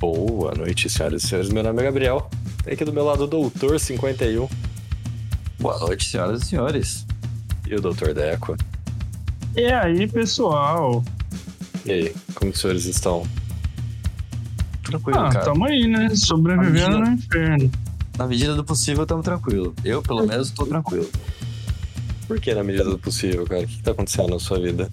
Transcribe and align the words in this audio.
Boa 0.00 0.54
noite, 0.54 0.88
senhoras 0.88 1.22
e 1.24 1.28
senhores. 1.28 1.50
Meu 1.50 1.62
nome 1.62 1.80
é 1.80 1.84
Gabriel. 1.84 2.28
Tem 2.64 2.72
aqui 2.74 2.84
do 2.84 2.92
meu 2.92 3.04
lado 3.04 3.24
o 3.24 3.26
Doutor 3.26 3.78
51 3.78 4.48
Boa 5.58 5.78
noite, 5.78 6.06
senhoras 6.06 6.42
e 6.42 6.46
senhores. 6.46 7.06
e 7.66 7.74
o 7.74 7.80
Doutor 7.80 8.14
Deco. 8.14 8.56
E 9.54 9.66
aí, 9.66 10.06
pessoal? 10.08 11.04
E 11.84 11.90
aí, 11.92 12.14
como 12.34 12.50
os 12.50 12.58
senhores 12.60 12.84
estão? 12.86 13.26
Tranquilo, 14.84 15.18
Ah, 15.20 15.30
cara. 15.30 15.44
tamo 15.44 15.64
aí, 15.66 15.86
né? 15.86 16.08
Sobrevivendo 16.14 16.96
Imagina. 16.96 16.98
no 17.00 17.12
inferno. 17.12 17.70
Na 18.16 18.26
medida 18.26 18.54
do 18.54 18.64
possível, 18.64 19.02
estamos 19.02 19.24
tranquilo. 19.24 19.74
Eu, 19.84 20.02
pelo 20.02 20.26
menos, 20.26 20.50
tô 20.50 20.66
tranquilo. 20.66 21.08
Por 22.26 22.40
que 22.40 22.54
na 22.54 22.62
medida 22.64 22.84
do 22.84 22.98
possível, 22.98 23.44
cara? 23.46 23.62
O 23.62 23.66
que, 23.66 23.76
que 23.76 23.82
tá 23.82 23.90
acontecendo 23.90 24.30
na 24.30 24.38
sua 24.38 24.58
vida? 24.60 24.90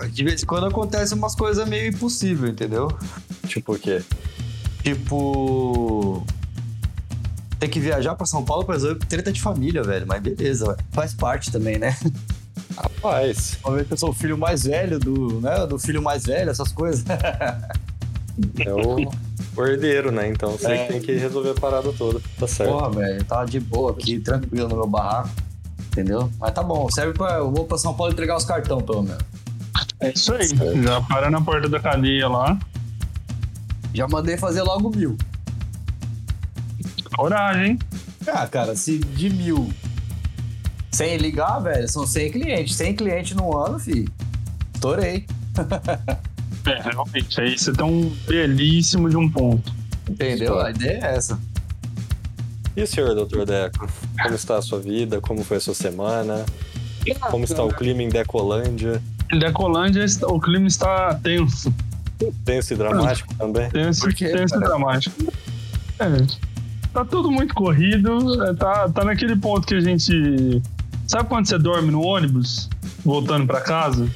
De 0.00 0.24
vez 0.24 0.42
em 0.42 0.46
quando 0.46 0.66
acontecem 0.66 1.16
umas 1.16 1.34
coisas 1.34 1.68
meio 1.68 1.88
impossíveis, 1.88 2.52
entendeu? 2.52 2.88
Tipo 3.46 3.74
o 3.74 3.78
quê? 3.78 4.02
Tipo. 4.82 6.24
Tem 7.58 7.68
que 7.70 7.80
viajar 7.80 8.14
pra 8.14 8.26
São 8.26 8.44
Paulo 8.44 8.64
pra 8.64 8.74
resolver 8.74 8.98
treta 9.06 9.32
de 9.32 9.40
família, 9.40 9.82
velho. 9.82 10.06
Mas 10.06 10.20
beleza, 10.22 10.66
ué. 10.68 10.76
faz 10.92 11.14
parte 11.14 11.50
também, 11.50 11.78
né? 11.78 11.96
Rapaz, 12.76 13.56
Uma 13.64 13.76
vez 13.76 13.86
que 13.86 13.92
eu 13.94 13.96
sou 13.98 14.10
o 14.10 14.12
filho 14.12 14.36
mais 14.36 14.64
velho 14.64 14.98
do, 14.98 15.40
né? 15.40 15.66
Do 15.66 15.78
filho 15.78 16.02
mais 16.02 16.24
velho, 16.24 16.50
essas 16.50 16.72
coisas. 16.72 17.04
é 17.08 18.72
o, 18.72 19.08
o 19.56 19.64
herdeiro, 19.66 20.10
né? 20.10 20.28
Então 20.28 20.52
você 20.52 20.66
É. 20.72 20.86
tem 20.86 21.00
que 21.00 21.12
resolver 21.12 21.50
a 21.50 21.54
parada 21.54 21.92
toda. 21.92 22.20
Tá 22.38 22.46
certo. 22.48 22.70
Porra, 22.72 22.90
velho, 22.90 23.24
tava 23.24 23.46
de 23.46 23.60
boa 23.60 23.92
aqui, 23.92 24.18
tranquilo 24.18 24.68
no 24.68 24.74
meu 24.76 24.86
barraco. 24.86 25.30
Entendeu? 25.92 26.28
Mas 26.40 26.52
tá 26.52 26.62
bom, 26.62 26.90
serve 26.90 27.12
pra. 27.16 27.34
Eu 27.36 27.50
vou 27.52 27.64
pra 27.64 27.78
São 27.78 27.94
Paulo 27.94 28.12
entregar 28.12 28.36
os 28.36 28.44
cartão, 28.44 28.80
pelo 28.80 29.02
menos. 29.02 29.22
É 30.04 30.12
isso 30.14 30.34
aí. 30.34 30.46
Certo. 30.46 30.82
Já 30.82 31.00
para 31.00 31.30
na 31.30 31.40
porta 31.40 31.68
da 31.68 31.80
cadeia 31.80 32.28
lá. 32.28 32.58
Já 33.92 34.06
mandei 34.08 34.36
fazer 34.36 34.62
logo 34.62 34.90
mil. 34.90 35.16
Coragem, 37.16 37.72
hein? 37.72 37.78
Ah, 38.26 38.46
cara, 38.46 38.74
se 38.74 38.98
de 38.98 39.30
mil 39.30 39.70
sem 40.94 41.16
ligar, 41.16 41.58
velho, 41.58 41.88
são 41.88 42.06
100 42.06 42.30
clientes. 42.30 42.76
100 42.76 42.94
clientes 42.94 43.36
no 43.36 43.56
ano, 43.58 43.78
fi. 43.78 44.08
Estourei. 44.74 45.26
É, 46.66 46.80
realmente. 46.80 47.38
Aí 47.42 47.58
você 47.58 47.74
tem 47.74 47.84
um 47.84 48.08
belíssimo 48.26 49.10
de 49.10 49.18
um 49.18 49.30
ponto. 49.30 49.70
Entendeu? 50.08 50.58
A 50.58 50.70
ideia 50.70 50.98
é 51.02 51.16
essa. 51.16 51.38
E 52.74 52.82
o 52.82 52.86
senhor, 52.86 53.14
Doutor 53.14 53.44
Deco? 53.44 53.86
Como 54.22 54.34
está 54.34 54.56
a 54.56 54.62
sua 54.62 54.80
vida? 54.80 55.20
Como 55.20 55.44
foi 55.44 55.58
a 55.58 55.60
sua 55.60 55.74
semana? 55.74 56.46
Como 57.30 57.44
está 57.44 57.62
o 57.62 57.68
clima 57.68 58.02
em 58.02 58.08
Decolândia? 58.08 59.02
Decolândia, 59.30 60.04
o 60.22 60.40
clima 60.40 60.66
está 60.66 61.14
tenso. 61.14 61.72
Tenso 62.44 62.72
e 62.74 62.76
dramático 62.76 63.34
também? 63.34 63.68
Tenso, 63.70 64.08
tenso 64.14 64.56
e 64.56 64.60
dramático. 64.60 65.32
É. 65.98 66.26
Tá 66.92 67.04
tudo 67.04 67.30
muito 67.30 67.54
corrido. 67.54 68.44
é, 68.44 68.54
Tá, 68.54 68.88
tá 68.88 69.04
naquele 69.04 69.36
ponto 69.36 69.66
que 69.66 69.74
a 69.74 69.80
gente. 69.80 70.62
Sabe 71.06 71.28
quando 71.28 71.46
você 71.46 71.58
dorme 71.58 71.90
no 71.90 72.00
ônibus, 72.02 72.68
voltando 73.04 73.46
pra 73.46 73.60
casa? 73.60 74.08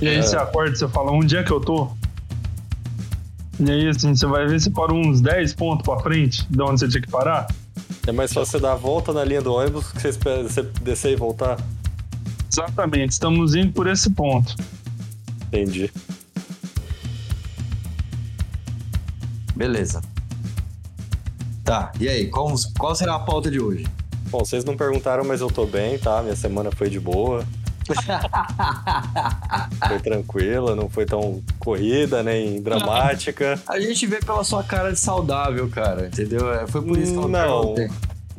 E 0.00 0.08
aí 0.08 0.16
É. 0.16 0.22
você 0.22 0.36
acorda 0.36 0.72
e 0.74 0.76
você 0.78 0.88
fala, 0.88 1.12
onde 1.12 1.36
é 1.36 1.42
que 1.42 1.50
eu 1.52 1.60
tô? 1.60 1.88
E 3.60 3.70
aí, 3.70 3.88
assim, 3.88 4.14
você 4.16 4.26
vai 4.26 4.46
ver 4.46 4.60
se 4.60 4.70
parou 4.70 4.98
uns 4.98 5.20
10 5.20 5.54
pontos 5.54 5.84
pra 5.84 6.00
frente 6.00 6.44
de 6.50 6.60
onde 6.62 6.80
você 6.80 6.88
tinha 6.88 7.02
que 7.02 7.10
parar. 7.10 7.46
É 8.06 8.10
mais 8.10 8.32
fácil 8.32 8.52
você 8.52 8.58
dar 8.58 8.72
a 8.72 8.76
volta 8.76 9.12
na 9.12 9.22
linha 9.22 9.40
do 9.40 9.52
ônibus 9.52 9.92
que 9.92 10.00
você 10.00 10.08
espera 10.08 10.42
você 10.42 10.62
descer 10.82 11.12
e 11.12 11.16
voltar? 11.16 11.56
Exatamente, 12.52 13.12
estamos 13.12 13.54
indo 13.54 13.72
por 13.72 13.86
esse 13.86 14.10
ponto. 14.10 14.54
Entendi. 15.46 15.90
Beleza. 19.56 20.02
Tá, 21.64 21.90
e 21.98 22.06
aí, 22.08 22.28
qual, 22.28 22.52
qual 22.78 22.94
será 22.94 23.14
a 23.14 23.20
pauta 23.20 23.50
de 23.50 23.58
hoje? 23.58 23.86
Bom, 24.28 24.40
vocês 24.40 24.64
não 24.64 24.76
perguntaram, 24.76 25.24
mas 25.24 25.40
eu 25.40 25.50
tô 25.50 25.64
bem, 25.64 25.98
tá? 25.98 26.22
Minha 26.22 26.36
semana 26.36 26.70
foi 26.70 26.90
de 26.90 27.00
boa. 27.00 27.44
Foi 29.88 29.98
tranquila, 29.98 30.76
não 30.76 30.88
foi 30.88 31.04
tão 31.04 31.42
corrida, 31.58 32.22
nem 32.22 32.62
dramática. 32.62 33.60
A 33.66 33.80
gente 33.80 34.06
vê 34.06 34.20
pela 34.20 34.44
sua 34.44 34.62
cara 34.62 34.92
de 34.92 34.98
saudável, 35.00 35.68
cara, 35.68 36.06
entendeu? 36.06 36.50
É, 36.54 36.64
Foi 36.68 36.80
por 36.80 36.96
isso 36.96 37.12
que 37.12 37.18
eu 37.18 37.28
Não. 37.28 37.74
perguntei. 37.74 37.90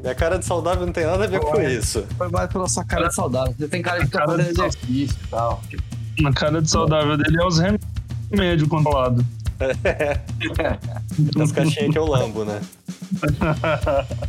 Minha 0.04 0.14
cara 0.16 0.38
de 0.38 0.44
saudável 0.44 0.86
não 0.86 0.92
tem 0.92 1.06
nada 1.06 1.24
a 1.24 1.28
ver 1.28 1.40
com 1.40 1.62
isso. 1.62 2.06
Foi 2.18 2.28
mais 2.30 2.52
pela 2.52 2.68
sua 2.68 2.84
cara 2.84 3.08
de 3.08 3.16
saudável. 3.16 3.56
Você 3.58 3.70
tem 3.70 3.82
cara 3.82 4.00
de 4.04 4.08
de 4.08 4.12
sau- 4.12 4.38
exercício 4.38 5.18
e 5.24 5.28
tal. 5.30 5.64
Na 6.20 6.34
cara 6.34 6.62
de 6.62 6.70
saudável 6.70 7.16
dele 7.18 7.42
é 7.42 7.46
os 7.46 7.58
remédios 8.30 8.68
controlados. 8.68 9.24
As 11.42 11.52
caixinhas 11.54 11.92
que 11.92 11.98
eu 11.98 12.06
lambo, 12.06 12.44
né? 12.44 12.60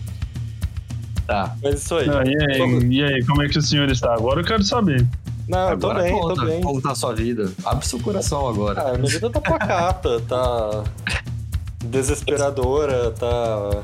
Tá. 1.27 1.57
Mas 1.63 1.83
isso 1.83 1.95
aí. 1.97 2.07
Não, 2.07 2.23
e, 2.23 2.37
aí, 2.53 2.87
e 2.91 3.03
aí, 3.03 3.25
como 3.25 3.43
é 3.43 3.49
que 3.49 3.59
o 3.59 3.63
senhor 3.63 3.89
está? 3.91 4.13
Agora 4.13 4.43
eu 4.43 4.45
quero 4.45 4.63
saber. 4.63 5.07
Não, 5.49 5.71
eu 5.71 5.79
tô 5.79 5.95
bem, 5.95 6.13
conta 6.13 6.35
tô 6.35 6.47
bem. 6.47 6.61
Como 6.61 6.83
tá 6.83 6.93
a 6.93 6.95
sua 6.95 7.15
vida? 7.15 7.51
Abre 7.65 7.87
seu 7.87 7.99
coração 7.99 8.47
agora. 8.47 8.91
Ah, 8.91 8.99
minha 8.99 9.11
vida 9.11 9.31
tá 9.31 9.41
pacata, 9.41 10.21
tá 10.21 10.85
desesperadora, 11.83 13.11
tá 13.13 13.83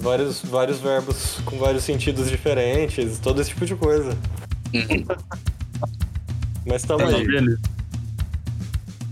vários, 0.00 0.42
vários 0.42 0.78
verbos 0.80 1.38
com 1.44 1.58
vários 1.58 1.84
sentidos 1.84 2.28
diferentes, 2.28 3.18
todo 3.18 3.40
esse 3.40 3.50
tipo 3.50 3.64
de 3.66 3.76
coisa. 3.76 4.16
Mas 6.66 6.82
tamo 6.82 7.00
Tá 7.00 7.16
aí. 7.16 7.26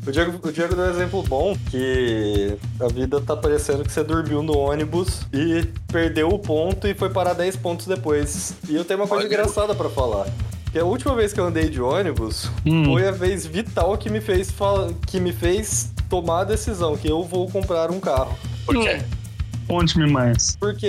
O 0.07 0.11
Diego, 0.11 0.49
o 0.49 0.53
Diego 0.53 0.75
deu 0.75 0.85
um 0.87 0.91
exemplo 0.91 1.23
bom, 1.23 1.55
que 1.71 2.57
a 2.81 2.89
vida 2.89 3.21
tá 3.21 3.37
parecendo 3.37 3.85
que 3.85 3.93
você 3.93 4.03
dormiu 4.03 4.43
no 4.43 4.57
ônibus 4.57 5.21
e 5.35 5.67
perdeu 5.93 6.29
o 6.31 6.39
ponto 6.39 6.87
e 6.89 6.95
foi 6.95 7.11
parar 7.11 7.35
10 7.35 7.57
pontos 7.57 7.87
depois. 7.87 8.55
E 8.69 8.75
eu 8.75 8.85
tenho 8.87 9.01
uma 9.01 9.07
coisa 9.07 9.25
Olha. 9.27 9.35
engraçada 9.35 9.75
pra 9.75 9.91
falar. 9.91 10.27
Que 10.73 10.79
a 10.79 10.85
última 10.85 11.15
vez 11.15 11.33
que 11.35 11.41
eu 11.41 11.45
andei 11.47 11.69
de 11.69 11.81
ônibus 11.81 12.51
Hum. 12.65 12.85
foi 12.87 13.07
a 13.07 13.11
vez 13.11 13.45
vital 13.45 13.99
que 13.99 14.09
me 14.09 14.21
fez 14.21 14.51
fala- 14.51 14.95
que 15.07 15.21
me 15.21 15.33
fez 15.33 15.91
tomar 16.09 16.41
a 16.41 16.45
decisão 16.45 16.97
que 16.97 17.09
eu 17.09 17.23
vou 17.25 17.51
comprar 17.51 17.91
um 17.91 18.01
carro. 18.01 18.39
Por 18.65 18.77
quê? 18.81 19.03
Conte-me 19.69 20.11
mais. 20.11 20.57
Porque 20.59 20.87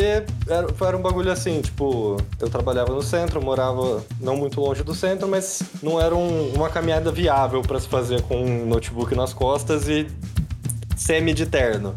era, 0.48 0.68
era 0.82 0.98
um 0.98 1.02
bagulho 1.02 1.32
assim, 1.32 1.62
tipo, 1.62 2.16
eu 2.40 2.50
trabalhava 2.50 2.94
no 2.94 3.02
centro, 3.04 3.42
morava 3.44 4.02
não 4.22 4.38
muito 4.38 4.60
longe 4.62 4.84
do 4.84 4.96
centro, 4.96 5.28
mas 5.28 5.62
não 5.84 6.00
era 6.02 6.16
um- 6.16 6.54
uma 6.56 6.70
caminhada 6.70 7.12
viável 7.12 7.62
pra 7.62 7.80
se 7.80 7.88
fazer 7.88 8.22
com 8.24 8.42
um 8.42 8.66
notebook 8.66 9.14
nas 9.14 9.34
costas 9.34 9.88
e 9.90 10.08
semi 10.96 11.34
de 11.34 11.46
terno, 11.46 11.94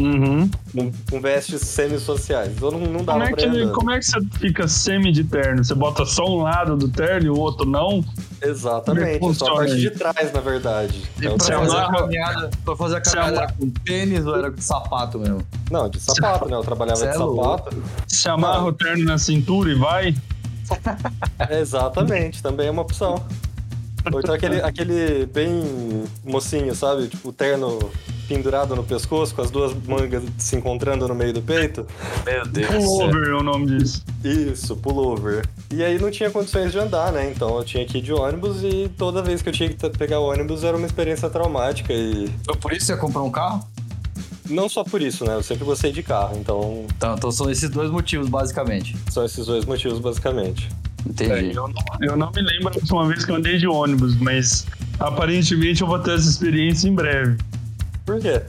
Uhum. 0.00 0.48
com, 0.72 0.92
com 1.10 1.20
vestes 1.20 1.60
semi-sociais. 1.62 2.52
Então 2.56 2.70
não, 2.70 2.80
não 2.80 3.04
dava 3.04 3.20
Como 3.20 3.24
é, 3.24 3.32
que, 3.34 3.66
como 3.72 3.90
é 3.90 3.98
que 3.98 4.04
você 4.06 4.20
fica 4.38 4.68
semi 4.68 5.10
de 5.10 5.24
terno? 5.24 5.64
Você 5.64 5.74
bota 5.74 6.04
só 6.06 6.24
um 6.24 6.42
lado 6.42 6.76
do 6.76 6.88
terno 6.88 7.26
e 7.26 7.30
o 7.30 7.38
outro 7.38 7.66
não? 7.68 8.04
Exatamente, 8.40 9.24
é 9.24 9.34
só 9.34 9.46
a 9.46 9.54
parte 9.56 9.76
de 9.76 9.90
trás, 9.90 10.32
na 10.32 10.40
verdade. 10.40 11.02
Então, 11.16 11.36
pra 11.36 11.46
Você 11.46 11.52
fazer 11.52 11.76
a 11.76 11.90
caminhada, 11.90 12.50
pra 12.64 12.76
fazer 12.76 12.96
a 12.96 13.04
Você 13.04 13.16
caminhada 13.16 13.54
com 13.58 13.70
tênis 13.70 14.26
ou 14.26 14.36
era 14.36 14.50
com 14.50 14.60
sapato 14.60 15.18
mesmo? 15.18 15.42
Não, 15.70 15.88
de 15.88 16.00
sapato, 16.00 16.48
né? 16.48 16.56
Eu 16.56 16.62
trabalhava 16.62 16.98
Cê 16.98 17.06
de 17.06 17.10
é 17.10 17.14
sapato. 17.14 17.82
Se 18.06 18.28
amarra 18.28 18.64
o 18.64 18.72
terno 18.72 19.04
na 19.04 19.18
cintura 19.18 19.70
e 19.70 19.74
vai? 19.74 20.14
Exatamente, 21.50 22.42
também 22.42 22.68
é 22.68 22.70
uma 22.70 22.82
opção. 22.82 23.24
Ou 24.12 24.20
então 24.20 24.34
aquele, 24.34 24.62
aquele 24.62 25.26
bem 25.26 26.04
mocinho, 26.24 26.74
sabe? 26.74 27.08
Tipo, 27.08 27.32
terno 27.32 27.78
pendurado 28.28 28.76
no 28.76 28.84
pescoço, 28.84 29.34
com 29.34 29.42
as 29.42 29.50
duas 29.50 29.74
mangas 29.86 30.22
se 30.36 30.56
encontrando 30.56 31.08
no 31.08 31.14
meio 31.14 31.32
do 31.32 31.42
peito. 31.42 31.86
Meu 32.24 32.46
Deus. 32.46 32.68
Pullover 32.68 33.28
é 33.28 33.34
o 33.34 33.42
nome 33.42 33.66
disso. 33.66 34.04
Isso, 34.22 34.76
pullover. 34.76 35.44
E 35.70 35.84
aí 35.84 35.98
não 35.98 36.10
tinha 36.10 36.30
condições 36.30 36.72
de 36.72 36.78
andar, 36.78 37.12
né? 37.12 37.30
Então 37.30 37.56
eu 37.58 37.62
tinha 37.64 37.84
que 37.84 37.98
ir 37.98 38.02
de 38.02 38.12
ônibus 38.12 38.62
e 38.62 38.90
toda 38.96 39.22
vez 39.22 39.42
que 39.42 39.50
eu 39.50 39.52
tinha 39.52 39.68
que 39.68 39.90
pegar 39.90 40.18
o 40.18 40.24
ônibus 40.30 40.64
era 40.64 40.76
uma 40.76 40.86
experiência 40.86 41.28
traumática. 41.28 41.92
E 41.92 42.28
Por 42.60 42.72
isso 42.72 42.86
você 42.86 42.96
comprou 42.96 43.26
um 43.26 43.30
carro? 43.30 43.66
não 44.50 44.66
só 44.66 44.82
por 44.82 45.02
isso, 45.02 45.26
né? 45.26 45.34
Eu 45.34 45.42
sempre 45.42 45.66
gostei 45.66 45.92
de 45.92 46.02
carro, 46.02 46.38
então 46.40 46.86
Então, 46.96 47.14
então 47.14 47.30
são 47.30 47.50
esses 47.50 47.68
dois 47.68 47.90
motivos, 47.90 48.30
basicamente. 48.30 48.96
são 49.10 49.22
esses 49.26 49.44
dois 49.44 49.66
motivos, 49.66 49.98
basicamente. 49.98 50.70
É, 51.06 51.10
Entendi. 51.10 51.54
eu, 51.54 51.68
não, 51.68 51.82
eu 52.00 52.16
não 52.16 52.32
me 52.32 52.40
lembro 52.40 52.68
a 52.70 52.74
última 52.76 53.06
vez 53.06 53.26
que 53.26 53.30
eu 53.30 53.36
andei 53.36 53.58
de 53.58 53.66
ônibus, 53.66 54.16
mas 54.16 54.66
aparentemente 54.98 55.82
eu 55.82 55.86
vou 55.86 55.98
ter 55.98 56.14
essa 56.14 56.28
experiência 56.30 56.88
em 56.88 56.94
breve. 56.94 57.36
Por 58.06 58.18
quê? 58.20 58.40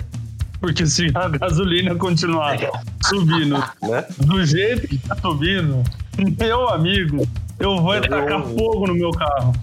Porque 0.62 0.86
se 0.88 1.12
a 1.14 1.28
gasolina 1.28 1.94
continuar 1.96 2.58
subindo 3.06 3.58
Né? 3.82 4.06
do 4.20 4.46
jeito 4.46 4.88
que 4.88 4.98
tá 5.00 5.18
subindo, 5.18 5.84
meu 6.18 6.70
amigo, 6.70 7.28
eu 7.60 7.78
vou 7.82 7.96
Eu 7.96 8.02
tacar 8.02 8.40
um- 8.42 8.58
fogo 8.58 8.88
no 8.88 8.94
meu 8.96 9.12
carro. 9.12 9.54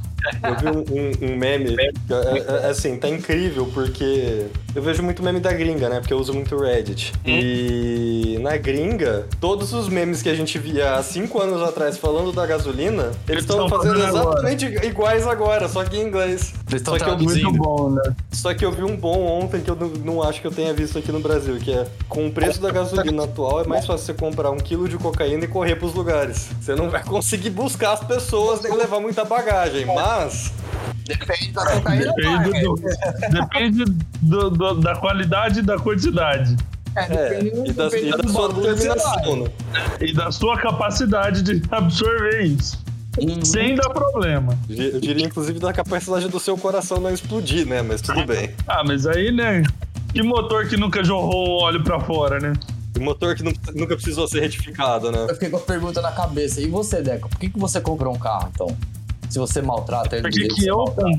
eu 0.43 0.57
vi 0.57 0.67
um, 0.69 0.81
um- 1.29 1.33
um 1.33 1.37
meme, 1.37 1.77
é, 1.79 1.85
é- 1.85 2.67
é 2.67 2.71
assim, 2.71 2.97
tá 2.99 3.09
incrível, 3.09 3.67
porque 3.73 4.47
eu 4.77 4.83
vejo 4.83 5.03
muito 5.03 5.23
meme 5.23 5.41
da 5.41 5.51
gringa, 5.55 5.89
né? 5.89 6.01
Porque 6.01 6.13
eu 6.13 6.19
uso 6.19 6.35
muito 6.35 6.55
Reddit. 6.59 7.15
E 7.25 8.39
na 8.43 8.59
gringa, 8.59 9.27
todos 9.41 9.73
os 9.73 9.89
memes 9.89 10.21
que 10.21 10.29
a 10.29 10.35
gente 10.35 10.59
via 10.59 10.97
há 10.97 11.03
cinco 11.03 11.41
anos 11.41 11.63
atrás 11.63 11.97
falando 11.97 12.31
da 12.31 12.45
gasolina, 12.45 13.11
eles 13.27 13.45
estão 13.45 13.71
fazendo 13.71 13.99
fazendo 13.99 14.19
agora. 14.19 14.51
exatamente 14.51 14.87
iguais 14.87 15.27
agora, 15.27 15.67
só 15.67 15.83
que 15.83 15.97
em 15.97 16.03
inglês. 16.07 16.53
Eles 16.69 16.83
estão 16.83 16.99
Só 16.99 17.03
que 17.03 17.11
eu-. 17.11 17.17
Muito 17.19 17.53
bom, 17.53 17.91
né? 17.91 18.03
Só 18.31 18.53
que 18.53 18.67
eu 18.67 18.71
vi 18.71 18.85
um 18.85 18.95
bom 18.95 19.27
ontem 19.27 19.63
que 19.63 19.71
eu 19.71 19.77
não, 19.77 19.89
não 19.89 20.23
acho 20.23 20.43
que 20.43 20.47
eu 20.47 20.53
tenha 20.53 20.75
visto 20.75 20.99
aqui 20.99 21.11
no 21.11 21.21
Brasil, 21.21 21.57
que 21.57 21.73
é 21.73 21.87
com 22.07 22.27
o 22.27 22.31
preço 22.31 22.61
da 22.61 22.71
gasolina 22.71 23.25
atual, 23.25 23.63
é 23.63 23.67
mais 23.67 23.87
fácil 23.87 24.05
você 24.05 24.13
comprar 24.13 24.51
um 24.51 24.59
quilo 24.59 24.87
de 24.87 24.99
cocaína 24.99 25.45
e 25.47 25.49
correr 25.49 25.77
pros 25.77 25.95
lugares. 25.95 26.51
Você 26.61 26.75
não 26.75 26.91
vai 26.91 27.03
conseguir 27.03 27.49
buscar 27.49 27.93
as 27.95 28.05
pessoas 28.05 28.61
nem 28.61 28.77
levar 28.77 29.01
muita 29.01 29.25
bagagem, 29.25 29.87
mas 29.87 30.53
Depende 31.07 31.53
da 31.53 31.65
cocaína, 31.65 32.13
Depende, 32.17 32.51
vai, 32.51 32.63
do, 32.63 32.75
depende 33.31 33.85
do- 34.21 34.51
do- 34.51 34.66
da 34.75 34.97
qualidade 34.97 35.61
e 35.61 35.63
da 35.63 35.79
quantidade. 35.79 36.57
É, 36.95 37.01
é, 37.05 37.29
depende- 37.41 37.71
e 37.71 37.73
da, 37.73 37.85
depende 37.89 38.07
e 38.09 38.11
da 38.11 38.17
do 38.19 38.29
sua 38.31 38.49
que 38.49 38.61
determinação, 38.61 39.37
né? 39.37 39.51
E 40.01 40.15
da 40.15 40.33
sua 40.33 40.57
capacidade 40.59 41.43
de 41.43 41.63
absorver 41.71 42.43
isso. 42.45 42.79
vai. 43.19 43.45
Sem 43.45 43.75
dar 43.75 43.91
problema. 43.91 44.59
Eu 44.69 45.01
diria, 45.01 45.25
inclusive, 45.27 45.59
da 45.59 45.73
capacidade 45.73 46.29
do 46.29 46.41
seu 46.41 46.57
coração 46.57 46.99
não 47.01 47.11
explodir, 47.13 47.67
né? 47.67 47.83
Mas 47.83 48.01
tudo 48.01 48.25
bem. 48.27 48.51
Ah, 48.67 48.83
mas 48.87 49.07
aí, 49.07 49.31
né? 49.33 49.63
Que 50.13 50.23
motor 50.23 50.67
que 50.67 50.77
nunca 50.79 51.05
jorrou 51.05 51.63
óleo 51.63 51.83
pra 51.85 52.01
fora, 52.01 52.39
né? 52.41 52.55
E 52.95 52.99
motor 52.99 53.35
que 53.35 53.43
nu- 53.43 53.53
nunca 53.75 53.95
precisou 53.95 54.27
ser 54.27 54.41
retificado, 54.41 55.13
né? 55.13 55.27
Eu 55.29 55.35
fiquei 55.35 55.51
com 55.51 55.59
a 55.59 55.61
pergunta 55.61 56.01
na 56.01 56.13
cabeça. 56.13 56.63
E 56.63 56.67
você, 56.69 57.03
Deco? 57.03 57.29
Por 57.29 57.39
que, 57.39 57.51
que 57.51 57.59
você 57.59 57.79
comprou 57.79 58.15
um 58.15 58.19
carro, 58.19 58.51
então? 58.55 58.75
Se 59.29 59.39
você 59.39 59.61
maltrata 59.61 60.17
ele 60.17 60.23
Por 60.23 60.31
do 60.31 60.37
que, 60.39 60.49
que 60.49 60.67
eu, 60.67 60.77
maltrata, 60.79 61.11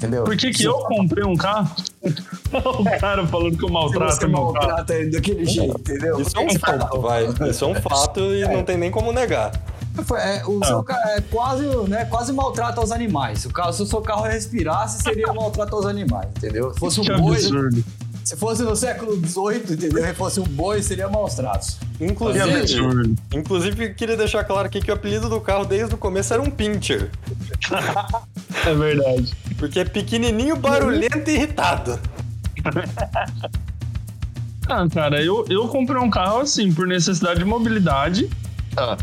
entendeu? 0.00 0.24
por 0.24 0.36
que, 0.36 0.50
que 0.50 0.64
eu 0.64 0.74
comprei 0.74 1.24
um 1.24 1.36
carro? 1.36 1.70
o 2.02 2.84
cara 2.98 3.26
falando 3.26 3.56
que 3.56 3.64
eu 3.64 3.68
Se 3.68 3.74
maltrato 3.74 4.14
você 4.16 4.26
meu 4.26 4.36
carro. 4.36 4.52
maltrata 4.54 4.94
ele 4.94 5.10
daquele 5.10 5.44
jeito, 5.44 5.78
entendeu? 5.78 6.20
Isso 6.20 6.36
é 6.36 6.40
um 6.40 6.58
fato, 6.58 7.00
vai. 7.00 7.26
Isso 7.50 7.64
é 7.64 7.68
um 7.68 7.74
fato 7.74 8.20
e 8.20 8.46
não 8.48 8.62
tem 8.64 8.76
nem 8.78 8.90
como 8.90 9.12
negar. 9.12 9.52
Foi- 10.04 10.18
é, 10.20 10.42
o 10.46 10.64
seu 10.64 10.82
carro 10.82 11.08
é 11.10 11.20
quase, 11.20 11.66
né, 11.88 12.04
quase 12.06 12.32
maltrata 12.32 12.80
os 12.80 12.90
animais. 12.92 13.44
O 13.44 13.50
carro, 13.50 13.72
se 13.72 13.82
o 13.82 13.86
seu 13.86 14.00
carro 14.00 14.22
respirasse, 14.22 15.02
seria 15.02 15.32
maltratar 15.32 15.78
os 15.78 15.84
animais, 15.86 16.28
entendeu? 16.36 16.72
Se 16.72 16.78
fosse 16.80 17.00
Que 17.02 17.12
um 17.12 17.20
boi, 17.20 17.36
absurdo. 17.36 17.84
se 18.24 18.36
fosse 18.36 18.62
no 18.62 18.74
século 18.76 19.14
XVIII, 19.16 19.74
entendeu? 19.74 20.04
Se 20.06 20.14
fosse 20.14 20.40
um 20.40 20.44
boi, 20.44 20.80
seria 20.82 21.08
maus 21.08 21.34
tratos. 21.34 21.76
Que 21.98 22.04
Inclusive, 22.06 22.60
absurdo. 22.60 23.14
inclusive, 23.34 23.92
queria 23.94 24.16
deixar 24.16 24.44
claro 24.44 24.66
aqui 24.66 24.80
que 24.80 24.90
o 24.90 24.94
apelido 24.94 25.28
do 25.28 25.40
carro 25.40 25.66
desde 25.66 25.94
o 25.94 25.98
começo 25.98 26.32
era 26.32 26.40
um 26.42 26.50
Pincher. 26.50 27.10
É 28.66 28.74
verdade. 28.74 29.32
Porque 29.60 29.78
é 29.78 29.84
pequenininho, 29.84 30.56
barulhento 30.56 31.30
e 31.30 31.34
irritado. 31.34 32.00
Ah, 34.68 34.86
cara, 34.88 35.20
eu, 35.20 35.44
eu 35.48 35.66
comprei 35.66 36.00
um 36.00 36.08
carro 36.08 36.38
assim, 36.38 36.72
por 36.72 36.86
necessidade 36.86 37.40
de 37.40 37.44
mobilidade. 37.44 38.30
Ah. 38.76 38.96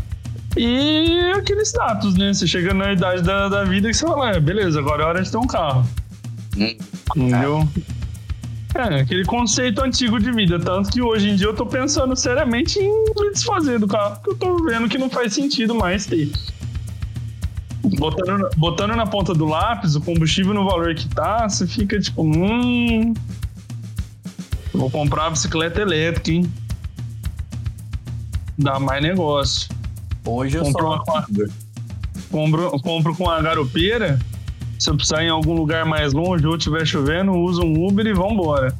E 0.56 1.30
aquele 1.36 1.60
status, 1.60 2.14
né? 2.14 2.32
Você 2.32 2.46
chega 2.46 2.72
na 2.72 2.94
idade 2.94 3.20
da, 3.20 3.50
da 3.50 3.64
vida 3.64 3.86
que 3.88 3.94
você 3.94 4.06
fala, 4.06 4.30
é, 4.30 4.40
beleza, 4.40 4.78
agora 4.78 5.02
é 5.02 5.06
hora 5.06 5.22
de 5.22 5.30
ter 5.30 5.36
um 5.36 5.46
carro. 5.46 5.86
Hum. 6.56 6.74
Entendeu? 7.14 7.68
É, 8.74 9.00
aquele 9.00 9.26
conceito 9.26 9.82
antigo 9.82 10.18
de 10.18 10.32
vida. 10.32 10.58
Tanto 10.58 10.90
que 10.90 11.02
hoje 11.02 11.28
em 11.28 11.36
dia 11.36 11.48
eu 11.48 11.54
tô 11.54 11.66
pensando 11.66 12.16
seriamente 12.16 12.78
em 12.78 13.04
me 13.04 13.30
desfazer 13.32 13.78
do 13.78 13.86
carro, 13.86 14.16
porque 14.16 14.30
eu 14.30 14.36
tô 14.36 14.64
vendo 14.64 14.88
que 14.88 14.96
não 14.96 15.10
faz 15.10 15.34
sentido 15.34 15.74
mais 15.74 16.06
ter. 16.06 16.30
Botando, 17.98 18.48
botando 18.56 18.96
na 18.96 19.06
ponta 19.06 19.34
do 19.34 19.44
lápis, 19.44 19.96
o 19.96 20.00
combustível 20.00 20.54
no 20.54 20.64
valor 20.64 20.94
que 20.94 21.08
tá, 21.08 21.48
você 21.48 21.66
fica 21.66 21.98
tipo, 22.00 22.22
hum. 22.22 23.12
Vou 24.72 24.88
comprar 24.88 25.24
uma 25.24 25.30
bicicleta 25.30 25.80
elétrica, 25.80 26.30
hein? 26.30 26.52
Dá 28.56 28.78
mais 28.78 29.02
negócio. 29.02 29.68
Hoje 30.24 30.56
eu 30.56 30.62
Comprou 30.62 31.02
só... 31.04 31.12
uma 31.12 31.26
compro, 32.30 32.70
compro 32.80 33.14
com 33.16 33.28
a 33.28 33.40
garupeira. 33.40 34.18
Se 34.78 34.90
eu 34.90 34.94
precisar 34.94 35.24
em 35.24 35.28
algum 35.28 35.54
lugar 35.54 35.84
mais 35.84 36.12
longe 36.12 36.46
ou 36.46 36.56
tiver 36.56 36.86
chovendo, 36.86 37.32
uso 37.32 37.62
um 37.62 37.86
Uber 37.86 38.06
e 38.06 38.12
vambora. 38.12 38.72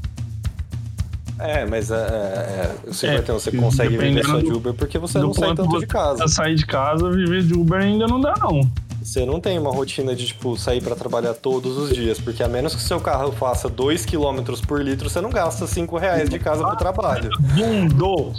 É, 1.40 1.64
mas 1.66 1.90
é, 1.90 1.94
é, 1.94 1.98
é, 1.98 2.76
você, 2.86 3.06
É, 3.06 3.14
Bertão, 3.14 3.38
você 3.38 3.52
consegue 3.52 3.96
viver 3.96 4.24
só 4.24 4.38
de 4.40 4.52
Uber 4.52 4.74
porque 4.74 4.98
você 4.98 5.18
não 5.18 5.32
sai 5.32 5.54
tanto 5.54 5.78
de 5.78 5.86
casa. 5.86 6.28
Sair 6.28 6.54
de 6.54 6.66
casa, 6.66 7.10
viver 7.10 7.42
de 7.42 7.54
Uber 7.54 7.80
ainda 7.80 8.06
não 8.06 8.20
dá, 8.20 8.34
não. 8.40 8.60
Você 9.08 9.24
não 9.24 9.40
tem 9.40 9.58
uma 9.58 9.70
rotina 9.70 10.14
de, 10.14 10.26
tipo, 10.26 10.54
sair 10.58 10.82
pra 10.82 10.94
trabalhar 10.94 11.32
todos 11.32 11.78
os 11.78 11.94
dias, 11.94 12.20
porque 12.20 12.42
a 12.42 12.48
menos 12.48 12.74
que 12.74 12.82
o 12.82 12.84
seu 12.84 13.00
carro 13.00 13.32
faça 13.32 13.66
2 13.66 14.04
km 14.04 14.42
por 14.66 14.82
litro, 14.82 15.08
você 15.08 15.18
não 15.18 15.30
gasta 15.30 15.66
5 15.66 15.96
reais 15.96 16.28
de 16.28 16.38
casa 16.38 16.62
pro 16.62 16.76
trabalho. 16.76 17.30
Bundo! 17.40 18.34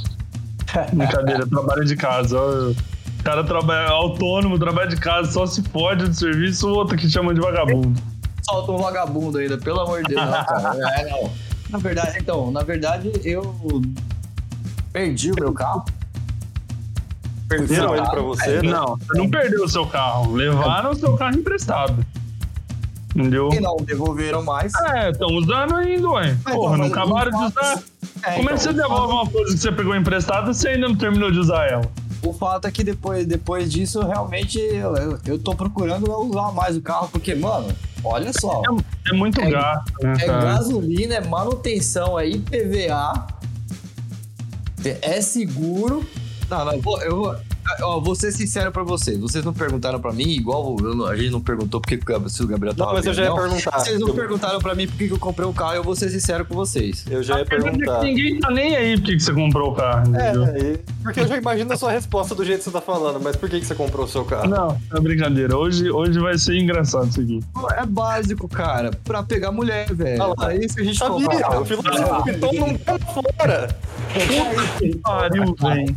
Brincadeira, 0.94 1.48
trabalho 1.48 1.84
de 1.84 1.96
casa. 1.96 2.40
O 2.40 2.76
cara 3.24 3.44
trabalha 3.44 3.90
autônomo, 3.90 4.60
trabalha 4.60 4.90
de 4.90 4.98
casa, 4.98 5.32
só 5.32 5.48
se 5.48 5.64
pode 5.64 6.08
do 6.08 6.14
serviço, 6.14 6.68
o 6.68 6.76
outro 6.76 6.96
que 6.96 7.10
chama 7.10 7.34
de 7.34 7.42
vagabundo. 7.42 8.00
solta 8.44 8.72
um 8.72 8.78
vagabundo 8.78 9.40
ainda, 9.40 9.58
pelo 9.58 9.80
amor 9.80 10.04
de 10.04 10.14
Deus. 10.14 10.22
Não, 10.24 10.46
cara. 10.46 10.76
É, 11.00 11.10
não. 11.10 11.32
Na 11.72 11.80
verdade, 11.80 12.20
então, 12.20 12.52
na 12.52 12.62
verdade, 12.62 13.12
eu 13.26 13.56
perdi 14.94 15.32
o 15.32 15.36
meu 15.36 15.52
carro. 15.52 15.84
Perderam 17.50 17.96
ele 17.96 18.08
pra 18.10 18.22
você, 18.22 18.62
né? 18.62 18.72
Não, 18.72 18.96
você 18.96 19.18
não 19.18 19.30
perdeu 19.30 19.64
o 19.66 19.68
seu 19.70 19.86
carro. 19.88 20.34
Levaram 20.34 20.92
o 20.92 20.96
seu 20.96 21.18
carro 21.18 21.36
emprestado. 21.36 22.06
Entendeu? 23.16 23.50
E 23.52 23.60
não 23.60 23.76
devolveram 23.78 24.44
mais. 24.44 24.72
É, 24.94 25.10
estão 25.10 25.30
usando 25.30 25.76
ainda, 25.76 26.08
ué. 26.10 26.38
Porra, 26.44 26.76
então, 26.76 26.78
não 26.78 26.86
acabaram 26.86 27.32
de 27.32 27.38
usar. 27.46 27.80
É, 28.22 28.36
Como 28.36 28.50
é 28.52 28.54
que 28.54 28.54
então, 28.54 28.58
você 28.58 28.74
devolve 28.74 29.14
uma 29.14 29.28
coisa 29.28 29.54
que 29.56 29.60
você 29.60 29.72
pegou 29.72 29.96
emprestada 29.96 30.54
se 30.54 30.68
ainda 30.68 30.88
não 30.88 30.96
terminou 30.96 31.32
de 31.32 31.40
usar 31.40 31.66
ela? 31.66 31.90
O 32.22 32.34
fato 32.34 32.68
é 32.68 32.72
que 32.72 32.84
depois, 32.84 33.26
depois 33.26 33.72
disso, 33.72 34.02
realmente, 34.06 34.60
eu, 34.60 34.96
eu, 34.96 35.20
eu 35.26 35.40
tô 35.40 35.56
procurando 35.56 36.06
não 36.08 36.30
usar 36.30 36.52
mais 36.52 36.78
o 36.78 36.82
carro, 36.82 37.10
porque, 37.12 37.34
mano, 37.34 37.74
olha 38.04 38.32
só. 38.40 38.62
É 39.08 39.14
muito 39.14 39.42
É- 39.42 39.50
gasto, 39.50 39.92
né, 40.04 40.14
É 40.20 40.26
cara? 40.26 40.44
gasolina, 40.46 41.16
é 41.16 41.22
manutenção, 41.26 42.20
é 42.20 42.28
IPVA, 42.28 43.26
é 45.02 45.22
seguro. 45.22 46.06
Não, 46.50 46.66
não, 46.66 46.74
eu 46.74 46.82
vou, 46.82 47.02
eu 47.04 47.16
vou, 47.18 47.36
ó, 47.82 48.00
vou 48.00 48.16
ser 48.16 48.32
sincero 48.32 48.72
pra 48.72 48.82
vocês. 48.84 49.20
Vocês 49.20 49.46
não 49.46 49.54
perguntaram 49.54 50.00
pra 50.00 50.12
mim, 50.12 50.30
igual 50.30 50.76
eu 50.82 50.96
não- 50.96 51.06
a 51.06 51.16
gente 51.16 51.30
não 51.32 51.40
perguntou 51.42 51.80
porque 51.80 51.98
que 51.98 52.30
se 52.30 52.42
o 52.44 52.48
Gabriel 52.48 52.74
Não, 52.76 52.86
tava 52.86 52.98
mas 52.98 53.06
eu 53.06 53.14
já 53.14 53.24
ia 53.24 53.30
não. 53.30 53.36
perguntar. 53.38 53.80
Vocês 53.80 54.00
não 54.00 54.08
Eu- 54.08 54.14
perguntaram 54.16 54.60
pra 54.60 54.74
mim 54.74 54.88
por 54.88 54.98
que 54.98 55.08
que 55.08 55.14
eu 55.14 55.20
comprei 55.20 55.48
o 55.48 55.54
carro, 55.54 55.76
eu 55.76 55.84
vou 55.84 55.96
ser 55.96 56.10
sincero 56.10 56.44
com 56.46 56.56
vocês. 56.56 57.06
Eu 57.10 57.22
já 57.22 57.38
ia 57.38 57.44
A 57.44 57.46
pergunta 57.46 57.70
é 57.70 57.78
perguntar. 57.78 58.00
que 58.00 58.06
ninguém 58.08 58.40
tá 58.40 58.50
nem 58.50 58.76
aí 58.76 58.98
porque 58.98 59.16
que 59.16 59.20
você 59.24 59.34
comprou 59.34 59.72
o 59.72 59.76
carro, 59.76 60.10
entendeu? 60.10 60.46
É, 60.46 60.60
e- 60.60 60.80
porque 61.04 61.20
eu 61.20 61.28
já 61.28 61.38
imagino 61.38 61.72
a 61.72 61.78
sua 61.78 61.92
resposta 61.92 62.34
do 62.34 62.44
jeito 62.44 62.60
que 62.60 62.64
você 62.66 62.72
tá 62.72 62.82
falando, 62.82 63.20
mas 63.22 63.36
por 63.36 63.48
que, 63.50 63.60
que 63.60 63.66
você 63.68 63.76
comprou 63.76 64.06
o 64.06 64.10
seu 64.10 64.26
carro? 64.26 64.48
Não, 64.50 64.78
é 64.96 65.00
brincadeira. 65.00 65.56
Hoje, 65.58 65.92
hoje 65.92 66.18
vai 66.20 66.38
ser 66.38 66.58
engraçado 66.60 67.08
isso 67.10 67.22
aqui. 67.22 67.40
É 67.78 67.86
básico, 67.86 68.48
cara, 68.48 68.92
pra 69.04 69.22
pegar 69.22 69.52
mulher, 69.52 69.94
velho. 69.94 70.24
Olha 70.24 70.34
lá. 70.38 70.54
É 70.54 70.58
isso 70.66 70.76
que 70.76 70.82
a 70.82 70.86
gente 70.86 71.00
compra 71.00 71.26
Sabia, 71.36 71.40
carro. 71.42 71.62
o 71.62 71.66
filósofo 71.66 72.58
não 72.60 72.78
tá 72.78 73.00
fora. 73.00 73.78
Pariu, 75.04 75.56
velho. 75.56 75.96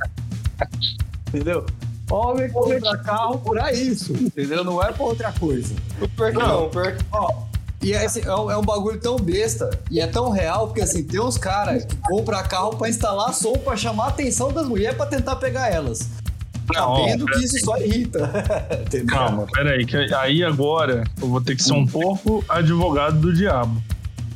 Entendeu? 1.28 1.66
Homem 2.10 2.50
compra 2.50 2.98
carro 2.98 3.38
pra 3.38 3.72
isso, 3.72 4.12
entendeu? 4.12 4.62
Não 4.62 4.82
é 4.82 4.92
pra 4.92 5.04
outra 5.04 5.32
coisa. 5.32 5.74
Pior 6.16 6.30
que 6.30 6.38
não, 6.38 6.68
pior 6.68 6.96
que... 6.96 7.04
Ó, 7.10 7.44
e 7.82 7.92
é, 7.94 8.04
assim, 8.04 8.20
é, 8.20 8.34
um, 8.34 8.50
é 8.50 8.56
um 8.56 8.62
bagulho 8.62 9.00
tão 9.00 9.16
besta 9.16 9.68
e 9.90 9.98
é 9.98 10.06
tão 10.06 10.30
real, 10.30 10.68
porque 10.68 10.82
assim, 10.82 11.02
tem 11.02 11.20
uns 11.20 11.36
caras 11.36 11.84
que 11.84 11.96
compram 11.96 12.40
carro 12.44 12.76
pra 12.76 12.88
instalar 12.88 13.34
som 13.34 13.54
pra 13.54 13.76
chamar 13.76 14.04
a 14.04 14.08
atenção 14.08 14.52
das 14.52 14.68
mulheres 14.68 14.96
pra 14.96 15.06
tentar 15.06 15.36
pegar 15.36 15.68
elas. 15.68 16.08
Não, 16.72 16.90
ó, 16.90 16.98
Sabendo 17.00 17.26
que 17.26 17.44
isso 17.44 17.58
só 17.64 17.76
irrita. 17.78 18.30
Calma, 19.08 19.46
peraí, 19.52 19.84
que 19.84 19.96
aí 20.14 20.44
agora 20.44 21.02
eu 21.20 21.28
vou 21.28 21.40
ter 21.40 21.56
que 21.56 21.62
ser 21.62 21.72
um 21.72 21.84
pouco 21.84 22.44
advogado 22.48 23.18
do 23.18 23.34
diabo. 23.34 23.82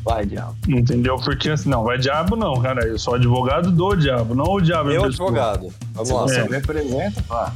Vai, 0.07 0.25
diabo. 0.25 0.55
Entendeu? 0.69 1.17
Porque 1.17 1.51
assim, 1.51 1.69
não, 1.69 1.83
vai 1.83 1.99
diabo 1.99 2.37
não, 2.37 2.61
cara. 2.63 2.87
Eu 2.87 2.97
sou 2.97 3.17
advogado 3.17 3.73
do 3.73 3.97
diabo, 3.97 4.37
não 4.37 4.45
o 4.45 4.61
diabo. 4.61 4.89
Eu, 4.93 5.03
advogado. 5.07 5.69
Vamos 5.95 6.09
Se 6.09 6.15
lá. 6.15 6.21
você 6.23 6.41
É. 6.41 6.43
representa, 6.45 7.23
pá. 7.23 7.53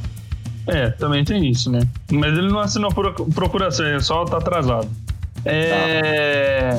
É, 0.67 0.89
também 0.89 1.23
tem 1.23 1.49
isso, 1.49 1.71
né? 1.71 1.79
Mas 2.11 2.37
ele 2.37 2.49
não 2.49 2.59
assinou 2.59 2.91
procuração, 3.33 3.85
ele 3.87 4.01
só 4.01 4.25
tá 4.25 4.37
atrasado. 4.37 4.89
É. 5.45 6.77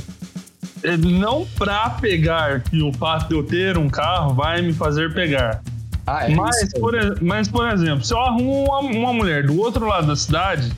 é, 0.82 0.96
Não 0.98 1.46
pra 1.56 1.88
pegar 1.88 2.60
que 2.60 2.82
o 2.82 2.92
fato 2.92 3.28
de 3.30 3.34
eu 3.34 3.42
ter 3.42 3.78
um 3.78 3.88
carro 3.88 4.34
vai 4.34 4.60
me 4.60 4.74
fazer 4.74 5.14
pegar. 5.14 5.62
Ah, 6.06 6.30
é 6.30 6.34
mas, 6.34 6.54
isso. 6.64 6.78
por, 6.80 6.92
mas, 7.22 7.48
por 7.48 7.66
exemplo, 7.68 8.04
se 8.04 8.12
eu 8.12 8.20
arrumo 8.20 8.64
uma, 8.64 8.78
uma 8.80 9.12
mulher 9.14 9.46
do 9.46 9.58
outro 9.58 9.86
lado 9.86 10.06
da 10.06 10.16
cidade, 10.16 10.70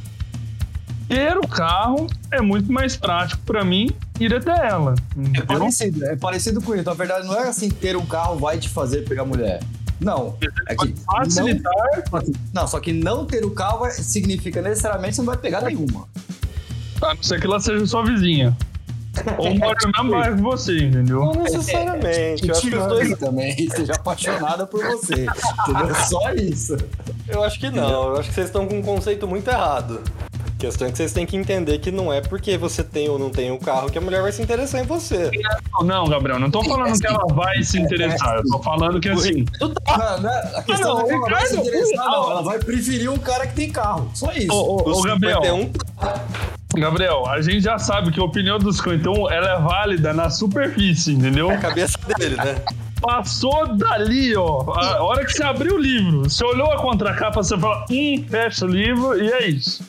ter 1.09 1.37
o 1.37 1.49
carro 1.49 2.07
é 2.31 2.41
muito 2.41 2.71
mais 2.73 2.97
prático 2.97 3.43
pra 3.45 3.65
mim 3.65 3.91
ir 4.21 4.35
até 4.35 4.69
ela. 4.69 4.95
É 5.35 5.41
parecido, 5.43 6.05
é 6.05 6.17
parecido 6.17 6.61
com 6.63 6.75
isso. 6.75 6.85
Na 6.85 6.95
verdade, 6.95 7.27
não 7.27 7.35
é 7.39 7.49
assim, 7.49 7.69
ter 7.69 7.97
um 7.97 8.07
carro 8.07 8.37
vai 8.39 8.59
te 8.59 8.69
fazer 8.69 9.03
pegar 9.09 9.25
mulher. 9.25 9.61
Não. 10.01 10.37
É 10.69 10.75
que 10.75 10.95
Facilitar. 11.07 11.73
não, 12.53 12.67
só 12.67 12.81
que 12.81 12.93
não 12.93 13.25
ter 13.25 13.45
o 13.45 13.51
carro 13.53 13.81
vai- 13.81 13.93
significa 13.93 14.61
necessariamente 14.61 15.11
que 15.11 15.17
você 15.17 15.23
não 15.23 15.27
vai 15.27 15.37
pegar 15.39 15.63
nenhuma. 15.63 16.07
A 17.03 17.15
não 17.15 17.23
ser 17.23 17.41
que 17.41 17.47
ela 17.47 17.61
seja 17.61 17.87
sua 17.87 18.05
vizinha. 18.05 18.57
Ou 19.39 19.55
mora 19.59 19.77
no 19.85 19.93
mesmo 19.93 20.11
bairro 20.11 20.37
que 20.37 20.43
você, 20.43 20.79
entendeu? 20.79 21.21
Não 21.21 21.35
necessariamente. 21.45 22.47
Eu 22.49 22.55
acho 22.55 22.69
que 22.69 22.77
os 22.77 22.87
dois. 22.87 23.19
também 23.19 23.55
seja 23.71 23.93
apaixonada 23.95 24.67
por 24.67 24.85
você. 24.85 25.27
Entendeu? 25.69 25.95
Só 26.09 26.33
isso. 26.33 26.77
Eu 27.29 27.45
acho 27.45 27.61
que 27.61 27.71
não. 27.71 27.89
Eu 28.15 28.17
acho 28.19 28.29
que 28.29 28.35
vocês 28.35 28.47
estão 28.47 28.67
com 28.67 28.79
um 28.79 28.83
conceito 28.83 29.27
muito 29.29 29.49
errado. 29.49 30.01
A 30.55 30.59
questão 30.59 30.89
é 30.89 30.91
que 30.91 30.97
vocês 30.97 31.13
têm 31.13 31.27
que 31.27 31.37
entender 31.37 31.79
que 31.79 31.91
não 31.91 32.13
é 32.13 32.21
porque 32.21 32.57
você 32.57 32.83
tem 32.83 33.09
ou 33.09 33.19
não 33.19 33.29
tem 33.29 33.51
um 33.51 33.59
carro 33.59 33.91
que 33.91 33.99
a 33.99 34.01
mulher 34.01 34.23
vai 34.23 34.33
se 34.33 34.41
interessar 34.41 34.81
em 34.81 34.85
você. 34.85 35.31
Não, 35.83 36.07
Gabriel, 36.07 36.39
não 36.39 36.51
tô 36.51 36.63
falando 36.63 36.99
que 36.99 37.07
ela 37.07 37.27
vai 37.35 37.63
se 37.63 37.79
interessar. 37.79 38.37
Eu 38.37 38.45
tô 38.45 38.63
falando 38.63 39.01
que 39.01 39.09
assim. 39.09 39.45
Não, 39.61 39.69
não, 39.69 40.31
a 40.31 40.63
questão 40.63 40.95
não, 40.95 41.01
não 41.01 41.05
é 41.05 41.09
que 41.09 41.15
ela 41.15 41.29
vai 41.29 41.47
se 41.47 41.57
interessar, 41.57 42.07
não. 42.07 42.31
Ela 42.31 42.43
vai 42.43 42.59
preferir 42.59 43.11
um 43.11 43.19
cara 43.19 43.47
que 43.47 43.55
tem 43.55 43.71
carro. 43.71 44.11
Só 44.15 44.33
isso. 44.33 44.53
Ô, 44.53 44.83
ô, 44.83 44.99
ô, 44.99 45.03
Gabriel, 45.03 45.43
51 45.43 45.73
Gabriel, 46.81 47.27
a 47.29 47.41
gente 47.41 47.61
já 47.61 47.79
sabe 47.79 48.11
que 48.11 48.21
a 48.21 48.25
opinião 48.25 48.59
do 48.59 48.73
51 48.73 49.31
ela 49.31 49.51
é 49.51 49.61
válida 49.61 50.13
na 50.13 50.31
superfície, 50.31 51.13
entendeu? 51.13 51.51
é 51.51 51.55
a 51.55 51.59
cabeça 51.59 51.99
dele, 52.19 52.37
né? 52.37 52.57
Passou 53.01 53.77
dali, 53.77 54.35
ó. 54.37 54.63
A 54.73 55.03
hora 55.03 55.25
que 55.25 55.33
você 55.33 55.43
abriu 55.43 55.75
o 55.75 55.79
livro, 55.79 56.23
você 56.23 56.45
olhou 56.45 56.71
a 56.73 56.81
contracapa, 56.81 57.43
você 57.43 57.57
fala, 57.59 57.85
hum, 57.91 58.25
fecha 58.29 58.65
o 58.65 58.69
livro 58.69 59.23
e 59.23 59.31
é 59.31 59.47
isso. 59.47 59.85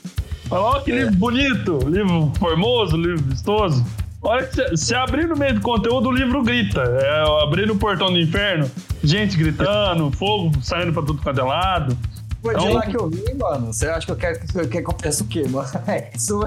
Ó, 0.49 0.79
que 0.81 0.91
É. 0.91 0.95
livro 0.95 1.15
bonito, 1.15 1.79
livro 1.87 2.31
formoso, 2.37 2.95
livro 2.97 3.23
vistoso. 3.23 3.85
A 4.23 4.27
hora 4.29 4.45
que 4.47 4.69
você 4.71 4.95
abrir 4.95 5.27
no 5.27 5.35
meio 5.35 5.53
do 5.55 5.61
conteúdo, 5.61 6.09
o 6.09 6.11
livro 6.11 6.41
grita. 6.43 6.81
É, 6.81 7.43
abrir 7.43 7.67
no 7.67 7.75
portão 7.75 8.07
do 8.11 8.19
inferno, 8.19 8.69
gente 9.03 9.37
gritando, 9.37 10.09
fogo 10.11 10.51
saindo 10.63 10.91
pra 10.93 11.03
tudo 11.03 11.21
quanto 11.21 11.39
é 11.39 11.43
lado. 11.43 11.97
Foi 12.41 12.55
de 12.55 12.61
Então- 12.63 12.73
lá 12.73 12.81
que 12.85 12.95
eu 12.97 13.09
vi, 13.09 13.33
mano. 13.35 13.71
Você 13.73 13.87
acha 13.87 14.05
que 14.05 14.11
eu 14.11 14.15
quero 14.15 14.39
que, 14.39 14.45
eu 14.57 14.67
quero 14.67 14.83
que 14.85 14.91
eu 14.91 14.95
peça 14.95 15.23
o 15.23 15.27
quê, 15.27 15.43
mano? 15.47 15.67
É, 15.87 16.09
isso 16.15 16.39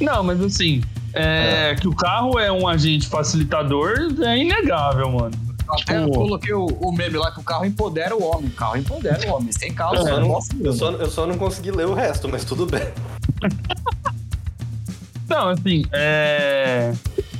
Não, 0.00 0.22
mas 0.24 0.40
assim, 0.40 0.82
é, 1.12 1.74
que 1.80 1.86
o 1.86 1.94
carro 1.94 2.38
é 2.38 2.50
um 2.50 2.66
agente 2.66 3.06
facilitador 3.08 3.94
é 4.20 4.36
inegável, 4.38 5.10
mano. 5.10 5.34
Até 5.72 6.02
eu 6.02 6.10
coloquei 6.10 6.52
o, 6.52 6.66
o 6.66 6.92
meme 6.92 7.16
lá 7.16 7.30
que 7.30 7.40
o 7.40 7.42
carro 7.42 7.64
empodera 7.64 8.14
o 8.14 8.22
homem. 8.22 8.48
O 8.48 8.52
carro 8.52 8.76
empodera 8.76 9.26
o 9.28 9.34
homem. 9.34 9.52
Sem 9.52 9.72
carro, 9.72 9.96
Eu 9.96 10.02
você 10.02 10.10
só, 10.10 10.20
não 10.20 10.40
eu, 10.60 10.72
só, 10.72 10.90
eu 10.92 11.10
só 11.10 11.26
não 11.26 11.38
consegui 11.38 11.70
ler 11.70 11.86
o 11.86 11.94
resto, 11.94 12.28
mas 12.28 12.44
tudo 12.44 12.66
bem. 12.66 12.86
Não, 15.28 15.48
assim, 15.48 15.82
é. 15.92 16.92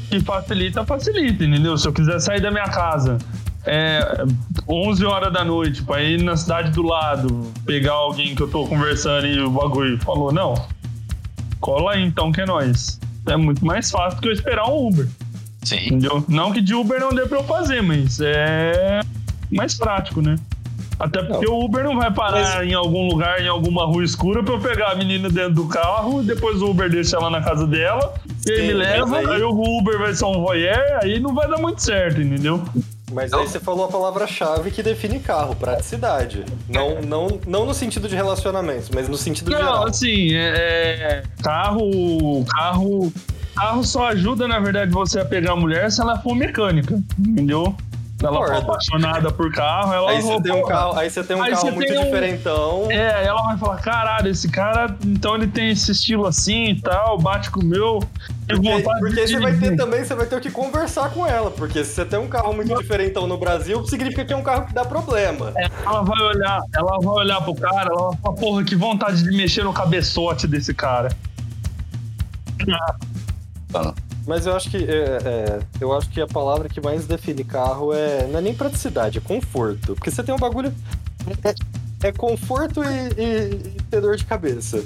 Que 0.09 0.19
facilita, 0.21 0.83
facilita, 0.83 1.45
entendeu? 1.45 1.77
Se 1.77 1.87
eu 1.87 1.93
quiser 1.93 2.19
sair 2.21 2.41
da 2.41 2.51
minha 2.51 2.65
casa 2.65 3.19
é, 3.65 4.25
11 4.69 5.05
horas 5.05 5.33
da 5.33 5.45
noite 5.45 5.83
pra 5.83 6.03
ir 6.03 6.23
na 6.23 6.37
cidade 6.37 6.71
do 6.73 6.83
lado, 6.83 7.53
pegar 7.65 7.93
alguém 7.93 8.35
que 8.35 8.43
eu 8.43 8.49
tô 8.49 8.67
conversando 8.67 9.27
e 9.27 9.41
o 9.41 9.51
bagulho 9.51 9.99
falou, 10.03 10.33
não, 10.33 10.55
cola 11.61 11.93
aí 11.93 12.03
então 12.03 12.33
que 12.33 12.41
é 12.41 12.47
nóis. 12.47 13.01
É 13.27 13.37
muito 13.37 13.65
mais 13.65 13.91
fácil 13.91 14.17
do 14.17 14.23
que 14.23 14.29
eu 14.29 14.33
esperar 14.33 14.69
um 14.69 14.89
Uber, 14.89 15.09
Sim. 15.63 15.87
entendeu? 15.87 16.25
Não 16.29 16.53
que 16.53 16.61
de 16.61 16.75
Uber 16.75 17.01
não 17.01 17.11
dê 17.15 17.27
pra 17.27 17.39
eu 17.39 17.45
fazer, 17.45 17.83
mas 17.83 18.21
é 18.21 19.01
mais 19.51 19.75
prático, 19.75 20.21
né? 20.21 20.37
Até 20.99 21.21
porque 21.23 21.49
o 21.49 21.65
Uber 21.65 21.83
não 21.83 21.97
vai 21.97 22.13
parar 22.13 22.65
em 22.65 22.75
algum 22.75 23.09
lugar, 23.09 23.41
em 23.41 23.49
alguma 23.49 23.85
rua 23.85 24.05
escura, 24.05 24.43
pra 24.43 24.55
eu 24.55 24.61
pegar 24.61 24.91
a 24.91 24.95
menina 24.95 25.29
dentro 25.29 25.55
do 25.55 25.67
carro, 25.67 26.23
e 26.23 26.27
depois 26.27 26.63
o 26.63 26.71
Uber 26.71 26.89
deixa 26.89 27.17
ela 27.17 27.29
na 27.29 27.41
casa 27.43 27.67
dela, 27.67 28.15
e 28.47 28.53
aí 28.53 28.61
Sim, 28.61 28.67
me 28.69 28.73
leva, 28.75 29.07
mas 29.07 29.29
aí... 29.29 29.37
aí- 29.37 29.43
o 29.43 29.79
Uber 29.79 29.99
vai 29.99 30.15
ser 30.15 30.25
um 30.27 30.41
voyeur, 30.41 30.99
aí 31.03 31.19
não 31.19 31.35
vai 31.35 31.49
dar 31.49 31.59
muito 31.59 31.83
certo, 31.83 32.21
entendeu? 32.21 32.63
Mas 33.13 33.33
aí 33.33 33.47
você 33.47 33.59
falou 33.59 33.87
a 33.87 33.89
palavra-chave 33.89 34.71
que 34.71 34.83
define 34.83 35.19
carro, 35.19 35.55
praticidade. 35.57 36.45
Não, 36.69 37.03
não, 37.03 37.41
não 37.47 37.67
no 37.67 37.75
sentido 37.75 38.09
de 38.09 38.15
relacionamentos, 38.15 38.89
mas 38.89 39.09
no 39.09 39.17
sentido 39.17 39.51
Não, 39.51 39.59
geral. 39.59 39.87
assim, 39.87 40.33
é, 40.35 40.39
é, 40.49 41.23
carro, 41.43 42.45
carro, 42.47 43.13
carro 43.55 43.85
só 43.85 44.09
ajuda, 44.09 44.47
na 44.49 44.59
verdade, 44.59 44.91
você 44.91 45.21
a 45.21 45.25
pegar 45.25 45.53
a 45.53 45.57
mulher 45.57 45.91
se 45.91 46.01
ela 46.01 46.19
for 46.19 46.35
mecânica, 46.35 47.01
entendeu? 47.19 47.75
Ela 48.23 48.39
for 48.39 48.47
Concordo. 48.47 48.71
apaixonada 48.71 49.33
por 49.33 49.51
carro, 49.53 49.93
ela 49.95 50.11
Aí 50.13 50.23
você 50.23 50.41
tem 50.43 50.53
um 50.53 50.61
"Pô, 50.61 50.67
carro, 50.69 50.97
aí 50.97 51.11
você 51.11 51.25
tem 51.25 51.37
um 51.37 51.43
Aí 51.43 51.51
carro 51.51 51.73
muito 51.73 51.93
um- 51.93 52.05
diferentão. 52.05 52.87
É, 52.89 53.27
ela 53.27 53.43
vai 53.43 53.59
falar, 53.59 53.79
caralho, 53.79 54.29
esse 54.29 54.49
cara, 54.49 54.95
então 55.05 55.35
ele 55.35 55.49
tem 55.49 55.71
esse 55.71 55.91
estilo 55.91 56.25
assim 56.25 56.67
e 56.71 56.81
tal, 56.81 57.19
bate 57.19 57.51
com 57.51 57.59
o 57.59 57.65
meu. 57.65 57.99
Porque, 58.47 58.71
porque 59.01 59.27
você 59.27 59.41
vai 59.41 59.51
ter 59.55 59.59
dirigir." 59.59 59.77
também, 59.77 60.05
você 60.05 60.15
vai 60.15 60.27
ter 60.27 60.41
que 60.41 60.51
conversar 60.53 61.11
com 61.11 61.27
ela. 61.27 61.51
Porque 61.51 61.83
se 61.85 61.95
você 61.95 62.05
tem 62.05 62.17
um 62.21 62.29
carro 62.29 62.53
muito 62.53 62.73
diferentão 62.79 63.27
no 63.27 63.37
Brasil, 63.37 63.85
significa 63.89 64.25
que 64.25 64.33
é 64.33 64.37
um 64.37 64.43
carro 64.45 64.67
que 64.67 64.73
dá 64.75 64.85
problema. 64.85 65.53
Ela 65.85 66.03
vai 66.03 66.21
olhar, 66.23 66.61
ela 66.77 66.99
vai 67.01 67.15
olhar 67.25 67.41
pro 67.41 67.57
cara, 67.57 67.89
ela 67.91 68.11
vai 68.11 68.19
falar, 68.23 68.37
porra, 68.37 68.63
que 68.63 68.77
vontade 68.77 69.21
de 69.21 69.37
mexer 69.37 69.65
no 69.65 69.73
cabeçote 69.73 70.47
desse 70.47 70.73
cara. 70.73 71.09
Mas 74.27 74.47
eu 74.47 74.55
acho 74.55 74.71
que 74.71 74.77
é, 74.77 75.19
é, 75.25 75.61
eu 75.81 75.93
acho 75.97 76.09
que 76.11 76.21
a 76.21 76.27
palavra 76.27 76.69
que 76.69 76.81
mais 76.81 77.07
define 77.07 77.43
carro 77.43 77.93
é 77.93 78.27
não 78.29 78.39
é 78.39 78.43
nem 78.43 78.55
praticidade, 78.55 79.19
é 79.19 79.21
conforto. 79.21 79.95
Porque 79.95 80.11
você 80.11 80.23
tem 80.23 80.35
um 80.35 80.39
bagulho. 80.39 80.73
É, 82.03 82.09
é 82.09 82.13
conforto 82.13 82.83
e, 82.85 82.87
e- 83.21 83.77
e 83.77 83.83
ter 83.91 84.01
dor 84.01 84.17
de 84.17 84.25
cabeça. 84.25 84.83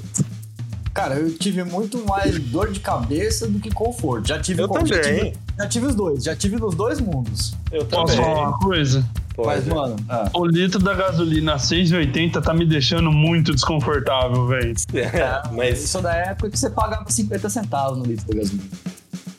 Cara, 0.93 1.15
eu 1.15 1.31
tive 1.37 1.63
muito 1.63 2.03
mais 2.07 2.39
dor 2.39 2.71
de 2.71 2.79
cabeça 2.79 3.47
do 3.47 3.59
que 3.59 3.69
conforto. 3.71 4.27
Já 4.27 4.39
tive 4.39 4.63
Eu 4.63 4.67
con- 4.67 4.83
já 4.85 4.99
também. 4.99 5.19
tive, 5.31 5.37
já 5.59 5.67
tive 5.67 5.85
os 5.85 5.95
dois, 5.95 6.23
já 6.23 6.35
tive 6.35 6.55
nos 6.57 6.73
dois 6.73 6.99
mundos. 6.99 7.53
Eu 7.71 7.85
Posso 7.85 8.15
também. 8.15 8.25
falar 8.33 8.49
uma 8.49 8.57
coisa? 8.59 9.05
Mas, 9.45 9.67
mano, 9.67 9.95
ah, 10.09 10.29
O 10.33 10.45
litro 10.45 10.79
da 10.79 10.93
gasolina 10.93 11.53
a 11.53 11.57
6,80 11.57 12.41
tá 12.41 12.53
me 12.53 12.65
deixando 12.65 13.11
muito 13.11 13.53
desconfortável, 13.53 14.47
velho. 14.47 14.73
É, 14.93 15.41
mas 15.51 15.83
isso 15.83 16.01
da 16.01 16.13
época 16.13 16.49
que 16.49 16.57
você 16.59 16.69
pagava 16.69 17.09
50 17.09 17.49
centavos 17.49 17.97
no 17.99 18.05
litro 18.05 18.25
da 18.27 18.35
gasolina. 18.35 18.63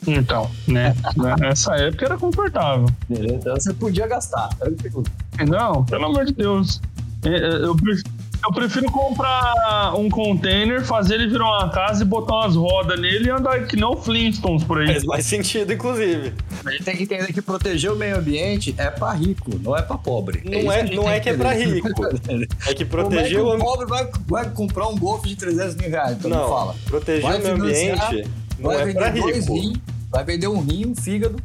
Então, 0.07 0.49
né? 0.67 0.95
Nessa 1.39 1.75
época 1.75 2.05
era 2.05 2.17
confortável. 2.17 2.87
Então 3.09 3.55
você 3.55 3.73
podia 3.73 4.07
gastar. 4.07 4.49
tranquilo. 4.57 5.03
Não, 5.47 5.83
pelo 5.83 6.05
amor 6.05 6.25
de 6.25 6.33
Deus. 6.33 6.81
É, 7.23 7.29
é, 7.29 7.65
Eu 7.65 7.75
prefiro, 7.75 8.09
eu 8.45 8.53
prefiro 8.53 8.89
comprar 8.91 9.93
um 9.97 10.09
container, 10.09 10.83
fazer 10.85 11.15
ele 11.15 11.27
virar 11.27 11.45
uma 11.45 11.69
casa 11.69 12.03
e 12.03 12.05
botar 12.05 12.35
umas 12.35 12.55
rodas 12.55 12.99
nele 12.99 13.27
e 13.27 13.29
andar 13.31 13.65
que 13.67 13.75
não 13.75 13.95
Flintstones 13.97 14.63
por 14.63 14.79
aí. 14.81 14.87
faz 14.87 15.03
mais 15.03 15.25
sentido, 15.25 15.73
inclusive. 15.73 16.33
A 16.65 16.71
gente 16.71 16.83
tem 16.83 16.95
que 16.95 17.03
entender 17.03 17.33
que 17.33 17.41
proteger 17.41 17.91
o 17.91 17.95
meio 17.95 18.17
ambiente 18.17 18.73
é 18.77 18.89
pra 18.89 19.11
rico, 19.11 19.51
não 19.61 19.75
é 19.75 19.81
pra 19.81 19.97
pobre. 19.97 20.41
Não 20.45 20.71
é- 20.71 20.81
gente 20.85 20.95
não 20.95 21.03
tem 21.03 21.13
é 21.13 21.19
que 21.19 21.29
é 21.29 21.33
pra 21.37 21.53
rico. 21.53 21.87
É 21.87 21.91
que 21.91 21.95
Como 21.99 22.41
é 22.69 22.73
que 22.75 22.85
proteger 22.85 23.39
o 23.41 23.55
o 23.55 23.59
pobre 23.59 23.85
vai, 23.85 24.07
vai 24.27 24.49
comprar 24.49 24.87
um 24.87 24.97
Golf 24.97 25.25
de 25.25 25.35
300 25.35 25.75
mil 25.75 25.89
reais? 25.89 26.17
Então 26.17 26.29
não, 26.29 26.37
Não, 26.41 26.49
fala. 26.49 26.75
proteger 26.85 27.21
Vai 27.23 27.39
o 27.39 27.43
meio 27.43 27.55
ambiente 27.55 28.27
não 28.59 28.69
vai 28.71 28.89
é 28.89 28.93
pra 28.93 29.09
rico. 29.09 29.53
rins, 29.53 29.77
vai 30.11 30.23
vender 30.23 30.47
um 30.47 30.61
rim, 30.61 30.87
um 30.87 30.95
fígado. 30.95 31.35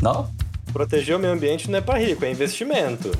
Não? 0.00 0.28
Proteger 0.72 1.16
o 1.16 1.18
meio 1.18 1.32
ambiente 1.32 1.70
não 1.70 1.78
é 1.78 1.80
pra 1.80 1.98
rico, 1.98 2.24
é 2.24 2.30
investimento. 2.30 3.10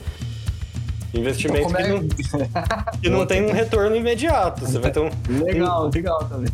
Então, 1.18 1.22
Investimento 1.22 1.68
que, 1.68 1.82
é... 1.82 1.88
não, 1.88 2.98
que 3.02 3.08
não 3.10 3.26
tem 3.26 3.44
um 3.46 3.52
retorno 3.52 3.96
imediato. 3.96 4.64
Você 4.66 4.78
vai 4.78 4.90
ter 4.90 5.00
um. 5.00 5.10
Legal, 5.28 5.90
legal 5.92 6.24
também. 6.24 6.48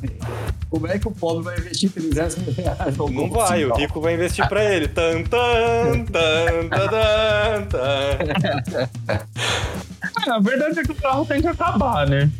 Como 0.70 0.86
é 0.86 0.98
que 0.98 1.06
o 1.08 1.10
pobre 1.10 1.44
vai 1.44 1.58
investir 1.58 1.90
300 1.90 2.36
mil 2.38 2.54
reais? 2.54 2.96
Não 2.96 3.28
vai, 3.30 3.64
o 3.64 3.74
rico 3.74 4.00
vai 4.00 4.14
investir 4.14 4.48
pra 4.48 4.64
ele. 4.64 4.88
Tan, 4.88 5.22
tan, 5.24 6.04
tan, 6.04 6.68
tan, 6.68 6.88
tan, 6.88 7.66
tan. 7.68 8.88
É, 10.26 10.30
a 10.30 10.38
verdade 10.38 10.78
é 10.80 10.82
que 10.82 10.92
o 10.92 10.94
carro 10.94 11.24
tem 11.24 11.40
que 11.40 11.48
acabar, 11.48 12.06
né? 12.08 12.30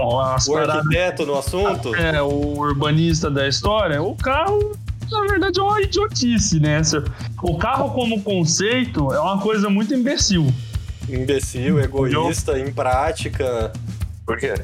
paradas. 0.52 0.76
arquiteto 0.76 1.24
no 1.26 1.38
assunto. 1.38 1.94
É, 1.94 2.20
o 2.20 2.28
urbanista 2.58 3.30
da 3.30 3.46
história, 3.48 4.02
o 4.02 4.14
carro, 4.16 4.72
na 5.12 5.20
verdade, 5.22 5.60
é 5.60 5.62
uma 5.62 5.80
idiotice, 5.80 6.58
né? 6.58 6.80
O 7.42 7.56
carro 7.58 7.90
como 7.90 8.22
conceito 8.22 9.12
é 9.12 9.20
uma 9.20 9.38
coisa 9.38 9.68
muito 9.68 9.94
imbecil. 9.94 10.52
Imbecil, 11.08 11.80
egoísta, 11.80 12.58
imprática. 12.58 13.72
Por 14.24 14.38
quê? 14.38 14.54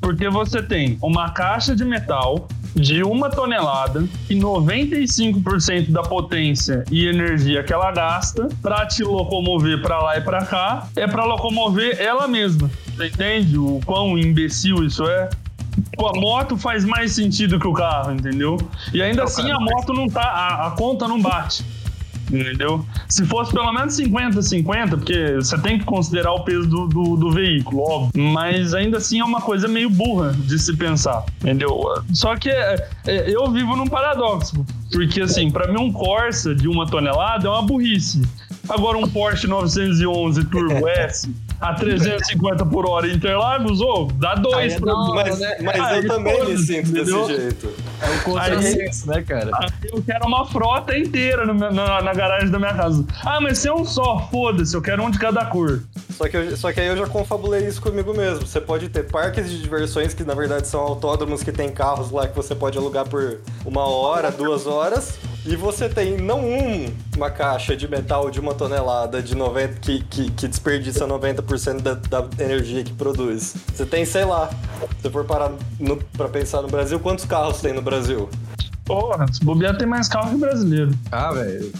Porque 0.00 0.28
você 0.28 0.62
tem 0.62 0.98
uma 1.02 1.30
caixa 1.30 1.74
de 1.74 1.84
metal 1.84 2.46
de 2.76 3.02
uma 3.02 3.30
tonelada 3.30 4.06
e 4.28 4.34
95% 4.34 5.90
da 5.90 6.02
potência 6.02 6.84
e 6.90 7.06
energia 7.06 7.64
que 7.64 7.72
ela 7.72 7.90
gasta 7.90 8.48
para 8.60 8.84
te 8.86 9.02
locomover 9.02 9.80
para 9.80 9.98
lá 9.98 10.18
e 10.18 10.20
para 10.20 10.44
cá 10.44 10.86
é 10.94 11.06
para 11.06 11.24
locomover 11.24 11.98
ela 11.98 12.28
mesma. 12.28 12.70
Você 12.94 13.06
entende 13.06 13.56
o 13.56 13.80
quão 13.86 14.18
imbecil 14.18 14.84
isso 14.84 15.04
é? 15.08 15.30
Pô, 15.96 16.08
a 16.08 16.20
moto 16.20 16.56
faz 16.56 16.84
mais 16.84 17.12
sentido 17.12 17.58
que 17.58 17.66
o 17.66 17.72
carro, 17.72 18.12
entendeu? 18.12 18.58
E 18.92 19.00
ainda 19.00 19.24
assim 19.24 19.50
a 19.50 19.58
moto 19.58 19.94
não 19.94 20.06
tá, 20.06 20.22
a, 20.22 20.66
a 20.68 20.70
conta 20.72 21.08
não 21.08 21.20
bate. 21.20 21.64
Entendeu? 22.30 22.84
Se 23.08 23.24
fosse 23.24 23.52
pelo 23.52 23.72
menos 23.72 23.96
50-50, 23.96 24.90
porque 24.90 25.34
você 25.34 25.56
tem 25.58 25.78
que 25.78 25.84
considerar 25.84 26.32
o 26.32 26.40
peso 26.40 26.66
do, 26.66 26.88
do, 26.88 27.16
do 27.16 27.30
veículo, 27.30 27.82
óbvio. 27.82 28.22
Mas 28.32 28.74
ainda 28.74 28.98
assim 28.98 29.20
é 29.20 29.24
uma 29.24 29.40
coisa 29.40 29.68
meio 29.68 29.88
burra 29.88 30.32
de 30.32 30.58
se 30.58 30.76
pensar, 30.76 31.24
entendeu? 31.40 31.80
Só 32.12 32.34
que 32.36 32.50
é, 32.50 32.88
é, 33.06 33.30
eu 33.30 33.48
vivo 33.52 33.76
num 33.76 33.86
paradoxo. 33.86 34.66
Porque, 34.90 35.20
assim, 35.20 35.50
pra 35.50 35.72
mim 35.72 35.80
um 35.80 35.92
Corsa 35.92 36.54
de 36.54 36.66
uma 36.66 36.86
tonelada 36.86 37.46
é 37.46 37.50
uma 37.50 37.62
burrice. 37.62 38.22
Agora 38.68 38.98
um 38.98 39.08
Porsche 39.08 39.46
911 39.46 40.44
Turbo 40.46 40.88
S 40.90 41.30
a 41.60 41.74
350 41.74 42.66
por 42.66 42.88
hora 42.88 43.06
em 43.08 43.14
Interlagos, 43.14 43.80
ô, 43.80 44.08
dá 44.14 44.34
dois 44.34 44.74
é 44.74 44.80
pra 44.80 44.92
mim. 44.92 45.12
Mas, 45.14 45.38
né? 45.38 45.56
mas 45.62 45.80
Aí, 45.80 45.98
eu 46.04 46.08
também 46.08 46.44
me 46.44 46.58
sinto 46.58 46.92
desse 46.92 47.10
entendeu? 47.10 47.26
jeito. 47.26 47.68
É 48.02 48.10
o 48.10 48.22
contrassenso, 48.24 49.08
né, 49.08 49.22
cara? 49.22 49.50
Eu 49.90 50.02
quero 50.02 50.26
uma 50.26 50.44
frota 50.46 50.96
inteira 50.96 51.46
no 51.46 51.54
na, 51.54 52.02
na 52.02 52.12
garagem 52.12 52.50
da 52.50 52.58
minha 52.58 52.74
casa. 52.74 53.04
Ah, 53.24 53.40
mas 53.40 53.58
se 53.58 53.68
é 53.68 53.72
um 53.72 53.84
só, 53.84 54.28
foda-se, 54.30 54.74
eu 54.76 54.82
quero 54.82 55.02
um 55.02 55.10
de 55.10 55.18
cada 55.18 55.44
cor. 55.46 55.82
Só 56.10 56.28
que, 56.28 56.36
eu- 56.36 56.56
só 56.56 56.72
que 56.72 56.80
aí 56.80 56.86
eu 56.88 56.96
já 56.96 57.06
confabulei 57.06 57.66
isso 57.66 57.80
comigo 57.80 58.14
mesmo. 58.14 58.46
Você 58.46 58.60
pode 58.60 58.88
ter 58.88 59.04
parques 59.04 59.50
de 59.50 59.60
diversões 59.62 60.12
que 60.14 60.24
na 60.24 60.34
verdade 60.34 60.66
são 60.68 60.80
autódromos 60.80 61.42
que 61.42 61.52
tem 61.52 61.70
carros 61.70 62.10
lá 62.10 62.28
que 62.28 62.36
você 62.36 62.54
pode 62.54 62.76
alugar 62.76 63.06
por 63.08 63.38
uma 63.64 63.86
hora, 63.86 64.30
duas 64.30 64.66
horas. 64.66 65.18
E 65.46 65.54
você 65.54 65.88
tem 65.88 66.16
não 66.18 66.40
um, 66.40 66.92
uma 67.16 67.30
caixa 67.30 67.76
de 67.76 67.86
metal 67.86 68.28
de 68.32 68.40
uma 68.40 68.52
tonelada 68.52 69.22
de 69.22 69.36
90 69.36 69.74
que, 69.78 70.02
que, 70.02 70.28
que 70.32 70.48
desperdiça 70.48 71.06
90% 71.06 71.82
da, 71.82 71.94
da 71.94 72.26
energia 72.42 72.82
que 72.82 72.92
produz. 72.92 73.54
Você 73.72 73.86
tem, 73.86 74.04
sei 74.04 74.24
lá, 74.24 74.48
se 74.48 75.02
você 75.02 75.10
for 75.10 75.24
parar 75.24 75.52
no, 75.78 75.98
pra 76.16 76.28
pensar 76.28 76.62
no 76.62 76.68
Brasil, 76.68 76.98
quantos 76.98 77.24
carros 77.24 77.60
tem 77.60 77.72
no 77.72 77.80
Brasil? 77.80 78.28
Porra, 78.84 79.32
se 79.32 79.44
bobear 79.44 79.78
tem 79.78 79.86
mais 79.86 80.08
carro 80.08 80.30
que 80.30 80.36
brasileiro. 80.36 80.90
Ah, 81.12 81.32
velho. 81.32 81.72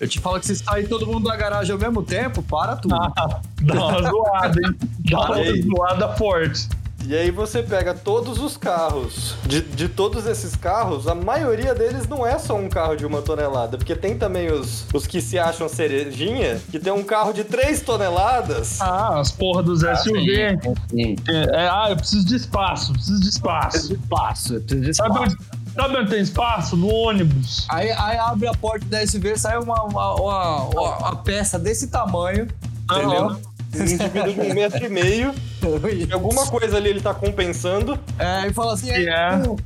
Eu 0.00 0.08
te 0.08 0.18
falo 0.18 0.40
que 0.40 0.46
se 0.46 0.56
sair 0.56 0.88
todo 0.88 1.06
mundo 1.06 1.28
da 1.28 1.36
garagem 1.36 1.72
ao 1.72 1.78
mesmo 1.78 2.02
tempo, 2.02 2.42
para 2.42 2.74
tudo. 2.74 2.96
Ah, 2.96 3.40
dá 3.62 3.74
uma 3.74 4.02
zoada, 4.02 4.60
hein? 4.60 4.76
Dá 5.08 5.20
uma 5.20 5.62
zoada 5.62 6.08
forte. 6.16 6.68
E 7.06 7.16
aí 7.16 7.30
você 7.30 7.62
pega 7.62 7.92
todos 7.94 8.38
os 8.38 8.56
carros, 8.56 9.34
de, 9.44 9.60
de 9.60 9.88
todos 9.88 10.24
esses 10.26 10.54
carros, 10.54 11.08
a 11.08 11.14
maioria 11.14 11.74
deles 11.74 12.06
não 12.08 12.24
é 12.26 12.38
só 12.38 12.54
um 12.56 12.68
carro 12.68 12.94
de 12.96 13.04
uma 13.04 13.20
tonelada, 13.20 13.76
porque 13.76 13.94
tem 13.96 14.16
também 14.16 14.50
os, 14.52 14.84
os 14.94 15.06
que 15.06 15.20
se 15.20 15.38
acham 15.38 15.68
cerejinha, 15.68 16.60
que 16.70 16.78
tem 16.78 16.92
um 16.92 17.02
carro 17.02 17.32
de 17.32 17.42
3 17.44 17.80
toneladas. 17.82 18.80
Ah, 18.80 19.18
as 19.20 19.32
porra 19.32 19.62
dos 19.62 19.80
SUV. 19.80 20.32
É, 20.32 20.58
é, 21.28 21.68
ah, 21.68 21.86
eu 21.90 21.96
preciso 21.96 22.24
de 22.24 22.36
espaço, 22.36 22.92
preciso 22.92 23.20
de 23.20 23.28
espaço. 23.28 23.92
Espaço, 23.94 24.60
de 24.60 24.94
Sabe 24.94 25.10
espaço. 25.10 25.22
onde, 25.22 25.36
sabe 25.74 25.96
onde 25.96 26.10
tem 26.10 26.20
espaço? 26.20 26.76
No 26.76 26.88
ônibus. 26.88 27.66
Aí, 27.68 27.90
aí 27.90 28.16
abre 28.18 28.46
a 28.46 28.52
porta 28.54 28.86
da 28.86 29.04
SUV, 29.06 29.36
sai 29.36 29.58
uma, 29.58 29.82
uma, 29.82 30.14
uma, 30.14 30.56
uma- 30.68 30.96
uma 30.98 31.16
peça 31.16 31.58
desse 31.58 31.88
tamanho, 31.88 32.46
entendeu? 32.90 33.40
Um 33.74 33.82
indivíduo 33.82 34.32
de 34.34 34.40
um 34.40 34.54
metro 34.54 34.84
e 34.84 34.88
meio, 34.88 35.34
alguma 36.12 36.46
coisa 36.46 36.76
ali 36.76 36.90
ele 36.90 37.00
tá 37.00 37.14
compensando. 37.14 37.98
É, 38.18 38.46
e 38.48 38.52
fala 38.52 38.74
assim, 38.74 38.88
Que 38.92 39.08
é? 39.08 39.34
"Hum, 39.36 39.56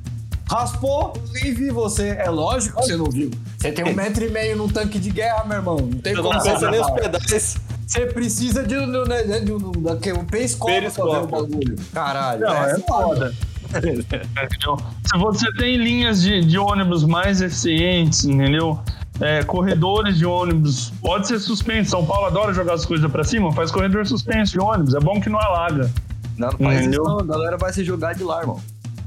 raspou, 0.48 1.12
nem 1.32 1.52
vi 1.54 1.70
você. 1.70 2.10
É 2.18 2.30
lógico 2.30 2.80
que 2.80 2.86
você 2.86 2.96
não 2.96 3.06
viu. 3.10 3.30
Você 3.58 3.72
tem 3.72 3.84
um 3.84 3.92
metro 3.96 4.24
e 4.24 4.30
meio 4.30 4.56
num 4.56 4.68
tanque 4.68 4.98
de 4.98 5.10
guerra, 5.10 5.44
meu 5.44 5.56
irmão. 5.58 5.76
Não 5.76 5.98
tem 5.98 6.14
Você 6.14 6.22
como 6.22 6.34
não 6.34 6.40
você 6.40 6.50
pensa 6.52 6.70
nem 6.70 6.80
os 6.80 6.90
pedais. 6.90 7.56
Você 7.86 8.06
precisa 8.06 8.64
de, 8.64 8.76
um- 8.76 8.90
de, 8.90 8.98
um- 8.98 9.44
de, 9.44 9.52
um- 9.52 9.56
um 9.68 9.72
pra 9.82 9.94
ver 9.94 10.24
Periscópio. 10.26 10.90
o 11.22 11.26
bagulho. 11.26 11.76
Caralho. 11.92 12.40
Não, 12.40 12.64
é 12.64 12.78
foda. 12.80 13.34
Entendeu? 13.76 14.76
Se 15.12 15.18
você 15.18 15.52
tem 15.54 15.76
linhas 15.76 16.22
de, 16.22 16.44
de 16.44 16.58
ônibus 16.58 17.04
mais 17.04 17.40
eficientes, 17.40 18.24
entendeu? 18.24 18.78
É, 19.20 19.42
corredores 19.44 20.18
de 20.18 20.26
ônibus, 20.26 20.92
pode 21.00 21.26
ser 21.28 21.38
suspenso. 21.38 21.90
São 21.90 22.04
Paulo 22.04 22.26
adora 22.26 22.52
jogar 22.52 22.74
as 22.74 22.84
coisas 22.84 23.10
pra 23.10 23.24
cima, 23.24 23.50
faz 23.52 23.70
corredor 23.70 24.06
suspenso 24.06 24.52
de 24.52 24.60
ônibus. 24.60 24.94
É 24.94 25.00
bom 25.00 25.20
que 25.20 25.28
não 25.30 25.40
alaga. 25.40 25.90
Não, 26.36 26.48
não 26.50 26.58
faz 26.58 26.80
isso 26.80 26.88
Entendeu? 26.88 27.04
não. 27.04 27.18
A 27.20 27.24
galera 27.24 27.56
vai 27.56 27.72
se 27.72 27.82
jogar 27.82 28.14
de 28.14 28.22
lá, 28.22 28.40
irmão. 28.40 28.60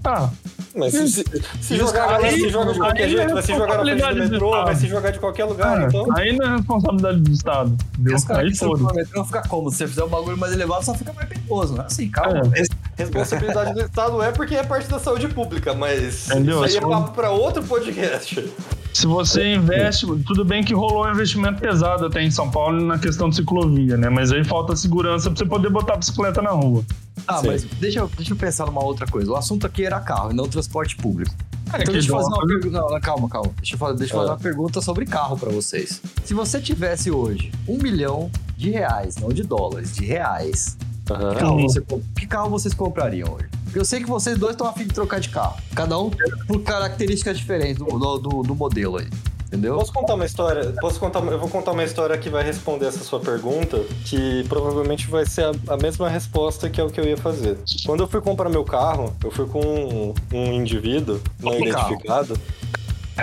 Ah, 0.04 0.30
Mas 0.76 0.94
se, 0.94 1.08
se, 1.10 1.26
se 1.62 1.76
jogar, 1.78 2.08
galera 2.08 2.32
se 2.32 2.50
joga 2.50 2.72
de 2.72 2.80
aí 2.80 2.80
qualquer 2.80 3.04
é 3.04 3.10
jeito, 3.10 3.34
vai 3.34 3.44
se 3.44 3.54
jogar 3.54 3.84
na 3.84 3.84
frente 3.84 4.14
do 4.16 4.30
metrô, 4.32 4.52
vai 4.52 4.76
se 4.76 4.88
jogar 4.88 5.12
de 5.12 5.20
qualquer 5.20 5.44
lugar, 5.46 5.78
ah, 5.82 5.86
então. 5.88 6.08
aí 6.16 6.38
não 6.38 6.46
é 6.48 6.56
responsabilidade 6.56 7.20
do 7.20 7.32
Estado. 7.32 7.78
Entendeu? 7.94 8.16
Os 8.16 8.24
caras 8.24 8.62
Aí 8.62 8.70
no 8.70 8.94
metrô 8.94 9.26
fica 9.26 9.42
como? 9.48 9.70
Se 9.70 9.78
você 9.78 9.88
fizer 9.90 10.04
um 10.06 10.08
bagulho 10.08 10.38
mais 10.38 10.54
elevado, 10.54 10.86
só 10.86 10.94
fica 10.96 11.12
mais 11.14 11.28
perigoso. 11.28 11.76
Não 11.76 11.84
é 11.84 11.86
assim, 11.86 12.10
calma. 12.10 12.42
É. 12.56 12.64
Responsabilidade 13.04 13.74
do 13.74 13.82
Estado 13.82 14.22
é 14.24 14.32
porque 14.32 14.56
é 14.56 14.64
parte 14.64 14.88
da 14.90 15.00
saúde 15.00 15.28
pública, 15.28 15.74
mas 15.74 16.30
Entendeu? 16.30 16.64
isso 16.66 16.78
aí 16.78 16.78
é 16.78 16.82
Só- 16.82 16.90
papo 16.90 17.12
pra 17.12 17.30
outro 17.32 17.62
podcast. 17.64 18.52
Se 18.94 19.06
você 19.08 19.54
investe, 19.56 20.06
tudo 20.26 20.44
bem 20.44 20.64
que 20.64 20.74
rolou 20.74 21.06
um 21.06 21.12
investimento 21.12 21.62
pesado 21.62 22.06
até 22.06 22.22
em 22.24 22.32
São 22.32 22.50
Paulo 22.50 22.82
na 22.84 22.98
questão 22.98 23.30
de 23.30 23.36
ciclovia, 23.38 23.96
né? 23.96 24.10
Mas 24.10 24.32
aí 24.32 24.44
falta 24.44 24.76
segurança 24.76 25.30
pra 25.30 25.38
você 25.38 25.46
poder 25.46 25.70
botar 25.70 25.94
a 25.94 25.98
bicicleta 25.98 26.42
na 26.42 26.50
rua. 26.52 26.84
Ah, 27.28 27.38
Sim. 27.38 27.48
mas 27.48 27.64
deixa 27.64 28.00
eu, 28.00 28.10
deixa 28.18 28.34
eu 28.34 28.38
pensar 28.38 28.66
numa 28.66 28.84
outra 28.84 29.06
coisa. 29.06 29.32
O 29.32 29.36
assunto 29.36 29.66
aqui 29.66 29.86
era 29.86 30.00
carro 30.00 30.32
e 30.32 30.34
não 30.34 30.48
transporte 30.50 30.96
público. 30.98 31.34
então 31.68 31.80
que 31.82 31.92
deixa 31.92 32.12
eu 32.12 32.16
fazer 32.18 32.28
uma 32.28 32.46
pergunta. 32.48 32.70
Não, 32.82 33.00
calma, 33.00 33.30
calma. 33.30 33.52
Deixa 33.58 33.76
eu, 33.76 33.80
fa- 33.80 33.94
deixa 33.94 34.14
eu 34.14 34.18
fazer 34.18 34.32
Ah. 34.32 34.34
uma 34.34 34.40
pergunta 34.40 34.82
sobre 34.82 35.06
carro 35.06 35.38
pra 35.38 35.50
vocês. 35.52 36.02
Se 36.26 36.34
você 36.34 36.60
tivesse 36.60 37.10
hoje 37.12 37.52
um 37.68 37.78
milhão 37.78 38.30
de 38.58 38.70
reais, 38.72 39.16
não 39.18 39.30
de 39.30 39.44
dólares, 39.44 39.96
de 39.96 40.04
reais, 40.06 40.76
que 41.06 41.14
carro, 41.40 41.56
Uhum. 41.58 41.62
você 41.70 41.82
que 42.18 42.28
carro 42.28 42.50
vocês 42.50 42.74
comprariam 42.74 43.34
hoje? 43.34 43.46
Eu 43.74 43.86
sei 43.86 44.00
que 44.02 44.08
vocês 44.10 44.38
dois 44.38 44.54
estão 44.54 44.68
afim 44.68 44.86
de 44.86 44.94
trocar 44.94 45.20
de 45.20 45.30
carro. 45.30 45.58
Cada 45.76 45.98
um 46.00 46.10
por 46.48 46.62
características 46.62 47.38
diferentes 47.38 47.78
do, 47.78 47.86
do, 48.18 48.44
do- 48.44 48.56
modelo 48.56 48.98
aí. 48.98 49.08
Entendeu? 49.48 49.78
Posso 49.78 49.92
contar 49.92 50.14
uma 50.14 50.26
história? 50.26 50.74
Posso 50.80 51.00
contar? 51.00 51.24
Eu 51.24 51.40
vou 51.40 51.50
contar 51.50 51.72
uma 51.72 51.84
história 51.84 52.16
que 52.20 52.30
vai 52.30 52.44
responder 52.44 52.86
essa 52.86 53.00
sua 53.04 53.20
pergunta, 53.20 53.80
que 54.06 54.44
provavelmente 54.48 55.08
vai 55.08 55.26
ser 55.26 55.46
a, 55.46 55.74
a 55.74 55.78
mesma 55.78 56.08
resposta 56.08 56.70
que 56.70 56.80
é 56.80 56.84
o 56.84 56.90
que 56.90 57.00
eu 57.02 57.06
ia 57.06 57.18
fazer. 57.18 57.58
Quando 57.84 58.02
eu 58.04 58.08
fui 58.08 58.22
comprar 58.22 58.48
meu 58.48 58.64
carro, 58.64 59.12
eu 59.24 59.32
fui 59.32 59.48
com 59.48 59.60
um, 59.60 60.14
um 60.32 60.54
indivíduo 60.54 61.20
não 61.40 61.52
Qual 61.52 61.54
carro? 61.72 62.38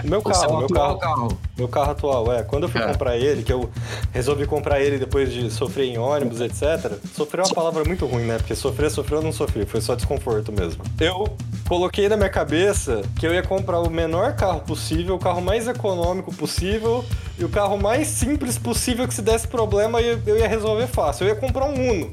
Meu 0.05 0.21
O 0.21 0.35
seu 0.35 0.49
carro, 0.49 0.59
meu 0.59 0.69
carro, 0.69 0.99
carro. 0.99 1.39
meu 1.57 1.69
carro 1.69 1.91
atual, 1.93 2.33
é. 2.33 2.43
Quando 2.43 2.65
eu 2.65 2.69
fui 2.69 2.81
É. 2.81 2.87
comprar 2.87 3.17
ele, 3.17 3.43
que 3.43 3.53
eu 3.53 3.71
resolvi 4.13 4.47
comprar 4.47 4.81
ele 4.81 4.99
depois 4.99 5.33
de 5.33 5.51
sofrer 5.51 5.85
em 5.87 5.99
ônibus, 5.99 6.41
etc. 6.41 6.93
Sofrer 7.15 7.43
é 7.43 7.45
uma 7.49 7.55
palavra 7.55 7.85
muito 7.85 8.07
ruim, 8.07 8.25
né? 8.25 8.37
Porque 8.39 8.55
sofrer, 8.55 8.91
sofreu, 8.91 9.19
eu 9.19 9.25
não 9.25 9.33
sofri, 9.33 9.65
foi 9.67 9.81
só 9.81 9.95
desconforto 9.95 10.53
mesmo. 10.53 10.83
Eu 11.01 11.29
coloquei 11.69 12.09
na 12.09 12.17
minha 12.17 12.31
cabeça 12.31 13.03
que 13.19 13.27
eu 13.27 13.35
ia 13.35 13.43
comprar 13.43 13.81
o 13.81 13.91
menor 13.91 14.35
carro 14.35 14.61
possível, 14.61 15.15
o 15.15 15.19
carro 15.19 15.41
mais 15.41 15.67
econômico 15.69 16.35
possível 16.35 17.05
e 17.39 17.45
o 17.45 17.49
carro 17.49 17.77
mais 17.77 18.09
simples 18.09 18.57
possível 18.59 19.07
que 19.07 19.15
se 19.15 19.23
desse 19.23 19.47
problema 19.49 20.01
eu 20.01 20.39
ia 20.39 20.49
resolver 20.49 20.87
fácil. 20.87 21.25
Eu 21.27 21.35
ia 21.35 21.41
comprar 21.41 21.65
um 21.67 21.91
Uno. 21.91 22.13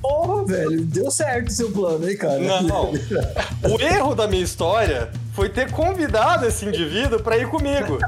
Porra, 0.00 0.44
velho. 0.44 0.82
Deu 0.84 1.10
certo 1.10 1.48
o 1.48 1.50
seu 1.50 1.70
plano, 1.72 2.06
hein, 2.08 2.16
cara? 2.16 2.38
Não. 2.38 2.92
O 3.72 3.80
erro 3.80 4.14
da 4.14 4.28
minha 4.28 4.42
história 4.44 5.10
foi 5.34 5.48
ter 5.48 5.70
convidado 5.72 6.46
esse 6.46 6.64
indivíduo 6.64 7.20
pra 7.20 7.36
ir 7.36 7.48
comigo. 7.48 7.98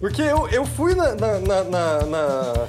Porque 0.00 0.22
eu, 0.22 0.48
eu 0.48 0.64
fui 0.64 0.94
na, 0.94 1.14
na, 1.14 1.38
na- 1.40 1.64
na- 1.64 2.06
na- 2.06 2.66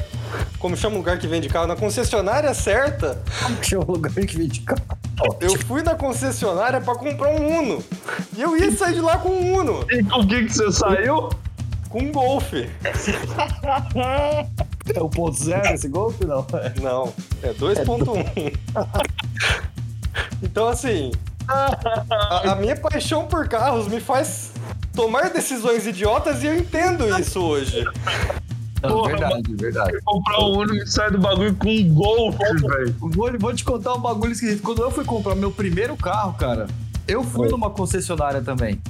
Como 0.60 0.76
chama 0.76 0.96
o 0.96 0.98
lugar 1.00 1.18
que 1.18 1.26
vende 1.28 1.48
carro? 1.48 1.65
Na 1.68 1.76
concessionária 1.78 2.54
certa. 2.54 3.22
Que 3.62 3.76
é 3.76 3.80
um 3.80 3.84
lugar 3.84 4.12
que 4.13 4.38
vende 4.38 4.60
carro. 4.62 4.82
Eu 5.39 5.58
fui 5.60 5.82
na 5.82 5.96
concessionária 5.96 6.80
pra 6.82 6.94
comprar 6.96 7.30
um 7.30 7.60
Uno. 7.60 7.84
E 8.36 8.42
eu 8.42 8.56
ia 8.58 8.70
sair 8.76 8.96
de 8.96 9.02
lá 9.02 9.18
com 9.18 9.30
um 9.30 9.58
Uno. 9.60 9.86
E 9.89 10.04
com 10.04 10.20
o 10.20 10.28
que, 10.28 10.44
que 10.46 10.54
você 10.54 10.72
saiu? 10.72 11.30
Com 11.89 12.00
um 12.00 12.12
Golf. 12.12 12.52
É 14.94 15.02
o 15.02 15.10
ponto 15.10 15.38
zero 15.44 15.74
esse 15.74 15.88
golpe, 15.88 16.26
não? 16.26 16.46
Não, 16.82 17.13
é 17.44 17.54
2.1. 17.54 18.54
então, 20.44 20.68
assim, 20.68 21.12
a, 21.49 22.51
a 22.51 22.55
minha 22.55 22.75
paixão 22.75 23.25
por 23.25 23.47
carros 23.47 23.88
me 23.88 23.99
faz 23.99 24.51
tomar 24.93 25.29
decisões 25.29 25.88
idiotas 25.88 26.43
e 26.43 26.47
eu 26.47 26.55
entendo 26.55 27.19
isso 27.19 27.41
hoje. 27.41 27.83
Não, 28.81 28.89
Porra, 28.91 29.09
verdade, 29.09 29.55
verdade. 29.55 29.99
Comprar 30.05 30.39
um 30.39 30.59
Uno 30.59 30.75
e 30.75 30.88
sai 30.88 31.12
do 31.12 31.17
bagulho 31.17 31.53
com 31.55 31.67
um 31.67 31.93
Golf, 31.93 32.38
velho. 32.38 32.95
Vou, 32.99 33.31
vou 33.38 33.53
te 33.53 33.63
contar 33.63 33.93
um 33.95 33.99
bagulho 33.99 34.31
esquisito. 34.31 34.62
Quando 34.62 34.81
eu 34.81 34.91
fui 34.91 35.03
comprar 35.03 35.35
meu 35.35 35.51
primeiro 35.51 35.97
carro, 35.97 36.33
cara, 36.33 36.67
eu 37.07 37.23
fui 37.23 37.47
Oi. 37.47 37.51
numa 37.51 37.69
concessionária 37.69 38.41
também. 38.41 38.81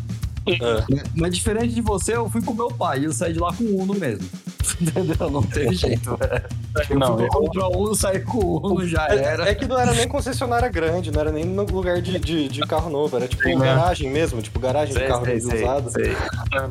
É. 0.54 1.04
Mas 1.16 1.36
diferente 1.36 1.74
de 1.74 1.82
você, 1.82 2.16
eu 2.16 2.30
fui 2.30 2.42
com 2.42 2.54
meu 2.54 2.70
pai 2.70 3.00
e 3.00 3.06
eu 3.06 3.12
saí 3.12 3.34
de 3.34 3.40
lá 3.40 3.54
com 3.54 3.64
o 3.64 3.82
Uno 3.82 3.94
mesmo. 3.94 4.28
Entendeu? 4.80 5.30
Não 5.30 5.42
teve 5.44 5.76
jeito, 5.76 6.16
velho. 6.16 6.44
Eu 6.90 7.00
Não, 7.00 7.16
fui 7.18 7.26
eu- 7.26 7.30
comprar 7.30 7.68
o 7.68 7.84
Uno, 7.86 7.96
saí 7.96 8.20
com 8.22 8.38
o 8.38 8.66
Uno, 8.66 8.88
já 8.88 9.08
era. 9.08 9.48
É, 9.48 9.52
é 9.52 9.56
que 9.56 9.68
não 9.68 9.78
era 9.80 9.94
nem 9.94 10.08
concessionária 10.08 10.70
grande, 10.70 11.12
não 11.12 11.20
era 11.20 11.32
nem 11.32 11.44
no 11.44 11.64
lugar 11.64 12.02
de, 12.02 12.18
de, 12.20 12.48
de 12.48 12.62
carro 12.62 12.90
novo, 12.90 13.16
era 13.18 13.28
tipo 13.28 13.44
Sim, 13.44 13.56
né? 13.56 13.66
garagem 13.66 14.10
mesmo, 14.12 14.42
tipo 14.42 14.60
garagem 14.60 14.94
de 14.94 15.02
carro 15.06 15.26
usado. 15.36 15.92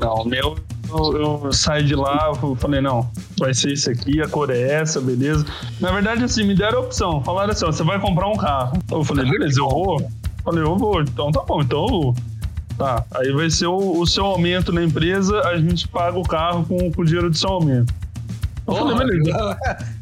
Não, 0.00 0.14
o 0.14 0.24
meu, 0.24 0.56
eu, 0.88 1.42
eu 1.44 1.52
saí 1.52 1.84
de 1.84 1.94
lá, 1.94 2.32
eu 2.42 2.54
falei, 2.56 2.80
não, 2.80 3.10
vai 3.38 3.52
ser 3.52 3.72
isso 3.72 3.90
aqui, 3.90 4.22
a 4.22 4.28
cor 4.28 4.48
é 4.50 4.60
essa, 4.60 5.00
beleza. 5.00 5.44
Na 5.80 5.90
verdade, 5.92 6.24
assim, 6.24 6.44
me 6.44 6.54
deram 6.54 6.78
a 6.78 6.82
opção. 6.82 7.22
Falaram 7.22 7.52
assim, 7.52 7.64
ó, 7.66 7.72
você 7.72 7.82
vai 7.82 8.00
comprar 8.00 8.28
um 8.28 8.36
carro. 8.36 8.78
Eu 8.90 9.04
falei, 9.04 9.28
beleza, 9.28 9.60
eu 9.60 9.68
vou. 9.68 10.00
Falei, 10.44 10.62
eu 10.62 10.76
vou, 10.78 11.02
então 11.02 11.30
tá 11.30 11.42
bom, 11.42 11.60
então 11.60 11.82
eu 11.82 11.88
vou. 11.88 12.14
Tá, 12.78 13.04
aí 13.12 13.32
vai 13.32 13.50
ser 13.50 13.66
o, 13.66 13.98
o 13.98 14.06
seu 14.06 14.24
aumento 14.24 14.72
na 14.72 14.84
empresa, 14.84 15.40
a 15.40 15.56
gente 15.56 15.88
paga 15.88 16.16
o 16.16 16.22
carro 16.22 16.64
com, 16.64 16.92
com 16.92 17.02
o 17.02 17.04
dinheiro 17.04 17.28
do 17.28 17.36
seu 17.36 17.50
aumento. 17.50 17.92
Eu 18.68 18.74
falei, 18.76 18.96
beleza. 18.98 19.58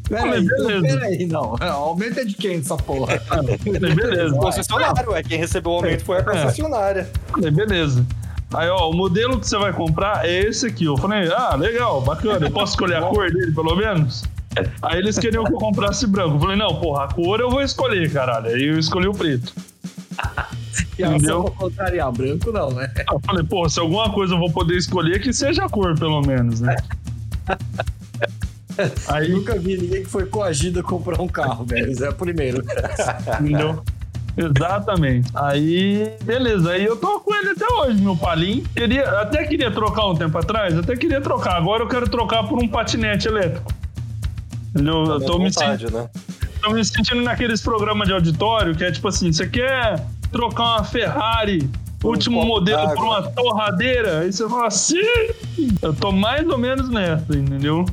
Peraí, 0.07 0.45
beleza. 0.45 0.81
peraí, 0.81 1.25
não. 1.25 1.55
Aumento 1.59 2.19
é 2.19 2.25
de 2.25 2.35
quem 2.35 2.59
essa 2.59 2.77
porra? 2.77 3.19
Falei, 3.21 3.57
beleza. 3.57 4.35
Concessionário, 4.37 5.15
é 5.15 5.23
quem 5.23 5.39
recebeu 5.39 5.71
o 5.71 5.75
aumento 5.75 6.05
foi 6.05 6.19
a 6.19 6.23
concessionária. 6.23 7.09
Falei, 7.27 7.49
beleza. 7.49 8.05
Aí, 8.53 8.69
ó, 8.69 8.89
o 8.89 8.93
modelo 8.93 9.39
que 9.39 9.47
você 9.47 9.57
vai 9.57 9.73
comprar 9.73 10.25
é 10.25 10.41
esse 10.41 10.67
aqui. 10.67 10.85
Eu 10.85 10.97
falei, 10.97 11.29
ah, 11.31 11.55
legal, 11.55 11.99
bacana. 12.01 12.45
Eu 12.45 12.51
posso 12.51 12.73
escolher 12.73 12.97
a 12.97 13.01
cor 13.01 13.31
dele, 13.31 13.51
pelo 13.53 13.75
menos? 13.75 14.23
Aí 14.81 14.99
eles 14.99 15.17
queriam 15.17 15.43
que 15.43 15.53
eu 15.53 15.57
comprasse 15.57 16.05
branco. 16.07 16.35
Eu 16.35 16.39
falei, 16.39 16.55
não, 16.55 16.75
porra, 16.75 17.05
a 17.05 17.13
cor 17.13 17.39
eu 17.39 17.49
vou 17.49 17.61
escolher, 17.61 18.11
caralho. 18.11 18.47
Aí 18.47 18.67
eu 18.67 18.77
escolhi 18.77 19.07
o 19.07 19.13
preto. 19.13 19.53
E 20.97 21.03
pra 21.03 21.51
contrariar, 21.51 22.11
branco 22.11 22.51
não, 22.51 22.71
né? 22.71 22.91
Eu 23.11 23.19
falei, 23.19 23.43
pô, 23.43 23.67
se 23.69 23.79
alguma 23.79 24.11
coisa 24.11 24.33
eu 24.33 24.39
vou 24.39 24.51
poder 24.51 24.75
escolher, 24.75 25.21
que 25.21 25.31
seja 25.31 25.65
a 25.65 25.69
cor, 25.69 25.97
pelo 25.97 26.21
menos, 26.21 26.61
né? 26.61 26.75
Aí 29.07 29.29
nunca 29.29 29.57
vi 29.57 29.77
ninguém 29.77 30.03
que 30.03 30.09
foi 30.09 30.25
coagido 30.25 30.79
a 30.79 30.83
comprar 30.83 31.19
um 31.19 31.27
carro, 31.27 31.65
velho. 31.65 31.91
Isso 31.91 32.05
é 32.05 32.09
o 32.09 32.13
primeiro. 32.13 32.63
Entendeu? 33.41 33.83
Exatamente. 34.37 35.31
Aí, 35.33 36.13
beleza. 36.23 36.71
Aí 36.71 36.85
eu 36.85 36.95
tô 36.95 37.19
com 37.21 37.33
ele 37.33 37.49
até 37.49 37.65
hoje, 37.73 37.99
meu 37.99 38.15
palim. 38.15 38.63
Queria, 38.75 39.09
até 39.21 39.43
queria 39.45 39.71
trocar 39.71 40.07
um 40.07 40.15
tempo 40.15 40.37
atrás, 40.37 40.77
até 40.77 40.95
queria 40.95 41.19
trocar. 41.19 41.55
Agora 41.55 41.83
eu 41.83 41.87
quero 41.87 42.07
trocar 42.07 42.43
por 42.47 42.61
um 42.61 42.67
patinete 42.67 43.27
elétrico. 43.27 43.73
Entendeu? 44.69 45.05
Eu 45.05 45.21
tô 45.21 45.39
me, 45.39 45.51
sentindo, 45.51 45.91
né? 45.91 46.07
tô 46.61 46.69
me 46.69 46.85
sentindo 46.85 47.21
naqueles 47.23 47.61
programas 47.61 48.07
de 48.07 48.13
auditório 48.13 48.75
que 48.75 48.83
é 48.83 48.91
tipo 48.91 49.07
assim: 49.07 49.31
você 49.31 49.47
quer 49.47 50.05
trocar 50.31 50.77
uma 50.77 50.83
Ferrari 50.83 51.69
último 52.03 52.45
modelo 52.45 52.93
por 52.93 53.03
uma 53.03 53.23
torradeira? 53.23 54.19
Aí 54.19 54.31
você 54.31 54.47
fala 54.47 54.67
assim. 54.67 55.01
Eu 55.81 55.93
tô 55.93 56.11
mais 56.11 56.47
ou 56.47 56.57
menos 56.57 56.89
nessa, 56.89 57.35
entendeu? 57.35 57.85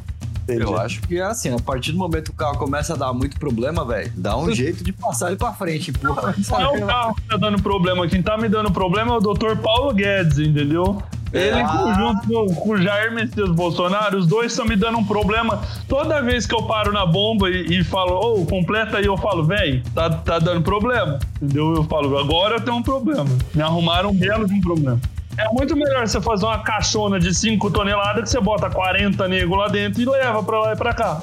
Entendi. 0.44 0.62
Eu 0.62 0.78
acho 0.78 1.00
que 1.02 1.18
é 1.18 1.22
assim, 1.22 1.54
a 1.54 1.58
partir 1.58 1.92
do 1.92 1.98
momento 1.98 2.24
que 2.24 2.30
o 2.32 2.34
carro 2.34 2.58
começa 2.58 2.92
a 2.92 2.96
dar 2.96 3.14
muito 3.14 3.38
problema, 3.38 3.82
velho, 3.82 4.12
dá 4.14 4.36
um 4.36 4.52
jeito 4.54 4.84
de 4.84 4.92
passar 4.92 5.28
ele 5.28 5.36
pra 5.36 5.54
frente, 5.54 5.90
porra. 5.90 6.34
Não 6.50 6.60
é 6.60 6.68
o 6.68 6.86
carro 6.86 7.14
que 7.14 7.22
tá 7.22 7.36
dando 7.38 7.62
problema, 7.62 8.06
quem 8.06 8.22
tá 8.22 8.36
me 8.36 8.46
dando 8.46 8.70
problema 8.70 9.14
é 9.14 9.16
o 9.16 9.20
Dr. 9.20 9.56
Paulo 9.62 9.94
Guedes, 9.94 10.38
entendeu? 10.38 11.02
Ele, 11.34 11.60
ah. 11.60 11.94
junto 11.98 12.54
com, 12.54 12.70
o 12.70 12.80
Jair 12.80 13.12
Messias 13.12 13.50
Bolsonaro, 13.50 14.16
os 14.18 14.26
dois 14.26 14.52
estão 14.52 14.64
me 14.64 14.76
dando 14.76 14.98
um 14.98 15.04
problema. 15.04 15.60
Toda 15.88 16.22
vez 16.22 16.46
que 16.46 16.54
eu 16.54 16.62
paro 16.62 16.92
na 16.92 17.04
bomba 17.04 17.50
e, 17.50 17.80
e 17.80 17.84
falo, 17.84 18.12
ô, 18.12 18.42
oh, 18.42 18.46
completa 18.46 18.98
aí, 18.98 19.06
eu 19.06 19.16
falo, 19.16 19.44
velho, 19.44 19.82
tá, 19.92 20.08
tá 20.08 20.38
dando 20.38 20.62
problema. 20.62 21.18
Entendeu? 21.42 21.74
Eu 21.74 21.84
falo, 21.84 22.16
agora 22.16 22.56
eu 22.56 22.60
tenho 22.60 22.76
um 22.76 22.82
problema. 22.82 23.26
Me 23.52 23.62
arrumaram 23.62 24.10
um 24.10 24.14
belo 24.14 24.46
de 24.46 24.54
um 24.54 24.60
problema. 24.60 25.00
É 25.36 25.48
muito 25.52 25.74
melhor 25.76 26.06
você 26.06 26.20
fazer 26.20 26.46
uma 26.46 26.60
caixona 26.60 27.18
de 27.18 27.34
5 27.34 27.68
toneladas 27.72 28.22
que 28.22 28.30
você 28.30 28.40
bota 28.40 28.70
40 28.70 29.26
negros 29.26 29.58
lá 29.58 29.66
dentro 29.66 30.00
e 30.00 30.04
leva 30.04 30.40
pra 30.40 30.60
lá 30.60 30.72
e 30.72 30.76
pra 30.76 30.94
cá. 30.94 31.22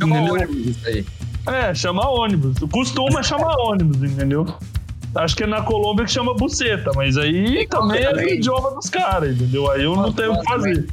Chama 0.00 0.20
ônibus 0.20 0.66
isso 0.66 0.88
aí. 0.88 1.06
É, 1.46 1.74
chama 1.74 2.08
ônibus. 2.08 2.56
Costuma 2.72 3.22
chamar 3.22 3.54
ônibus, 3.58 4.02
entendeu? 4.02 4.46
Acho 5.14 5.36
que 5.36 5.42
é 5.42 5.46
na 5.46 5.62
Colômbia 5.62 6.04
que 6.04 6.12
chama 6.12 6.34
buceta, 6.34 6.92
mas 6.94 7.16
aí 7.16 7.66
também 7.66 8.02
é 8.02 8.12
o 8.12 8.20
idioma 8.20 8.70
dos 8.70 8.88
caras, 8.88 9.34
entendeu? 9.34 9.70
Aí 9.70 9.82
eu 9.82 9.96
não 9.96 10.12
tenho 10.12 10.32
o 10.32 10.40
que 10.40 10.44
fazer. 10.44 10.88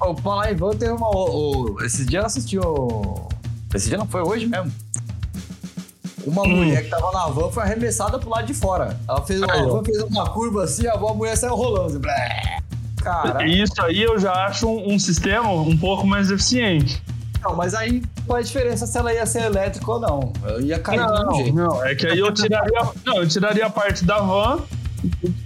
Ô, 0.00 0.16
falar 0.16 0.50
em 0.50 0.56
van, 0.56 0.70
teve 0.70 0.92
uma. 0.92 1.08
O, 1.08 1.74
o, 1.74 1.84
esse 1.84 2.04
dia 2.04 2.20
eu 2.20 2.26
assisti 2.26 2.58
o. 2.58 3.28
Esse 3.72 3.88
dia 3.88 3.98
não 3.98 4.06
foi 4.06 4.22
hoje 4.22 4.46
mesmo. 4.46 4.72
Uma 6.26 6.42
hum. 6.42 6.56
mulher 6.56 6.84
que 6.84 6.90
tava 6.90 7.12
na 7.12 7.26
van 7.28 7.50
foi 7.50 7.62
arremessada 7.62 8.18
pro 8.18 8.28
lado 8.28 8.46
de 8.46 8.54
fora. 8.54 8.98
Ela 9.08 9.22
fez, 9.22 9.40
uma, 9.40 9.52
a 9.52 9.62
van 9.62 9.84
fez 9.84 10.02
uma 10.02 10.28
curva 10.28 10.64
assim, 10.64 10.86
a 10.86 10.96
mulher 10.96 11.36
saiu 11.36 11.54
rolando. 11.54 11.98
Assim, 11.98 12.60
Cara. 13.02 13.46
Isso 13.46 13.80
aí 13.80 14.02
eu 14.02 14.18
já 14.18 14.32
acho 14.46 14.68
um, 14.68 14.94
um 14.94 14.98
sistema 14.98 15.50
um 15.50 15.76
pouco 15.76 16.06
mais 16.06 16.30
eficiente. 16.30 17.02
Não, 17.42 17.56
mas 17.56 17.74
aí 17.74 18.02
qual 18.26 18.38
é 18.38 18.42
a 18.42 18.44
diferença 18.44 18.86
se 18.86 18.98
ela 18.98 19.12
ia 19.12 19.24
ser 19.24 19.42
elétrica 19.42 19.90
ou 19.90 20.00
não? 20.00 20.32
Eu 20.44 20.60
ia 20.60 20.78
cair 20.78 20.98
não, 20.98 21.28
do 21.28 21.34
jeito. 21.36 21.54
Não, 21.54 21.84
é 21.84 21.94
que 21.94 22.06
aí 22.06 22.18
eu 22.18 22.32
tiraria, 22.32 22.82
não, 23.04 23.16
eu 23.16 23.28
tiraria 23.28 23.66
a 23.66 23.70
parte 23.70 24.04
da 24.04 24.18
van, 24.20 24.60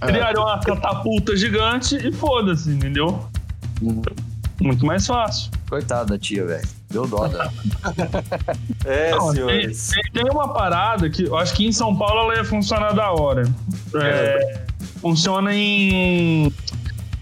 é. 0.01 0.05
criaria 0.05 0.41
uma 0.41 0.59
catapulta 0.59 1.35
gigante 1.35 1.95
e 1.95 2.11
foda-se, 2.11 2.69
entendeu? 2.69 3.27
Uhum. 3.81 4.01
Muito 4.61 4.85
mais 4.85 5.05
fácil. 5.05 5.51
Coitada 5.69 6.05
da 6.05 6.19
tia, 6.19 6.45
velho. 6.45 6.67
Deu 6.89 7.07
dó 7.07 7.27
dela. 7.27 7.51
é, 8.85 9.11
não, 9.11 9.31
senhores. 9.31 9.89
Tem, 9.89 10.23
tem, 10.23 10.31
uma 10.31 10.53
parada 10.53 11.09
que 11.09 11.23
eu 11.23 11.37
acho 11.37 11.53
que 11.53 11.65
em 11.65 11.71
São 11.71 11.95
Paulo 11.95 12.21
ela 12.21 12.35
ia 12.35 12.45
funcionar 12.45 12.93
da 12.93 13.11
hora. 13.11 13.43
É, 13.95 14.07
é. 14.07 14.65
Funciona 15.01 15.53
em. 15.53 16.53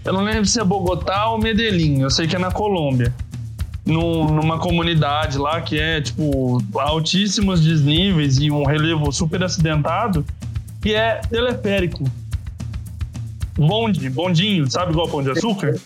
Eu 0.04 0.12
não 0.12 0.22
lembro 0.22 0.44
se 0.46 0.60
é 0.60 0.64
Bogotá 0.64 1.28
ou 1.28 1.38
Medellín. 1.38 2.02
Eu 2.02 2.10
sei 2.10 2.26
que 2.26 2.36
é 2.36 2.38
na 2.38 2.52
Colômbia 2.52 3.12
num, 3.84 4.24
numa 4.24 4.58
comunidade 4.58 5.36
lá 5.36 5.60
que 5.60 5.78
é, 5.78 6.00
tipo, 6.00 6.62
altíssimos 6.76 7.60
desníveis 7.60 8.38
e 8.38 8.50
um 8.50 8.64
relevo 8.64 9.12
super 9.12 9.42
acidentado, 9.42 10.24
que 10.80 10.94
é 10.94 11.20
teleférico. 11.28 12.04
Bonde, 13.56 14.08
bondinho, 14.10 14.68
sabe 14.70 14.92
igual 14.92 15.08
pão 15.08 15.22
de 15.22 15.30
açúcar? 15.30 15.78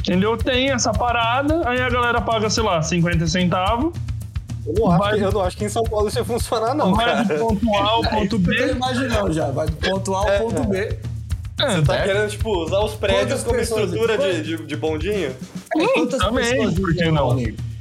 Entendeu? 0.00 0.36
Tem 0.36 0.70
essa 0.70 0.92
parada, 0.92 1.68
aí 1.68 1.80
a 1.80 1.90
galera 1.90 2.20
paga, 2.20 2.48
sei 2.48 2.62
lá, 2.62 2.80
50 2.80 3.26
centavos. 3.26 3.92
Eu 4.64 4.74
não, 4.74 4.90
acho 4.90 4.98
vai... 4.98 5.18
que, 5.18 5.24
eu 5.24 5.32
não 5.32 5.40
acho 5.42 5.56
que 5.56 5.64
em 5.64 5.68
São 5.68 5.84
Paulo 5.84 6.08
isso 6.08 6.18
ia 6.18 6.24
funcionar, 6.24 6.74
não. 6.74 6.94
Vai 6.94 7.06
cara. 7.06 7.24
do 7.24 7.34
ponto 7.34 7.74
A 7.74 7.90
ao 7.90 8.02
ponto 8.08 8.38
B. 8.38 8.56
Eu 8.56 8.76
imaginando 8.76 9.32
já, 9.32 9.50
vai 9.50 9.66
do 9.66 9.76
ponto 9.76 10.14
A 10.14 10.18
ao 10.18 10.28
é, 10.28 10.38
ponto 10.38 10.64
B. 10.64 10.98
É, 11.58 11.70
Você 11.70 11.82
tá 11.82 11.96
é. 11.96 12.04
querendo, 12.04 12.30
tipo, 12.30 12.64
usar 12.64 12.80
os 12.80 12.94
prédios 12.94 13.42
como 13.42 13.58
estrutura 13.58 14.18
de, 14.18 14.42
de, 14.42 14.64
de 14.64 14.76
bondinho? 14.76 15.34
É, 15.80 15.92
quantas 15.94 16.20
também, 16.20 16.74
por 16.74 16.94
que 16.94 17.10
não? 17.10 17.36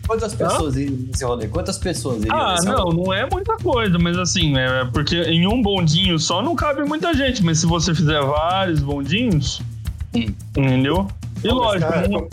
Quantas 0.08 0.36
pessoas 0.36 0.76
iriam 0.76 0.98
nesse 1.08 1.26
rolê? 1.26 1.48
Quantas 1.48 1.78
pessoas 1.78 2.22
iriam 2.22 2.36
Ah, 2.36 2.56
não, 2.64 2.90
não 2.92 3.14
é 3.14 3.28
muita 3.30 3.58
coisa, 3.58 3.98
mas 3.98 4.18
assim, 4.18 4.56
é 4.58 4.86
porque 4.86 5.16
em 5.24 5.48
um 5.48 5.62
bondinho 5.62 6.20
só 6.20 6.42
não 6.42 6.56
cabe 6.56 6.84
muita 6.84 7.14
gente, 7.14 7.44
mas 7.44 7.60
se 7.60 7.66
você 7.66 7.94
fizer 7.94 8.22
vários 8.22 8.80
bondinhos, 8.80 9.62
hum. 10.14 10.32
entendeu? 10.56 11.08
E 11.44 11.48
não, 11.48 11.56
lógico, 11.56 11.92
cara, 11.92 12.08
não, 12.08 12.28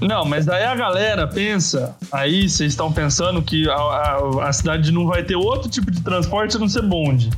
não, 0.00 0.24
mas 0.24 0.46
daí 0.46 0.64
a 0.64 0.74
galera 0.74 1.26
pensa, 1.26 1.94
aí 2.10 2.48
vocês 2.48 2.72
estão 2.72 2.92
pensando 2.92 3.42
que 3.42 3.68
a, 3.68 3.74
a, 3.74 4.48
a 4.48 4.52
cidade 4.52 4.90
não 4.92 5.06
vai 5.06 5.22
ter 5.22 5.36
outro 5.36 5.68
tipo 5.68 5.90
de 5.90 6.00
transporte 6.02 6.56
a 6.56 6.60
não 6.60 6.68
ser 6.68 6.82
bonde. 6.82 7.30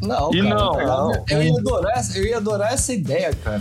Não, 0.00 0.32
e 0.32 0.42
cara, 0.42 0.54
não, 0.54 0.72
não. 0.72 1.24
Eu, 1.28 1.42
ia 1.42 1.58
adorar, 1.58 2.16
eu 2.16 2.24
ia 2.24 2.36
adorar 2.36 2.72
essa 2.72 2.92
ideia, 2.92 3.32
cara. 3.32 3.60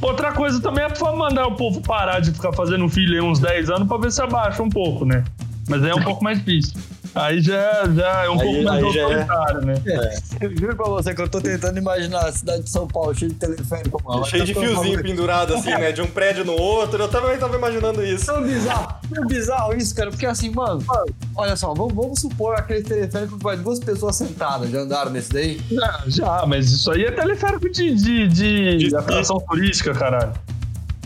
Outra 0.00 0.32
coisa 0.32 0.60
também 0.60 0.84
é 0.84 0.88
pra 0.88 1.12
mandar 1.12 1.46
o 1.46 1.56
povo 1.56 1.80
parar 1.80 2.20
de 2.20 2.30
ficar 2.30 2.52
fazendo 2.52 2.88
filho 2.88 3.24
uns 3.24 3.40
10 3.40 3.70
anos 3.70 3.88
pra 3.88 3.98
ver 3.98 4.12
se 4.12 4.22
abaixa 4.22 4.62
um 4.62 4.70
pouco, 4.70 5.04
né? 5.04 5.24
Mas 5.68 5.82
é 5.84 5.94
um 5.94 6.02
pouco 6.02 6.24
mais 6.24 6.38
difícil. 6.38 6.80
Aí 7.14 7.40
já, 7.40 7.84
já 7.94 8.24
é 8.24 8.30
um 8.30 8.40
aí, 8.40 8.46
pouco 8.46 8.62
mais 8.62 8.96
é. 8.96 9.02
autoritário, 9.02 9.60
é... 9.60 9.64
né? 9.64 9.74
É. 9.86 10.46
Eu 10.46 10.56
juro 10.56 10.76
pra 10.76 10.86
você 10.86 11.14
que 11.14 11.20
eu 11.20 11.28
tô 11.28 11.40
tentando 11.40 11.78
imaginar 11.78 12.26
a 12.26 12.32
cidade 12.32 12.62
de 12.62 12.70
São 12.70 12.86
Paulo 12.86 13.14
cheia 13.14 13.30
de 13.30 13.36
teleférico, 13.36 14.02
mano. 14.04 14.24
Cheio 14.24 14.44
de 14.44 14.54
fiozinho 14.54 15.02
pendurado, 15.02 15.54
assim, 15.54 15.70
né? 15.70 15.92
De 15.92 16.00
um 16.00 16.06
prédio 16.06 16.44
no 16.44 16.52
outro. 16.52 17.02
Eu 17.02 17.08
também 17.08 17.36
tava 17.38 17.56
imaginando 17.56 18.04
isso. 18.04 18.26
Tão 18.26 18.42
bizarro, 18.42 18.94
tão 19.12 19.26
bizarro 19.26 19.76
isso, 19.76 19.94
cara. 19.94 20.10
Porque 20.10 20.26
assim, 20.26 20.50
mano, 20.50 20.82
mano 20.86 21.06
olha 21.34 21.56
só, 21.56 21.74
vamos, 21.74 21.94
vamos, 21.94 22.20
supor 22.20 22.54
aquele 22.56 22.82
teleférico 22.82 23.38
que 23.38 23.44
vai 23.44 23.56
duas 23.56 23.80
pessoas 23.80 24.16
sentadas. 24.16 24.70
Já 24.70 24.80
andaram 24.80 25.10
nesse 25.10 25.32
daí? 25.32 25.60
Já, 25.70 26.02
já, 26.06 26.46
mas 26.46 26.70
isso 26.70 26.90
aí 26.90 27.04
é 27.04 27.10
teleférico 27.10 27.70
de, 27.70 27.94
de, 27.94 28.28
de, 28.28 28.76
de 28.88 28.96
atração 28.96 29.38
turística, 29.40 29.92
caralho. 29.94 30.32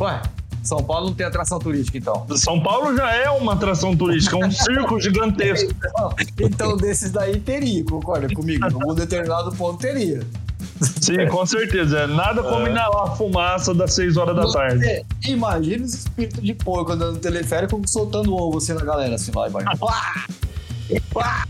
Ué, 0.00 0.20
são 0.62 0.82
Paulo 0.82 1.06
não 1.06 1.14
tem 1.14 1.26
atração 1.26 1.58
turística, 1.58 1.98
então. 1.98 2.26
São 2.36 2.60
Paulo 2.62 2.96
já 2.96 3.12
é 3.12 3.28
uma 3.30 3.54
atração 3.54 3.96
turística, 3.96 4.36
um 4.36 4.50
circo 4.52 5.00
gigantesco. 5.00 5.72
Então, 5.76 6.14
então, 6.38 6.76
desses 6.76 7.10
daí 7.10 7.40
teria, 7.40 7.84
concorda 7.84 8.32
comigo? 8.34 8.64
Algum 8.64 8.94
determinado 8.94 9.52
ponto 9.52 9.78
teria. 9.78 10.20
Sim, 10.80 11.26
com 11.28 11.44
certeza. 11.46 12.00
É 12.00 12.06
nada 12.06 12.42
como 12.42 12.66
é. 12.66 12.70
inalar 12.70 13.12
a 13.12 13.16
fumaça 13.16 13.74
das 13.74 13.94
6 13.94 14.16
horas 14.16 14.36
da 14.36 14.50
tarde. 14.50 15.04
Imagina 15.26 15.84
os 15.84 15.94
espíritos 15.94 16.42
de 16.42 16.54
porco 16.54 16.92
andando 16.92 17.14
no 17.14 17.20
teleférico 17.20 17.80
soltando 17.86 18.34
ovo 18.34 18.58
assim 18.58 18.72
na 18.72 18.84
galera, 18.84 19.14
assim 19.14 19.32
lá 19.34 19.48
embaixo. 19.48 19.78
Pá! 19.78 20.26
Pá! 21.12 21.46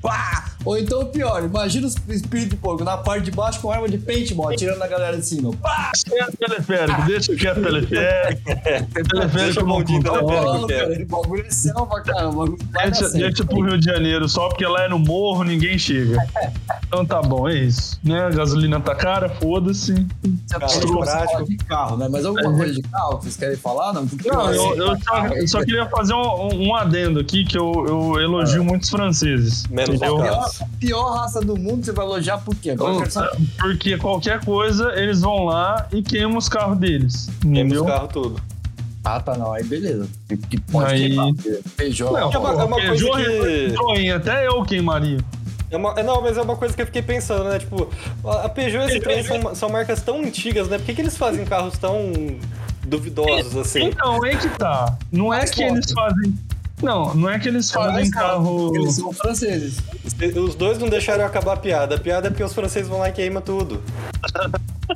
Pá! 0.00 0.53
Ou 0.64 0.78
então 0.78 1.04
pior, 1.06 1.44
imagina 1.44 1.86
o 1.86 2.12
espírito 2.12 2.50
de 2.50 2.56
porco 2.56 2.84
na 2.84 2.96
parte 2.96 3.24
de 3.24 3.30
baixo 3.30 3.60
com 3.60 3.70
arma 3.70 3.88
de 3.88 3.98
paintball, 3.98 4.50
atirando 4.50 4.78
na 4.78 4.86
galera 4.86 5.16
de 5.16 5.26
cima. 5.26 5.52
Pá! 5.56 5.92
Esquece 5.94 6.36
teleférico, 6.36 7.02
deixa 7.02 7.36
que 7.36 7.46
é 7.48 7.54
teleférico. 7.54 9.08
teleférico 9.08 9.66
maldito 9.66 10.02
teleférico. 10.02 10.66
Cara, 10.68 11.06
bagulho 11.06 11.46
é 11.46 11.50
selva, 11.50 12.00
cara. 12.00 12.30
Deixa, 12.84 13.08
deixa 13.10 13.44
pro 13.44 13.62
Rio 13.62 13.78
de 13.78 13.84
Janeiro 13.84 14.28
só 14.28 14.48
porque 14.48 14.66
lá 14.66 14.84
é 14.84 14.88
no 14.88 14.98
morro, 14.98 15.44
ninguém 15.44 15.78
chega. 15.78 16.16
Então 16.86 17.04
tá 17.04 17.20
bom, 17.20 17.48
é 17.48 17.54
isso. 17.54 17.98
Né? 18.02 18.20
A 18.20 18.30
gasolina 18.30 18.80
tá 18.80 18.94
cara, 18.94 19.28
foda-se. 19.28 20.06
Você 20.22 21.44
de 21.44 21.56
carro, 21.64 21.96
né? 21.96 22.08
Mas 22.10 22.24
alguma 22.24 22.54
é. 22.54 22.56
coisa 22.56 22.74
de 22.74 22.82
carro 22.82 23.18
que 23.18 23.24
vocês 23.24 23.36
querem 23.36 23.56
falar? 23.56 23.92
Não, 23.92 24.04
não 24.04 24.52
eu, 24.52 24.76
eu, 24.76 25.00
só, 25.00 25.26
eu 25.26 25.48
só 25.48 25.64
queria 25.64 25.86
fazer 25.86 26.14
um, 26.14 26.68
um 26.68 26.74
adendo 26.74 27.20
aqui 27.20 27.44
que 27.44 27.58
eu, 27.58 27.72
eu 27.86 28.20
elogio 28.20 28.62
é. 28.62 28.64
muitos 28.64 28.88
franceses. 28.90 29.66
Menos 29.66 29.96
entendeu? 29.96 30.18
A 30.60 30.66
pior 30.78 31.14
raça 31.14 31.40
do 31.40 31.56
mundo, 31.56 31.84
você 31.84 31.92
vai 31.92 32.04
elogiar 32.04 32.38
por 32.38 32.54
quê? 32.56 32.74
Porque 33.58 33.96
qualquer 33.96 34.44
coisa, 34.44 34.92
eles 34.94 35.20
vão 35.20 35.44
lá 35.44 35.86
e 35.92 36.02
queimam 36.02 36.36
os 36.36 36.48
carros 36.48 36.78
deles. 36.78 37.28
Queimam 37.40 37.82
os 37.82 37.86
carros 37.86 38.12
tudo. 38.12 38.40
Ah, 39.04 39.20
tá, 39.20 39.36
não. 39.36 39.52
Aí 39.52 39.62
beleza. 39.62 40.08
Que 40.48 40.58
pode 40.60 40.92
aí... 40.92 41.08
queimar. 41.08 41.32
Peugeot. 41.76 42.12
Não, 42.12 42.32
é 42.32 42.38
uma, 42.38 42.50
é 42.50 42.64
uma 42.64 42.80
coisa 42.80 43.04
que... 43.94 44.10
até 44.10 44.46
eu 44.46 44.62
queimaria. 44.62 45.18
É 45.70 45.76
uma, 45.76 45.94
não, 46.02 46.22
mas 46.22 46.38
é 46.38 46.42
uma 46.42 46.56
coisa 46.56 46.74
que 46.74 46.82
eu 46.82 46.86
fiquei 46.86 47.02
pensando, 47.02 47.44
né? 47.44 47.58
Tipo, 47.58 47.90
a 48.24 48.48
Peugeot 48.48 48.84
e 48.84 48.96
a 48.96 49.00
Citroën 49.00 49.26
são, 49.26 49.54
são 49.54 49.68
marcas 49.68 50.00
tão 50.02 50.20
antigas, 50.20 50.68
né? 50.68 50.78
Por 50.78 50.86
que, 50.86 50.94
que 50.94 51.02
eles 51.02 51.16
fazem 51.16 51.44
carros 51.44 51.76
tão 51.76 52.12
duvidosos 52.86 53.56
assim? 53.56 53.86
Então, 53.86 54.24
é 54.24 54.36
que 54.36 54.48
tá. 54.50 54.96
Não 55.10 55.34
é 55.34 55.44
que 55.44 55.62
eles 55.62 55.90
fazem 55.92 56.34
Não, 56.82 57.14
não 57.14 57.30
é 57.30 57.38
que 57.38 57.48
eles 57.48 57.70
fazem 57.70 58.10
carro. 58.10 58.72
Eles 58.76 58.94
são 58.96 59.12
franceses. 59.12 59.78
Os 60.36 60.54
dois 60.54 60.78
não 60.78 60.88
deixaram 60.88 61.24
acabar 61.24 61.54
a 61.54 61.56
piada. 61.56 61.94
A 61.94 61.98
piada 61.98 62.26
é 62.26 62.30
porque 62.30 62.44
os 62.44 62.52
franceses 62.52 62.88
vão 62.88 62.98
lá 62.98 63.08
e 63.08 63.12
queimam 63.12 63.40
tudo. 63.42 63.82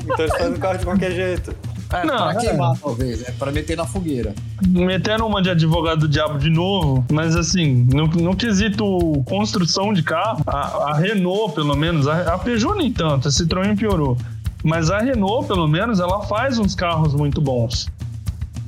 Então 0.02 0.18
eles 0.18 0.32
fazem 0.36 0.52
o 0.54 0.58
carro 0.58 0.78
de 0.78 0.84
qualquer 0.84 1.12
jeito. 1.12 1.54
É, 1.90 2.04
Não, 2.04 2.16
pra 2.16 2.32
é. 2.32 2.36
queimar, 2.36 2.76
talvez. 2.78 3.26
É 3.26 3.32
pra 3.32 3.50
meter 3.50 3.76
na 3.76 3.86
fogueira. 3.86 4.34
Metendo 4.66 5.24
uma 5.24 5.40
de 5.40 5.48
advogado 5.48 6.00
do 6.00 6.08
diabo 6.08 6.38
de 6.38 6.50
novo, 6.50 7.02
mas 7.10 7.34
assim, 7.34 7.86
no, 7.90 8.06
no 8.06 8.36
quesito 8.36 8.84
construção 9.24 9.94
de 9.94 10.02
carro, 10.02 10.42
a, 10.46 10.90
a 10.90 10.94
Renault, 10.94 11.54
pelo 11.54 11.74
menos, 11.74 12.06
a, 12.06 12.34
a 12.34 12.38
Peugeot 12.38 12.74
nem 12.76 12.92
tanto, 12.92 13.28
a 13.28 13.30
Citroën 13.30 13.74
piorou. 13.76 14.18
Mas 14.62 14.90
a 14.90 14.98
Renault, 14.98 15.46
pelo 15.46 15.66
menos, 15.66 15.98
ela 16.00 16.20
faz 16.26 16.58
uns 16.58 16.74
carros 16.74 17.14
muito 17.14 17.40
bons. 17.40 17.88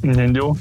Entendeu? 0.02 0.56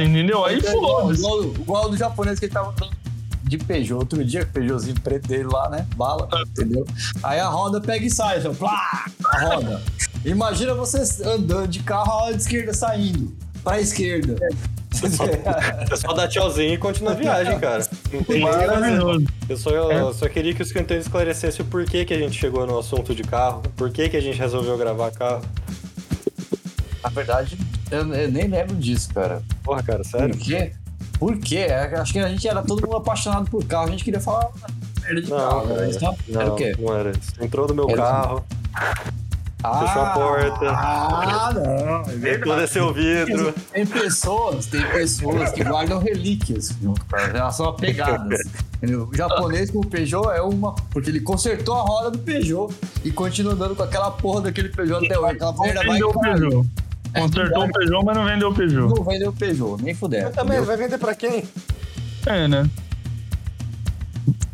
Entendeu? 0.00 0.44
Aí 0.44 0.58
igual, 0.58 1.02
foda-se. 1.02 1.20
igual, 1.20 1.44
igual 1.44 1.90
do 1.90 1.96
japonês 1.96 2.38
que 2.38 2.46
ele 2.46 2.52
tava 2.52 2.70
andando 2.70 3.02
de 3.44 3.58
Peugeot 3.58 3.98
outro 3.98 4.24
dia, 4.24 4.46
Peugeotzinho 4.46 4.98
preto 5.00 5.28
dele 5.28 5.48
lá, 5.52 5.68
né? 5.68 5.86
Bala, 5.96 6.28
entendeu? 6.46 6.86
Aí 7.22 7.38
a 7.38 7.48
roda 7.48 7.80
pega 7.80 8.06
e 8.06 8.10
sai, 8.10 8.42
ó, 8.46 8.54
plá, 8.54 9.04
a 9.26 9.40
roda. 9.40 9.82
Imagina 10.24 10.74
você 10.74 11.02
andando 11.24 11.68
de 11.68 11.80
carro, 11.80 12.10
a 12.10 12.14
roda 12.14 12.36
de 12.36 12.42
esquerda 12.42 12.72
saindo 12.72 13.36
pra 13.62 13.80
esquerda. 13.80 14.36
É 15.90 15.96
só 15.96 16.12
dar 16.12 16.28
tchauzinho 16.28 16.74
e 16.74 16.78
continuar 16.78 17.12
a 17.12 17.14
viagem, 17.14 17.58
cara. 17.58 17.86
Não 18.12 18.22
tem. 18.22 18.40
Maravilhoso. 18.40 19.26
Eu 19.48 19.56
só, 19.56 19.70
eu 19.70 20.14
só 20.14 20.28
queria 20.28 20.54
que 20.54 20.62
os 20.62 20.70
cantores 20.70 21.06
esclarecessem 21.06 21.64
o 21.64 21.68
porquê 21.68 22.04
que 22.04 22.14
a 22.14 22.18
gente 22.18 22.38
chegou 22.38 22.66
no 22.66 22.78
assunto 22.78 23.14
de 23.14 23.22
carro, 23.22 23.62
por 23.76 23.90
que 23.90 24.08
que 24.08 24.16
a 24.16 24.20
gente 24.20 24.38
resolveu 24.38 24.76
gravar 24.78 25.10
carro. 25.10 25.42
Na 27.02 27.10
verdade, 27.10 27.58
eu, 27.92 28.14
eu 28.14 28.30
nem 28.32 28.48
lembro 28.48 28.74
disso, 28.76 29.12
cara. 29.14 29.42
Porra, 29.62 29.82
cara, 29.82 30.02
sério? 30.04 30.34
Por 30.36 30.44
quê? 30.44 30.72
Por 31.18 31.38
quê? 31.38 31.66
Acho 32.00 32.12
que 32.12 32.18
a 32.18 32.28
gente 32.28 32.46
era 32.48 32.62
todo 32.62 32.82
mundo 32.82 32.96
apaixonado 32.96 33.48
por 33.50 33.64
carro, 33.64 33.88
a 33.88 33.90
gente 33.90 34.02
queria 34.04 34.20
falar 34.20 34.48
merda 35.02 35.22
de 35.22 35.30
Não, 35.30 35.36
carro. 35.38 35.68
cara. 35.68 35.90
Então, 35.90 36.16
era 36.34 36.44
Não, 36.46 36.52
o 36.52 36.56
quê? 36.56 36.76
não 36.78 36.96
era 36.96 37.10
isso. 37.10 37.32
Entrou 37.44 37.68
no 37.68 37.74
meu 37.74 37.90
Era- 37.90 38.02
carro, 38.02 38.44
Fechou 39.62 40.02
a 40.02 40.10
porta. 40.10 40.70
Ah, 40.70 41.52
não, 41.54 42.02
é 42.02 42.82
o 42.82 42.92
vidro. 42.92 43.54
Tem 43.72 43.86
pessoas, 43.86 44.66
tem 44.66 44.82
pessoas 44.90 45.52
que 45.52 45.62
guardam 45.62 46.00
relíquias 46.00 46.74
junto 46.82 47.04
com 47.04 47.16
elas, 47.16 47.54
são 47.54 47.66
apegadas. 47.68 48.40
entendeu? 48.78 49.08
O 49.12 49.16
japonês 49.16 49.70
com 49.70 49.78
o 49.78 49.86
Peugeot 49.86 50.28
é 50.32 50.42
uma. 50.42 50.74
Porque 50.90 51.10
ele 51.10 51.20
consertou 51.20 51.76
a 51.76 51.82
roda 51.82 52.10
do 52.10 52.18
Peugeot 52.18 52.74
e 53.04 53.12
continua 53.12 53.52
andando 53.52 53.76
com 53.76 53.84
aquela 53.84 54.10
porra 54.10 54.40
daquele 54.40 54.68
Peugeot 54.68 55.04
até 55.06 55.16
hoje. 55.16 55.34
Aquela 55.36 55.52
merda 55.52 55.84
vai. 55.86 55.98
Peugeot. 56.00 56.66
Consertou 57.14 57.64
o 57.64 57.72
Peugeot, 57.72 58.04
mas 58.04 58.16
não 58.16 58.24
vendeu 58.24 58.48
o 58.50 58.54
Peugeot. 58.54 58.94
Não 58.96 59.04
vendeu 59.04 59.30
o 59.30 59.32
Peugeot, 59.32 59.82
nem 59.82 59.94
fuder. 59.94 60.24
Mas 60.24 60.34
também, 60.34 60.60
vai 60.62 60.76
vender 60.76 60.98
pra 60.98 61.14
quem? 61.14 61.44
É, 62.26 62.48
né? 62.48 62.68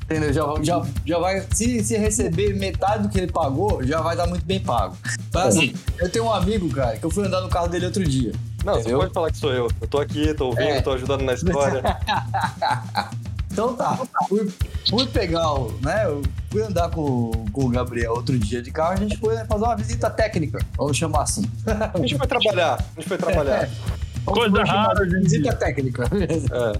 Entendeu? 0.04 0.32
Já, 0.32 0.44
já, 0.62 0.82
já 1.04 1.18
vai. 1.18 1.44
Se, 1.52 1.84
se 1.84 1.96
receber 1.98 2.54
metade 2.56 3.02
do 3.02 3.08
que 3.10 3.18
ele 3.18 3.30
pagou, 3.30 3.84
já 3.84 4.00
vai 4.00 4.14
estar 4.14 4.26
muito 4.26 4.44
bem 4.44 4.58
pago. 4.58 4.96
Mas 5.34 5.56
assim, 5.56 5.74
eu 5.98 6.08
tenho 6.08 6.24
um 6.24 6.32
amigo, 6.32 6.68
cara, 6.70 6.96
que 6.96 7.04
eu 7.04 7.10
fui 7.10 7.26
andar 7.26 7.42
no 7.42 7.48
carro 7.48 7.68
dele 7.68 7.84
outro 7.86 8.02
dia. 8.04 8.32
Não, 8.64 8.74
Entendeu? 8.80 8.98
você 8.98 9.02
pode 9.04 9.14
falar 9.14 9.30
que 9.30 9.36
sou 9.36 9.52
eu. 9.52 9.68
Eu 9.80 9.86
tô 9.86 9.98
aqui, 10.00 10.32
tô 10.34 10.46
ouvindo, 10.46 10.62
É. 10.68 10.80
tô 10.80 10.92
ajudando 10.92 11.22
na 11.22 11.34
história. 11.34 11.82
Então 13.50 13.74
tá, 13.74 13.98
fui, 14.28 14.48
fui 14.88 15.04
pegar 15.08 15.52
o. 15.52 15.72
Né, 15.82 16.06
fui 16.50 16.62
andar 16.62 16.90
com, 16.90 17.30
com 17.52 17.64
o 17.64 17.68
Gabriel 17.68 18.12
outro 18.14 18.38
dia 18.38 18.62
de 18.62 18.70
carro, 18.70 18.92
a 18.92 18.96
gente 18.96 19.16
foi 19.18 19.36
fazer 19.44 19.64
uma 19.64 19.76
visita 19.76 20.08
técnica, 20.10 20.58
vamos 20.76 20.96
chamar 20.96 21.22
assim. 21.22 21.42
A 21.94 21.98
gente 21.98 22.16
foi 22.16 22.26
trabalhar, 22.26 22.74
a 22.74 23.00
gente 23.00 23.08
foi 23.08 23.18
trabalhar. 23.18 23.68
Vamos 24.24 24.40
Coisa 24.50 24.62
rara. 24.64 25.06
Visita 25.06 25.54
técnica, 25.56 26.04
É. 26.12 26.78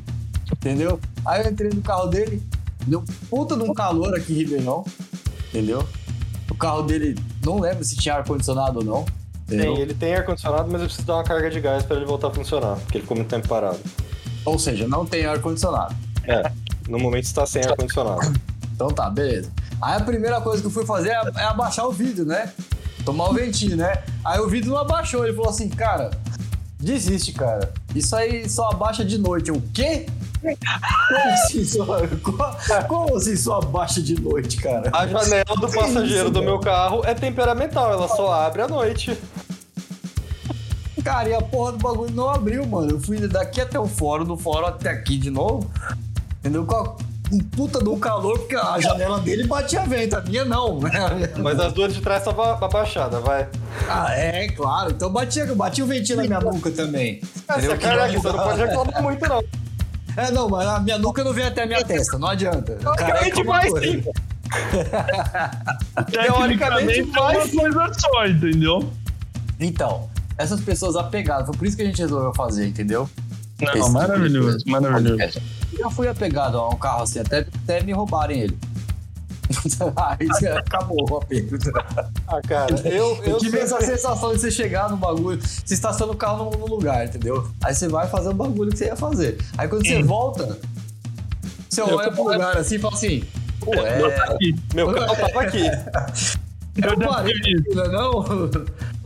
entendeu? 0.52 1.00
Aí 1.24 1.42
eu 1.44 1.50
entrei 1.50 1.70
no 1.72 1.81
carro 1.81 2.07
dele, 2.09 2.42
deu 2.87 3.02
puta 3.31 3.57
de 3.57 3.62
um 3.62 3.72
calor 3.72 4.14
aqui 4.14 4.35
em 4.35 4.37
Ribeirão, 4.37 4.85
entendeu? 5.48 5.87
O 6.50 6.54
carro 6.54 6.83
dele, 6.83 7.16
não 7.42 7.59
lembro 7.59 7.83
se 7.85 7.96
tinha 7.96 8.16
ar-condicionado 8.16 8.81
ou 8.81 8.85
não. 8.85 9.07
Entendeu? 9.46 9.74
Tem, 9.74 9.83
ele 9.83 9.94
tem 9.94 10.14
ar-condicionado, 10.14 10.68
mas 10.70 10.83
eu 10.83 10.87
preciso 10.88 11.07
dar 11.07 11.14
uma 11.14 11.24
carga 11.24 11.48
de 11.50 11.59
gás 11.59 11.85
pra 11.85 11.96
ele 11.96 12.04
voltar 12.04 12.28
a 12.28 12.35
funcionar, 12.35 12.76
porque 12.76 12.98
ele 12.98 13.02
ficou 13.02 13.16
muito 13.16 13.31
tempo 13.31 13.48
parado. 13.48 13.78
Ou 14.44 14.59
seja, 14.59 14.87
não 14.87 15.07
tem 15.07 15.24
ar-condicionado. 15.24 15.94
É, 16.24 16.50
no 16.87 16.98
momento 16.98 17.24
está 17.24 17.46
sem 17.46 17.62
ar-condicionado. 17.64 18.20
Então 18.79 18.91
tá, 18.91 19.11
beleza. 19.11 19.51
Aí 19.83 19.97
a 19.97 20.01
primeira 20.01 20.41
coisa 20.41 20.61
que 20.61 20.69
eu 20.69 20.71
fui 20.71 20.87
fazer 20.87 21.09
é, 21.09 21.21
é 21.38 21.43
abaixar 21.43 21.85
o 21.85 21.91
vidro, 21.91 22.25
né? 22.25 22.53
Tomar 23.05 23.29
o 23.29 23.35
ventinho, 23.35 23.77
né? 23.77 24.05
Aí 24.25 24.38
o 24.38 24.49
vidro 24.49 24.71
não 24.71 24.79
abaixou. 24.79 25.25
Ele 25.25 25.35
falou 25.35 25.51
assim, 25.51 25.69
cara, 25.69 26.12
desiste, 26.79 27.33
cara. 27.33 27.73
Isso 27.93 28.14
aí 28.14 28.49
só 28.49 28.71
abaixa 28.71 29.05
de 29.05 29.19
noite. 29.19 29.49
Eu, 29.49 29.57
o 29.57 29.62
quê? 29.75 30.07
Como 30.41 31.33
assim 31.33 31.64
só, 31.64 31.87
como, 32.87 33.17
assim 33.17 33.37
só 33.37 33.59
abaixa 33.59 34.01
de 34.01 34.21
noite, 34.21 34.59
cara? 34.59 34.88
A 34.93 35.09
janela 35.09 35.57
do 35.61 35.69
passageiro 35.69 36.31
do 36.31 36.41
meu 36.41 36.61
carro 36.61 37.03
é 37.05 37.14
temperamental, 37.14 37.93
ela 37.93 38.07
só 38.07 38.33
abre 38.33 38.62
à 38.62 38.69
noite. 38.69 39.19
Cara, 41.03 41.29
e 41.29 41.35
a 41.35 41.43
porra 41.43 41.73
do 41.73 41.79
bagulho 41.79 42.14
não 42.14 42.31
abriu, 42.31 42.64
mano. 42.64 42.93
Eu 42.93 43.01
fui 43.01 43.19
daqui 43.27 43.61
até 43.61 43.81
o 43.81 43.88
fórum, 43.88 44.25
do 44.25 44.37
fórum 44.37 44.67
até 44.67 44.91
aqui 44.91 45.19
de 45.19 45.31
novo. 45.31 45.69
Entendeu? 46.38 46.64
Um 47.31 47.38
puta 47.41 47.79
um 47.87 47.99
calor, 48.01 48.38
porque 48.38 48.57
a 48.57 48.81
janela 48.81 49.21
dele 49.21 49.47
batia 49.47 49.85
vento, 49.85 50.17
a 50.17 50.21
minha 50.23 50.45
não. 50.47 50.81
né? 50.81 50.91
Mas 51.38 51.61
as 51.61 51.73
duas 51.75 51.93
de 51.95 52.01
trás 52.01 52.21
estavam 52.21 52.45
abaixadas, 52.53 53.23
vai. 53.23 53.47
Ah, 53.88 54.12
é, 54.14 54.49
claro. 54.49 54.93
Então 54.93 55.11
batia, 55.11 55.45
batia 55.55 55.85
o 55.85 55.87
ventinho 55.87 56.17
na 56.17 56.25
minha 56.25 56.41
nuca 56.41 56.71
também. 56.71 57.21
Essa 57.47 57.59
Entendeu? 57.59 57.79
cara 57.79 58.09
você 58.09 58.29
não 58.29 58.38
pode 58.38 58.61
reclamar 58.61 59.03
muito, 59.03 59.29
não. 59.29 59.45
É, 60.17 60.31
não, 60.33 60.49
mas 60.49 60.67
a 60.67 60.81
minha 60.81 60.99
nuca 60.99 61.23
não 61.23 61.33
vem 61.33 61.45
até 61.45 61.62
a 61.62 61.67
minha 61.67 61.85
testa, 61.85 62.19
não 62.19 62.29
adianta. 62.29 62.73
Teoricamente 62.77 63.38
é 63.41 63.43
uma 63.43 63.53
vai 63.61 63.71
coisa. 63.71 63.87
sim. 63.87 64.05
Teoricamente, 66.11 67.01
é 67.01 67.03
uma 67.21 67.33
vai 67.35 67.49
sim. 67.49 67.57
coisa 67.59 67.93
só, 67.99 68.27
entendeu? 68.27 68.91
Então, 69.61 70.09
essas 70.37 70.61
pessoas 70.61 70.97
apegadas, 70.97 71.47
foi 71.47 71.57
por 71.57 71.67
isso 71.67 71.77
que 71.77 71.83
a 71.83 71.87
gente 71.87 72.01
resolveu 72.01 72.33
fazer, 72.35 72.67
entendeu? 72.67 73.09
Não, 73.61 73.73
Esse 73.75 73.91
maravilhoso, 73.91 74.59
tipo 74.59 74.64
de- 74.67 74.71
maravilhoso. 74.73 75.41
Eu 75.79 75.85
já 75.85 75.91
fui 75.91 76.09
apegado 76.09 76.59
a 76.59 76.69
um 76.69 76.77
carro 76.77 77.03
assim, 77.03 77.21
até, 77.21 77.47
até 77.62 77.83
me 77.83 77.93
roubarem 77.93 78.41
ele. 78.41 78.59
Aí 79.97 80.29
acabou 80.57 81.11
o 81.11 81.17
apego. 81.17 81.57
Ah, 82.27 82.41
cara, 82.47 82.75
eu, 82.87 83.17
Eu 83.17 83.25
eu 83.25 83.38
tive 83.38 83.59
essa 83.59 83.81
sensação 83.81 84.35
de 84.35 84.41
você 84.41 84.51
chegar 84.51 84.91
no 84.91 84.97
bagulho, 84.97 85.41
você 85.41 85.73
estaciona 85.73 86.12
o 86.12 86.17
carro 86.17 86.51
num, 86.51 86.59
num 86.59 86.67
lugar, 86.67 87.07
entendeu? 87.07 87.49
Aí 87.62 87.75
você 87.75 87.88
vai 87.88 88.09
fazer 88.09 88.29
o 88.31 88.35
bagulho 88.35 88.71
que 88.71 88.79
você 88.79 88.87
ia 88.87 88.97
fazer. 88.97 89.38
Aí 89.57 89.69
quando 89.69 89.87
você 89.87 90.03
volta, 90.03 90.59
você 91.69 91.81
Eu 91.81 91.97
olha 91.97 92.11
pro 92.11 92.25
lugar 92.25 92.57
assim 92.57 92.75
e 92.75 92.79
fala 92.79 92.95
assim, 92.95 93.25
pô, 93.61 93.75
Eu 93.75 94.11
é. 94.11 94.21
aqui. 94.35 94.57
Meu 94.75 94.93
carro 94.93 95.17
tava 95.17 95.41
aqui. 95.43 95.64
Eu 96.79 96.93
Eu 96.93 97.01
já 97.01 97.09
parei 97.09 97.35
tive 97.35 97.51
isso. 97.51 97.61
aqui, 97.61 97.75
não 97.75 97.85
é 97.85 97.88
não? 97.88 98.51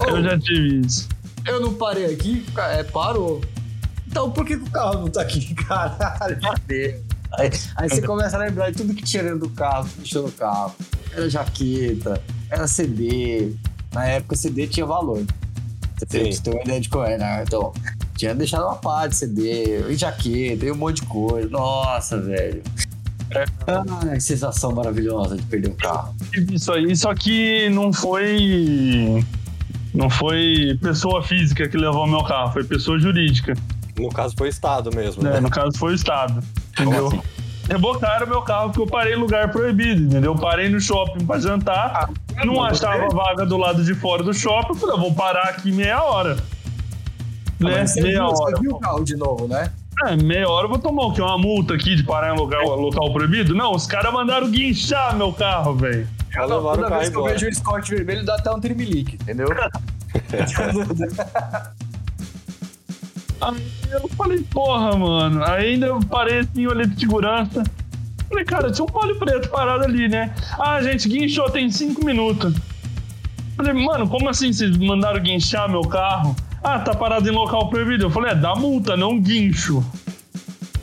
Eu 0.09 0.23
já 0.23 0.39
tive 0.39 0.81
isso. 0.87 1.09
Eu 1.47 1.61
não 1.61 1.75
parei 1.75 2.05
aqui, 2.13 2.45
é, 2.57 2.83
parou. 2.83 3.41
Então 4.13 4.31
por 4.31 4.45
que, 4.45 4.59
que 4.59 4.65
o 4.65 4.71
carro 4.71 5.01
não 5.01 5.09
tá 5.09 5.23
aqui? 5.23 5.55
Caralho? 5.65 6.39
Aí, 7.39 7.51
aí 7.77 7.89
você 7.89 8.03
começa 8.03 8.37
a 8.37 8.41
lembrar 8.41 8.71
de 8.71 8.77
tudo 8.77 8.93
que 8.93 9.03
tinha 9.03 9.23
dentro 9.23 9.39
do 9.39 9.51
carro, 9.51 9.89
que 9.89 10.01
deixou 10.01 10.25
no 10.25 10.33
carro. 10.33 10.75
Era 11.11 11.31
jaqueta, 11.31 12.23
era 12.51 12.69
CD. 12.69 13.55
Na 13.93 14.05
época 14.05 14.37
CD 14.37 14.67
tinha 14.67 14.85
valor. 14.85 15.25
Você 15.97 16.07
tem, 16.07 16.31
você 16.31 16.43
tem 16.43 16.53
uma 16.53 16.63
ideia 16.63 16.81
de 16.81 16.91
qual 16.91 17.07
é, 17.07 17.17
né? 17.17 17.43
Então, 17.47 17.73
tinha 18.15 18.35
deixado 18.35 18.67
uma 18.67 18.77
pá 18.77 19.07
de 19.07 19.17
CD, 19.17 19.91
e 19.91 19.95
jaqueta, 19.95 20.67
e 20.67 20.71
um 20.71 20.77
monte 20.77 20.97
de 21.01 21.07
coisa. 21.07 21.49
Nossa, 21.49 22.21
velho. 22.21 22.63
Ai, 24.11 24.21
sensação 24.21 24.73
maravilhosa 24.73 25.37
de 25.37 25.43
perder 25.45 25.71
um 25.71 25.75
carro. 25.75 26.15
Isso 26.53 26.71
aí, 26.71 26.95
só 26.95 27.15
que 27.15 27.71
não 27.71 27.93
foi. 27.95 29.25
Não 29.95 30.11
foi 30.11 30.79
pessoa 30.83 31.23
física 31.23 31.67
que 31.67 31.79
levou 31.79 32.07
meu 32.07 32.25
carro, 32.25 32.53
foi 32.53 32.65
pessoa 32.65 32.99
jurídica. 32.99 33.55
No 33.99 34.09
caso 34.11 34.35
foi 34.37 34.49
o 34.49 34.51
Estado 34.51 34.91
mesmo. 34.95 35.23
né? 35.23 35.33
Né? 35.33 35.41
No 35.41 35.51
caso 35.51 35.77
foi 35.79 35.93
o 35.93 35.95
Estado. 35.95 36.43
Entendeu? 36.73 37.09
assim? 37.09 37.21
Rebocaram 37.69 38.27
meu 38.27 38.43
carro 38.43 38.67
porque 38.71 38.81
eu 38.81 38.87
parei 38.87 39.15
em 39.15 39.17
lugar 39.17 39.51
proibido, 39.51 40.03
entendeu? 40.03 40.33
Eu 40.33 40.39
parei 40.39 40.69
no 40.69 40.81
shopping 40.81 41.25
pra 41.25 41.39
jantar, 41.39 42.11
não 42.45 42.57
mas 42.57 42.83
achava 42.83 43.09
vaga 43.09 43.47
do 43.47 43.57
lado 43.57 43.85
de 43.85 43.95
fora 43.95 44.23
do 44.23 44.35
shopping, 44.35 44.71
eu 44.71 44.75
falei, 44.75 44.97
eu 44.97 45.01
vou 45.01 45.15
parar 45.15 45.45
aqui 45.45 45.71
meia 45.71 46.03
hora. 46.03 46.35
Né? 47.61 47.79
Mas 47.79 47.93
você, 47.93 48.03
Meia 48.03 48.19
viu, 48.19 48.27
você 48.31 48.43
hora. 48.43 48.61
viu 48.61 48.73
o 48.73 48.81
carro 48.81 49.05
de 49.05 49.17
novo, 49.17 49.47
né? 49.47 49.71
É, 50.05 50.17
meia 50.17 50.49
hora 50.49 50.65
eu 50.65 50.71
vou 50.71 50.79
tomar 50.81 51.05
o 51.05 51.13
quê? 51.13 51.23
Uma 51.23 51.39
multa 51.39 51.75
aqui 51.75 51.95
de 51.95 52.03
parar 52.03 52.35
em 52.35 52.39
lugar, 52.39 52.61
local 52.65 53.13
proibido? 53.13 53.55
Não, 53.55 53.73
os 53.73 53.87
caras 53.87 54.13
mandaram 54.13 54.51
guinchar 54.51 55.15
meu 55.17 55.33
carro, 55.33 55.75
velho. 55.77 56.09
Toda 56.35 56.89
vez 56.99 57.09
que 57.11 57.17
eu 57.17 57.21
embora. 57.21 57.35
vejo 57.35 57.49
o 57.49 57.55
Scott 57.55 57.95
vermelho, 57.95 58.25
dá 58.25 58.35
até 58.35 58.51
um 58.51 58.59
trimelique, 58.59 59.15
entendeu? 59.15 59.47
Aí 63.43 63.91
eu 63.91 64.09
falei, 64.11 64.41
porra, 64.43 64.97
mano. 64.97 65.45
Aí 65.45 65.73
ainda 65.73 65.87
eu 65.87 66.01
parei 66.01 66.41
assim, 66.41 66.67
olhei 66.67 66.87
de 66.87 67.01
segurança. 67.01 67.65
Falei, 68.29 68.45
cara, 68.45 68.71
tinha 68.71 68.85
um 68.85 68.89
palio 68.89 69.19
preto 69.19 69.49
parado 69.51 69.85
ali, 69.85 70.09
né? 70.09 70.33
Ah, 70.59 70.81
gente, 70.81 71.09
guinchou 71.09 71.51
tem 71.51 71.71
cinco 71.71 72.05
minutos. 72.05 72.55
Falei, 73.57 73.73
mano, 73.73 74.09
como 74.09 74.29
assim 74.29 74.53
vocês 74.53 74.77
mandaram 74.77 75.21
guinchar 75.21 75.69
meu 75.69 75.83
carro? 75.83 76.35
Ah, 76.63 76.79
tá 76.79 76.95
parado 76.95 77.29
em 77.29 77.33
local 77.33 77.69
proibido. 77.69 78.05
Eu 78.05 78.11
falei, 78.11 78.33
é, 78.33 78.35
dá 78.35 78.55
multa, 78.55 78.97
não 78.97 79.21
guincho. 79.21 79.85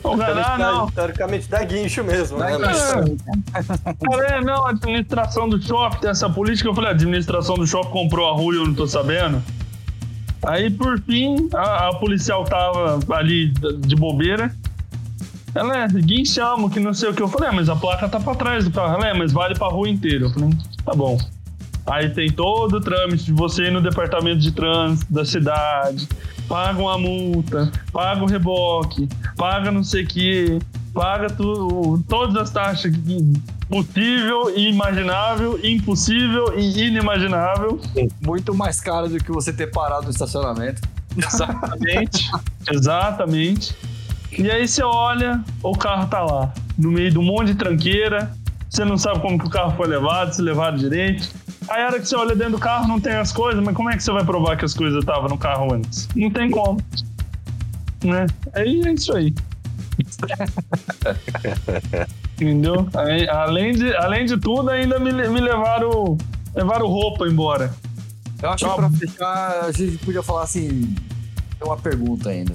O 0.02 0.16
cara, 0.16 0.54
ah, 0.54 0.58
não. 0.58 0.90
Teoricamente 0.90 1.48
dá 1.48 1.62
guincho 1.64 2.04
mesmo, 2.04 2.38
Dá 2.38 2.58
né? 2.58 2.68
é, 4.30 4.40
não, 4.40 4.66
a 4.66 4.70
administração 4.70 5.48
do 5.48 5.60
shopping 5.60 5.98
tem 6.00 6.10
essa 6.10 6.28
política. 6.28 6.68
Eu 6.68 6.74
falei, 6.74 6.90
a 6.90 6.92
administração 6.94 7.56
do 7.56 7.66
shopping 7.66 7.90
comprou 7.90 8.28
a 8.28 8.32
rua 8.32 8.54
e 8.54 8.56
eu 8.58 8.66
não 8.66 8.74
tô 8.74 8.86
sabendo. 8.86 9.42
Aí, 10.46 10.70
por 10.70 11.00
fim, 11.02 11.48
a, 11.54 11.88
a 11.88 11.94
policial 11.96 12.44
tava 12.44 12.98
ali 13.14 13.48
de 13.80 13.94
bobeira. 13.94 14.54
Ela 15.54 15.84
é, 15.84 15.88
guinchamos, 15.88 16.72
que 16.72 16.78
não 16.80 16.94
sei 16.94 17.10
o 17.10 17.14
que. 17.14 17.22
Eu 17.22 17.28
falei, 17.28 17.48
é, 17.50 17.52
mas 17.52 17.68
a 17.68 17.76
placa 17.76 18.08
tá 18.08 18.20
pra 18.20 18.34
trás 18.34 18.64
do 18.64 18.70
carro. 18.70 18.94
Ela 18.94 19.08
é, 19.08 19.14
mas 19.14 19.32
vale 19.32 19.54
pra 19.54 19.68
rua 19.68 19.88
inteira. 19.88 20.24
Eu 20.26 20.30
falei, 20.30 20.50
tá 20.84 20.92
bom. 20.94 21.18
Aí 21.86 22.08
tem 22.10 22.30
todo 22.30 22.74
o 22.76 22.80
trâmite 22.80 23.24
de 23.24 23.32
você 23.32 23.64
ir 23.64 23.72
no 23.72 23.80
departamento 23.82 24.38
de 24.38 24.52
trânsito 24.52 25.12
da 25.12 25.24
cidade, 25.24 26.08
paga 26.48 26.80
uma 26.80 26.96
multa, 26.96 27.72
paga 27.92 28.22
o 28.22 28.26
reboque, 28.26 29.08
paga 29.36 29.72
não 29.72 29.82
sei 29.82 30.04
o 30.04 30.06
que, 30.06 30.58
paga 30.94 31.28
tu, 31.30 32.00
todas 32.08 32.36
as 32.36 32.50
taxas 32.50 32.94
que- 32.94 33.32
possível, 33.70 34.58
imaginável, 34.58 35.58
impossível 35.62 36.58
e 36.58 36.86
inimaginável. 36.86 37.80
Muito 38.20 38.52
mais 38.52 38.80
caro 38.80 39.08
do 39.08 39.18
que 39.18 39.30
você 39.30 39.52
ter 39.52 39.68
parado 39.68 40.04
no 40.04 40.10
estacionamento. 40.10 40.82
Exatamente. 41.16 42.30
Exatamente. 42.68 43.74
E 44.36 44.50
aí 44.50 44.66
você 44.66 44.82
olha, 44.82 45.42
o 45.62 45.72
carro 45.72 46.08
tá 46.08 46.22
lá, 46.22 46.52
no 46.76 46.90
meio 46.90 47.10
de 47.10 47.18
um 47.18 47.22
monte 47.22 47.48
de 47.48 47.54
tranqueira, 47.54 48.32
você 48.68 48.84
não 48.84 48.98
sabe 48.98 49.20
como 49.20 49.38
que 49.38 49.46
o 49.46 49.50
carro 49.50 49.76
foi 49.76 49.86
levado, 49.86 50.32
se 50.32 50.42
levaram 50.42 50.76
direito. 50.76 51.28
Aí 51.68 51.82
a 51.82 51.86
hora 51.86 52.00
que 52.00 52.06
você 52.06 52.16
olha 52.16 52.34
dentro 52.34 52.52
do 52.52 52.58
carro 52.58 52.88
não 52.88 53.00
tem 53.00 53.14
as 53.14 53.32
coisas, 53.32 53.62
mas 53.62 53.74
como 53.74 53.90
é 53.90 53.96
que 53.96 54.02
você 54.02 54.12
vai 54.12 54.24
provar 54.24 54.56
que 54.56 54.64
as 54.64 54.74
coisas 54.74 55.00
estavam 55.00 55.28
no 55.28 55.38
carro 55.38 55.74
antes? 55.74 56.08
Não 56.14 56.30
tem 56.30 56.50
como. 56.50 56.80
Né? 58.04 58.26
Aí 58.54 58.82
é 58.84 58.92
isso 58.92 59.16
aí. 59.16 59.34
Entendeu? 62.40 62.88
Além, 63.30 63.74
de, 63.74 63.94
além 63.96 64.24
de 64.24 64.36
tudo, 64.38 64.70
ainda 64.70 64.98
me, 64.98 65.12
me 65.12 65.40
levaram, 65.40 66.16
levaram 66.54 66.86
roupa 66.86 67.26
embora. 67.28 67.72
Eu 68.42 68.50
acho 68.50 68.64
Tá 68.64 68.70
que 68.72 68.76
pra 68.78 68.90
fechar, 68.90 69.64
a 69.66 69.72
gente 69.72 69.98
podia 69.98 70.22
falar 70.22 70.42
assim. 70.44 70.94
Tem 71.58 71.68
uma 71.68 71.76
pergunta 71.76 72.30
ainda. 72.30 72.52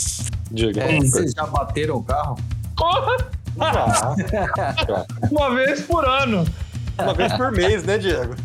Diga. 0.50 0.82
É, 0.84 1.00
vocês 1.00 1.34
já 1.34 1.46
bateram 1.46 1.98
o 1.98 2.04
carro? 2.04 2.38
Porra! 2.76 3.18
Já. 3.58 5.06
Uma 5.32 5.56
vez 5.56 5.82
por 5.84 6.04
ano. 6.04 6.44
Uma 7.00 7.14
vez 7.14 7.32
por 7.34 7.54
mês, 7.54 7.86
né, 7.86 7.98
Diego? 7.98 8.36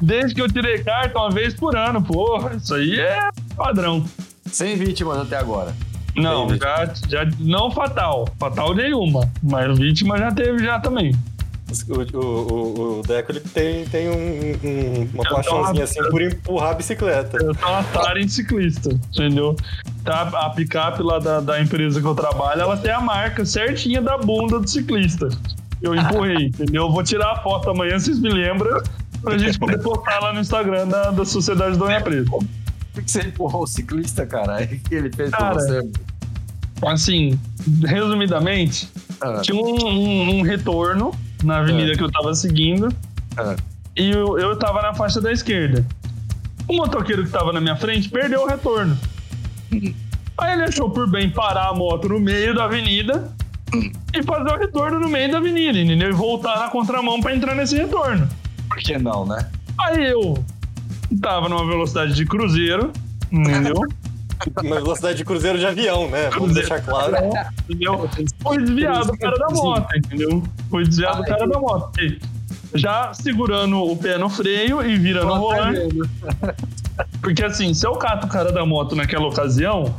Desde 0.00 0.34
que 0.34 0.40
eu 0.40 0.48
tirei 0.50 0.82
carta, 0.82 1.18
uma 1.18 1.30
vez 1.30 1.52
por 1.52 1.76
ano, 1.76 2.02
porra. 2.02 2.56
Isso 2.56 2.74
aí 2.74 2.98
é 2.98 3.28
padrão. 3.54 4.02
Sem 4.50 4.76
vítimas 4.76 5.18
até 5.18 5.36
agora. 5.36 5.74
Não, 6.16 6.48
já, 6.56 6.90
já 7.08 7.28
não 7.38 7.70
fatal. 7.70 8.28
Fatal 8.38 8.74
nenhuma. 8.74 9.30
Mas 9.42 9.78
vítima 9.78 10.18
já 10.18 10.30
teve 10.32 10.64
já 10.64 10.78
também. 10.80 11.14
O, 11.88 12.16
o, 12.18 12.98
o, 13.00 13.02
Deco 13.02 13.32
ele 13.32 13.40
tem, 13.40 13.84
tem 13.86 14.08
um, 14.08 14.12
um- 14.14 15.08
uma 15.14 15.24
Eu 15.24 15.34
paixãozinha 15.34 15.82
assim 15.84 16.00
por 16.10 16.22
empurrar 16.22 16.70
a 16.70 16.74
bicicleta. 16.74 17.36
Eu 17.38 17.50
uma 17.50 17.82
tara 17.82 18.20
em 18.20 18.28
ciclista, 18.28 18.90
entendeu? 19.12 19.56
Tá, 20.04 20.22
a 20.32 20.50
picape 20.50 21.02
lá 21.02 21.18
da, 21.18 21.40
da 21.40 21.60
empresa 21.60 22.00
que 22.00 22.06
eu 22.06 22.14
trabalho, 22.14 22.60
ela 22.60 22.76
tem 22.76 22.92
a 22.92 23.00
marca 23.00 23.44
certinha 23.44 24.00
da 24.00 24.16
bunda 24.16 24.60
do 24.60 24.68
ciclista. 24.70 25.28
Eu 25.82 25.94
empurrei, 25.94 26.46
entendeu? 26.54 26.82
Eu 26.84 26.92
vou 26.92 27.02
tirar 27.02 27.32
a 27.32 27.36
foto 27.42 27.68
amanhã, 27.70 27.98
vocês 27.98 28.20
me 28.20 28.28
lembram, 28.28 28.80
pra 29.20 29.36
gente 29.36 29.58
poder 29.58 29.78
postar 29.82 30.20
lá 30.20 30.32
no 30.32 30.40
Instagram 30.40 30.86
da, 30.86 31.10
da 31.10 31.24
Sociedade 31.24 31.76
Dona 31.76 32.00
Preta. 32.00 32.30
Por 32.96 33.04
que 33.04 33.10
você 33.10 33.20
empurrou 33.20 33.64
o 33.64 33.66
ciclista, 33.66 34.24
cara? 34.24 34.62
O 34.64 34.66
que 34.66 34.94
ele 34.94 35.12
fez 35.14 35.28
Cara, 35.30 35.52
você? 35.54 35.86
Assim, 36.86 37.38
resumidamente, 37.84 38.88
Ah, 39.20 39.40
tinha 39.42 39.54
um, 39.54 39.86
um- 39.86 40.38
um 40.38 40.42
retorno 40.42 41.12
na 41.44 41.58
avenida 41.58 41.92
É. 41.92 41.94
que 41.94 42.02
eu 42.02 42.10
tava 42.10 42.34
seguindo 42.34 42.88
ah, 43.36 43.54
e 43.94 44.10
eu, 44.10 44.38
eu 44.38 44.58
tava 44.58 44.80
na 44.80 44.94
faixa 44.94 45.20
da 45.20 45.30
esquerda. 45.30 45.84
O 46.66 46.74
motoqueiro 46.74 47.24
que 47.24 47.30
tava 47.30 47.52
na 47.52 47.60
minha 47.60 47.76
frente 47.76 48.08
perdeu 48.08 48.42
o 48.42 48.46
retorno. 48.46 48.96
Aí 50.38 50.52
ele 50.54 50.64
achou 50.64 50.88
por 50.90 51.06
bem 51.10 51.28
parar 51.30 51.68
a 51.68 51.74
moto 51.74 52.08
no 52.08 52.18
meio 52.18 52.54
da 52.54 52.64
avenida 52.64 53.30
e 54.14 54.22
fazer 54.22 54.50
o 54.52 54.58
retorno 54.58 54.98
no 55.00 55.08
meio 55.08 55.30
da 55.30 55.36
avenida, 55.38 55.78
entendeu? 55.78 56.08
E 56.10 56.12
voltar 56.12 56.58
na 56.58 56.68
contramão 56.68 57.20
pra 57.20 57.34
entrar 57.36 57.54
nesse 57.54 57.76
retorno. 57.76 58.26
por 58.68 58.78
que 58.78 58.96
não, 58.98 59.24
né? 59.26 59.46
Aí 59.80 60.06
eu 60.10 60.42
tava 61.20 61.48
numa 61.48 61.66
velocidade 61.66 62.14
de 62.14 62.26
cruzeiro, 62.26 62.92
entendeu? 63.30 63.76
Uma 64.62 64.76
velocidade 64.76 65.16
de 65.16 65.24
cruzeiro 65.24 65.58
de 65.58 65.66
avião, 65.66 66.10
né? 66.10 66.28
Vamos 66.30 66.52
Cruzeiro. 66.52 66.68
deixar 66.68 66.82
claro. 66.82 67.16
entendeu? 67.68 68.10
Foi 68.42 68.58
desviado 68.58 69.12
o 69.12 69.18
cara 69.18 69.38
da 69.38 69.48
moto, 69.48 69.96
entendeu? 69.96 70.42
Foi 70.70 70.84
desviado 70.84 71.22
o 71.22 71.24
cara 71.24 71.46
da 71.48 71.58
moto. 71.58 71.90
Já 72.74 73.14
segurando 73.14 73.78
o 73.78 73.96
pé 73.96 74.18
no 74.18 74.28
freio 74.28 74.84
e 74.84 74.96
virando 74.98 75.32
o 75.32 75.38
volante. 75.38 75.98
Porque 77.20 77.44
assim, 77.44 77.72
se 77.72 77.86
eu 77.86 77.92
cato 77.92 78.26
o 78.26 78.30
cara 78.30 78.52
da 78.52 78.64
moto 78.66 78.94
naquela 78.94 79.26
ocasião, 79.26 79.94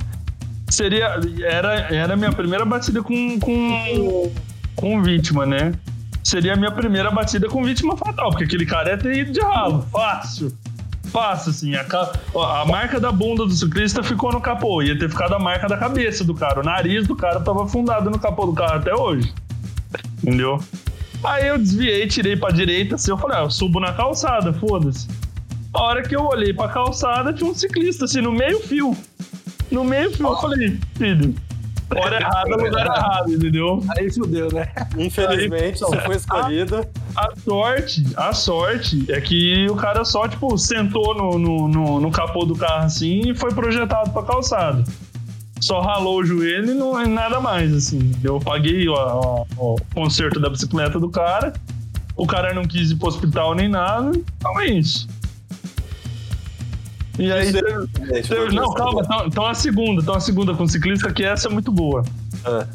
seria. 0.69 1.19
Era, 1.43 1.73
era 1.93 2.13
a 2.13 2.17
minha 2.17 2.31
primeira 2.31 2.65
batida 2.65 3.01
com, 3.01 3.39
com, 3.39 4.31
com 4.75 5.01
vítima, 5.01 5.45
né? 5.45 5.73
Seria 6.23 6.53
a 6.53 6.55
minha 6.55 6.71
primeira 6.71 7.09
batida 7.09 7.47
com 7.47 7.63
vítima 7.63 7.95
fatal, 7.97 8.29
porque 8.29 8.43
aquele 8.43 8.65
cara 8.65 8.89
ia 8.91 8.97
ter 8.97 9.17
ido 9.17 9.31
de 9.31 9.39
ralo. 9.39 9.85
Fácil. 9.91 10.55
Fácil, 11.17 11.49
assim. 11.49 11.73
A, 11.73 12.61
a 12.61 12.65
marca 12.65 12.99
da 12.99 13.11
bunda 13.11 13.43
do 13.43 13.51
ciclista 13.51 14.03
ficou 14.03 14.31
no 14.31 14.39
capô. 14.39 14.83
Ia 14.83 14.97
ter 14.99 15.09
ficado 15.09 15.33
a 15.33 15.39
marca 15.39 15.67
da 15.67 15.75
cabeça 15.75 16.23
do 16.23 16.35
cara. 16.35 16.59
O 16.59 16.63
nariz 16.63 17.07
do 17.07 17.15
cara 17.15 17.39
tava 17.39 17.63
afundado 17.63 18.11
no 18.11 18.19
capô 18.19 18.45
do 18.45 18.53
carro 18.53 18.75
até 18.75 18.93
hoje. 18.93 19.33
Entendeu? 20.21 20.59
Aí 21.23 21.47
eu 21.47 21.57
desviei, 21.57 22.05
tirei 22.05 22.37
pra 22.37 22.51
direita, 22.51 22.93
assim, 22.93 23.09
eu 23.09 23.17
falei, 23.17 23.37
ah, 23.37 23.41
eu 23.41 23.49
subo 23.49 23.79
na 23.79 23.93
calçada, 23.93 24.53
foda-se. 24.53 25.07
A 25.73 25.81
hora 25.81 26.03
que 26.03 26.15
eu 26.15 26.23
olhei 26.23 26.53
pra 26.53 26.67
calçada, 26.67 27.33
tinha 27.33 27.49
um 27.49 27.55
ciclista, 27.55 28.05
assim, 28.05 28.21
no 28.21 28.31
meio 28.31 28.59
fio. 28.59 28.95
No 29.71 29.83
meio 29.83 30.11
fio, 30.11 30.27
eu 30.27 30.37
falei, 30.37 30.79
filho, 30.95 31.33
hora 31.95 32.19
errada, 32.19 32.55
lugar 32.55 32.85
errado, 32.85 33.33
entendeu? 33.33 33.83
Aí 33.97 34.11
fudeu, 34.11 34.51
né? 34.51 34.67
Infelizmente, 34.97 35.83
Aí, 35.83 35.89
você 35.89 36.01
foi 36.01 36.15
escolhido. 36.15 36.87
A 37.15 37.29
sorte, 37.37 38.05
a 38.15 38.33
sorte 38.33 39.11
é 39.11 39.21
que 39.21 39.67
o 39.69 39.75
cara 39.75 40.03
só, 40.03 40.27
tipo, 40.27 40.57
sentou 40.57 41.15
no, 41.15 41.39
no, 41.39 41.67
no, 41.67 41.99
no 42.01 42.11
capô 42.11 42.45
do 42.45 42.55
carro, 42.55 42.85
assim, 42.85 43.29
e 43.29 43.35
foi 43.35 43.53
projetado 43.53 44.11
pra 44.11 44.23
calçada. 44.23 44.83
Só 45.59 45.81
ralou 45.81 46.19
o 46.19 46.25
joelho 46.25 46.71
e 46.71 46.73
não 46.73 46.99
é 46.99 47.07
nada 47.07 47.39
mais, 47.39 47.73
assim. 47.73 48.11
Eu 48.23 48.39
paguei 48.39 48.87
ó, 48.87 48.95
ó, 48.95 49.45
ó, 49.57 49.75
o 49.75 49.77
conserto 49.93 50.39
da 50.39 50.49
bicicleta 50.49 50.99
do 50.99 51.09
cara, 51.09 51.53
o 52.15 52.27
cara 52.27 52.53
não 52.53 52.63
quis 52.63 52.91
ir 52.91 52.95
pro 52.95 53.07
hospital 53.07 53.55
nem 53.55 53.67
nada, 53.67 54.11
então 54.37 54.59
é 54.59 54.67
isso. 54.67 55.07
E 57.19 57.31
aí, 57.31 57.47
Isso 57.49 57.57
é- 57.57 57.61
teve- 57.61 58.21
teve- 58.27 58.55
não, 58.55 58.71
calma, 58.73 59.01
então, 59.25 59.45
a 59.45 59.53
segunda, 59.53 60.01
então 60.01 60.13
a 60.15 60.19
segunda 60.19 60.53
com 60.53 60.67
ciclista, 60.67 61.11
que 61.11 61.23
essa 61.23 61.47
é 61.47 61.51
muito 61.51 61.71
boa. 61.71 62.03
Ah, 62.45 62.65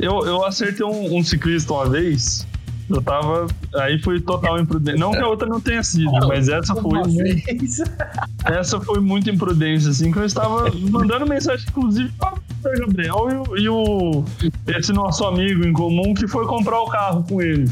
Eu, 0.00 0.24
eu 0.24 0.44
acertei 0.44 0.86
um, 0.86 1.16
um 1.16 1.24
ciclista 1.24 1.72
uma 1.72 1.88
vez. 1.88 2.46
Eu 2.88 3.02
tava. 3.02 3.48
Aí 3.74 4.00
foi 4.00 4.20
total 4.20 4.58
imprudência. 4.60 4.98
Não 4.98 5.10
que 5.10 5.18
a 5.18 5.26
outra 5.26 5.46
não 5.48 5.60
tenha 5.60 5.82
sido, 5.82 6.10
mas 6.28 6.48
essa 6.48 6.72
foi. 6.74 6.84
Uma 7.00 7.02
muito- 7.08 7.16
vez. 7.22 7.82
Essa 8.46 8.80
foi 8.80 9.00
muito 9.00 9.28
imprudência, 9.28 9.90
assim, 9.90 10.10
que 10.12 10.18
eu 10.18 10.24
estava 10.24 10.70
mandando 10.88 11.26
mensagem, 11.26 11.66
inclusive, 11.68 12.10
para 12.18 12.32
o 12.34 12.78
Gabriel 12.86 13.28
e 13.28 13.34
o, 13.34 13.56
e 13.58 13.68
o- 13.68 14.24
esse 14.68 14.92
nosso 14.92 15.24
amigo 15.26 15.66
em 15.66 15.72
comum 15.72 16.14
que 16.14 16.26
foi 16.28 16.46
comprar 16.46 16.80
o 16.80 16.86
carro 16.86 17.24
com 17.28 17.42
ele. 17.42 17.68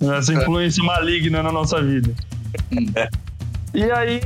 Essa 0.00 0.34
influência 0.34 0.82
maligna 0.84 1.42
na 1.44 1.52
nossa 1.52 1.80
vida. 1.80 2.12
E 3.72 3.84
aí, 3.90 4.20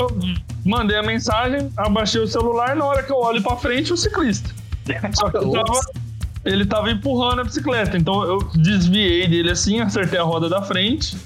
eu 0.00 0.18
mandei 0.64 0.96
a 0.96 1.02
mensagem, 1.02 1.70
abaixei 1.76 2.20
o 2.20 2.26
celular, 2.26 2.76
na 2.76 2.84
hora 2.84 3.02
que 3.02 3.12
eu 3.12 3.16
olho 3.16 3.42
pra 3.42 3.56
frente, 3.56 3.92
o 3.92 3.96
ciclista. 3.96 4.50
Só 5.12 5.30
que 5.30 5.36
eu 5.36 5.50
tava, 5.50 5.80
ele 6.44 6.64
tava 6.64 6.90
empurrando 6.90 7.40
a 7.40 7.44
bicicleta, 7.44 7.96
então 7.96 8.22
eu 8.24 8.38
desviei 8.54 9.26
dele 9.28 9.50
assim, 9.50 9.80
acertei 9.80 10.18
a 10.18 10.22
roda 10.22 10.48
da 10.48 10.62
frente. 10.62 11.16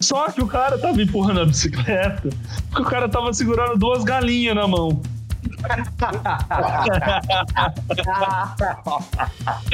Só 0.00 0.30
que 0.30 0.42
o 0.42 0.46
cara 0.46 0.76
tava 0.78 1.00
empurrando 1.00 1.40
a 1.40 1.46
bicicleta 1.46 2.28
porque 2.70 2.82
o 2.82 2.84
cara 2.84 3.08
tava 3.08 3.32
segurando 3.32 3.78
duas 3.78 4.04
galinhas 4.04 4.54
na 4.54 4.68
mão. 4.68 5.00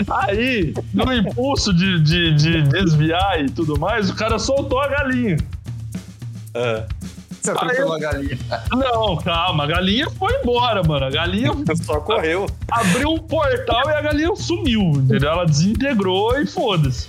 Aí, 0.09 0.73
no 0.95 1.13
impulso 1.13 1.73
de, 1.75 2.01
de, 2.03 2.35
de 2.35 2.63
desviar 2.63 3.43
e 3.43 3.51
tudo 3.51 3.79
mais, 3.79 4.11
o 4.11 4.15
cara 4.15 4.39
soltou 4.39 4.81
a 4.81 4.89
galinha. 4.89 5.37
ah. 6.55 6.87
Você 7.43 7.51
atropelou 7.51 7.95
a 7.95 7.99
galinha. 7.99 8.39
Não, 8.71 9.17
calma, 9.17 9.65
a 9.65 9.67
galinha 9.67 10.09
foi 10.11 10.33
embora, 10.41 10.83
mano. 10.85 11.07
A 11.07 11.11
galinha 11.11 11.51
Só 11.83 11.99
correu. 12.01 12.47
abriu 12.71 13.11
um 13.11 13.19
portal 13.19 13.83
e 13.89 13.93
a 13.93 14.01
galinha 14.01 14.35
sumiu, 14.37 14.81
entendeu? 14.93 15.31
Ela 15.31 15.45
desintegrou 15.45 16.39
e 16.41 16.47
foda-se. 16.47 17.09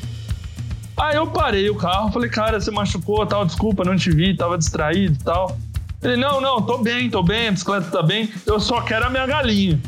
Aí 0.97 1.15
eu 1.15 1.27
parei 1.27 1.69
o 1.69 1.75
carro, 1.75 2.11
falei, 2.11 2.29
cara, 2.29 2.59
você 2.59 2.71
machucou, 2.71 3.25
tal, 3.25 3.45
desculpa, 3.45 3.84
não 3.84 3.95
te 3.95 4.09
vi, 4.11 4.36
tava 4.36 4.57
distraído 4.57 5.17
e 5.19 5.23
tal. 5.23 5.55
Ele, 6.01 6.17
não, 6.17 6.41
não, 6.41 6.61
tô 6.61 6.79
bem, 6.79 7.09
tô 7.09 7.21
bem, 7.23 7.47
a 7.47 7.51
bicicleta 7.51 7.89
tá 7.89 8.03
bem, 8.03 8.29
eu 8.45 8.59
só 8.59 8.81
quero 8.81 9.05
a 9.05 9.09
minha 9.09 9.25
galinha. 9.25 9.79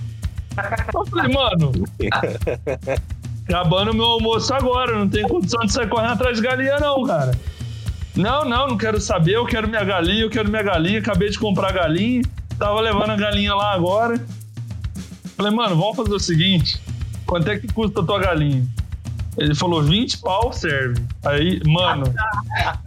Eu 0.93 1.05
falei, 1.05 1.33
mano, 1.33 1.71
acabando 3.49 3.93
meu 3.93 4.05
almoço 4.05 4.53
agora, 4.53 4.97
não 4.97 5.07
tem 5.09 5.27
condição 5.27 5.65
de 5.65 5.73
sair 5.73 5.89
correndo 5.89 6.13
atrás 6.13 6.37
de 6.37 6.43
galinha, 6.43 6.79
não, 6.79 7.03
cara. 7.03 7.31
Não, 8.15 8.45
não, 8.45 8.67
não 8.67 8.77
quero 8.77 8.99
saber, 9.01 9.33
eu 9.35 9.45
quero 9.45 9.67
minha 9.67 9.83
galinha, 9.83 10.21
eu 10.21 10.29
quero 10.29 10.49
minha 10.49 10.63
galinha, 10.63 10.99
acabei 10.99 11.29
de 11.29 11.37
comprar 11.37 11.73
galinha, 11.73 12.21
tava 12.57 12.79
levando 12.79 13.09
a 13.11 13.15
galinha 13.15 13.53
lá 13.53 13.73
agora. 13.73 14.19
Falei, 15.35 15.51
mano, 15.51 15.75
vamos 15.75 15.97
fazer 15.97 16.13
o 16.13 16.19
seguinte: 16.19 16.79
quanto 17.25 17.49
é 17.49 17.57
que 17.59 17.67
custa 17.67 18.01
a 18.01 18.05
tua 18.05 18.19
galinha? 18.19 18.65
Ele 19.37 19.53
falou, 19.53 19.83
20 19.83 20.19
pau 20.19 20.53
serve. 20.53 21.03
Aí, 21.25 21.59
mano, 21.65 22.05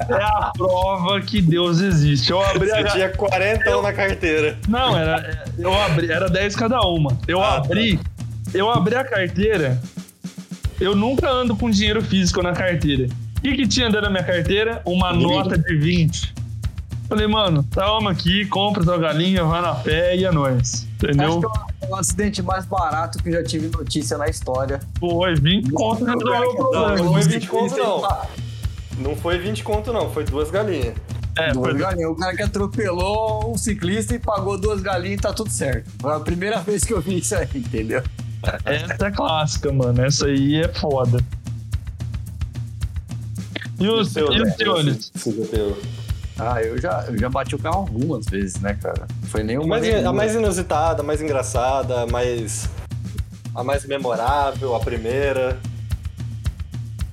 é 0.09 0.15
a 0.15 0.51
prova 0.57 1.21
que 1.21 1.43
Deus 1.43 1.79
existe. 1.81 2.31
Eu 2.31 2.41
abri 2.43 2.71
a 2.73 2.77
Você 2.77 2.83
galinha. 2.85 2.91
tinha 2.93 3.09
40 3.11 3.83
na 3.83 3.93
carteira. 3.93 4.59
Não, 4.67 4.97
era, 4.97 5.45
eu 5.59 5.79
abri, 5.83 6.11
era 6.11 6.27
10 6.31 6.57
cada 6.57 6.81
uma. 6.81 7.19
Eu 7.29 7.43
Ah, 7.43 7.57
abri, 7.59 8.01
eu 8.55 8.71
abri 8.71 8.95
a 8.95 9.05
carteira. 9.05 9.79
Eu 10.81 10.97
nunca 10.97 11.29
ando 11.31 11.55
com 11.55 11.69
dinheiro 11.69 12.01
físico 12.01 12.41
na 12.43 12.53
carteira. 12.53 13.09
O 13.39 13.41
que, 13.41 13.55
que 13.55 13.69
tinha 13.69 13.87
dentro 13.87 14.03
da 14.03 14.11
minha 14.11 14.25
carteira? 14.25 14.83
Uma 14.85 15.13
nota 15.13 15.57
de 15.57 15.77
20. 15.77 16.35
Falei, 17.09 17.27
mano, 17.27 17.65
toma 17.71 18.11
aqui, 18.11 18.45
compra 18.47 18.85
tua 18.85 18.99
galinha, 18.99 19.45
vai 19.45 19.63
na 19.63 19.75
pé 19.75 20.17
e 20.17 20.25
é 20.25 20.33
nóis. 20.33 20.87
Entendeu? 20.97 21.29
Acho 21.29 21.41
que 21.41 21.87
é 21.87 21.89
o, 21.89 21.97
acidente 21.97 22.43
mais 22.43 22.67
barato 22.67 23.23
que 23.23 23.29
eu 23.29 23.35
já 23.35 23.45
tive 23.45 23.69
notícia 23.69 24.19
na 24.19 24.27
história. 24.27 24.81
Foi 24.99 25.35
20 25.37 25.71
conto 25.71 26.05
resolveu 26.05 26.51
o 26.51 26.73
Não, 26.73 26.97
não 26.97 27.13
foi 27.13 27.23
20 27.23 27.47
conto, 27.47 27.77
não. 27.77 28.03
Não 28.99 29.17
foi 29.17 29.39
20 29.39 29.65
conto, 29.65 29.93
não. 29.93 30.11
Foi 30.11 30.25
duas 30.25 30.51
galinhas. 30.51 30.95
É, 31.39 31.53
Duas 31.53 31.71
foi 31.71 31.79
galinhas. 31.79 32.11
O 32.11 32.17
cara 32.17 32.37
que 32.37 32.43
atropelou 32.43 33.53
um 33.55 33.57
ciclista 33.57 34.17
e 34.17 34.19
pagou 34.19 34.59
duas 34.59 34.83
galinhas 34.83 35.21
e 35.21 35.23
tá 35.23 35.33
tudo 35.33 35.51
certo. 35.51 35.89
Foi 36.01 36.13
a 36.13 36.21
primeira 36.21 36.59
vez 36.61 36.83
que 36.83 36.93
eu 36.93 37.01
vi 37.01 37.19
isso 37.19 37.37
aí, 37.37 37.49
entendeu? 37.55 38.03
Essa 38.65 39.07
é 39.07 39.11
clássica, 39.11 39.73
mano. 39.73 40.05
Essa 40.05 40.27
aí 40.27 40.57
é 40.57 40.69
foda. 40.69 41.25
E 43.79 43.89
os, 43.89 44.09
seu, 44.11 44.33
e 44.33 44.39
né? 44.41 44.55
teu. 45.51 45.79
Ah, 46.39 46.63
eu 46.63 46.81
já, 46.81 47.05
eu 47.09 47.19
já 47.19 47.29
bati 47.29 47.55
o 47.55 47.59
carro 47.59 47.79
algumas 47.79 48.27
vezes, 48.27 48.61
né, 48.61 48.75
cara? 48.75 49.07
Foi 49.25 49.41
A 49.41 49.45
nenhuma. 49.45 49.67
mais, 49.67 49.83
nem 49.83 50.05
a 50.05 50.13
mais 50.13 50.35
inusitada, 50.35 51.03
a 51.03 51.05
mais 51.05 51.21
engraçada, 51.21 52.03
a 52.03 52.07
mais. 52.07 52.69
A 53.55 53.65
mais 53.65 53.85
memorável, 53.85 54.75
a 54.75 54.81
primeira. 54.81 55.59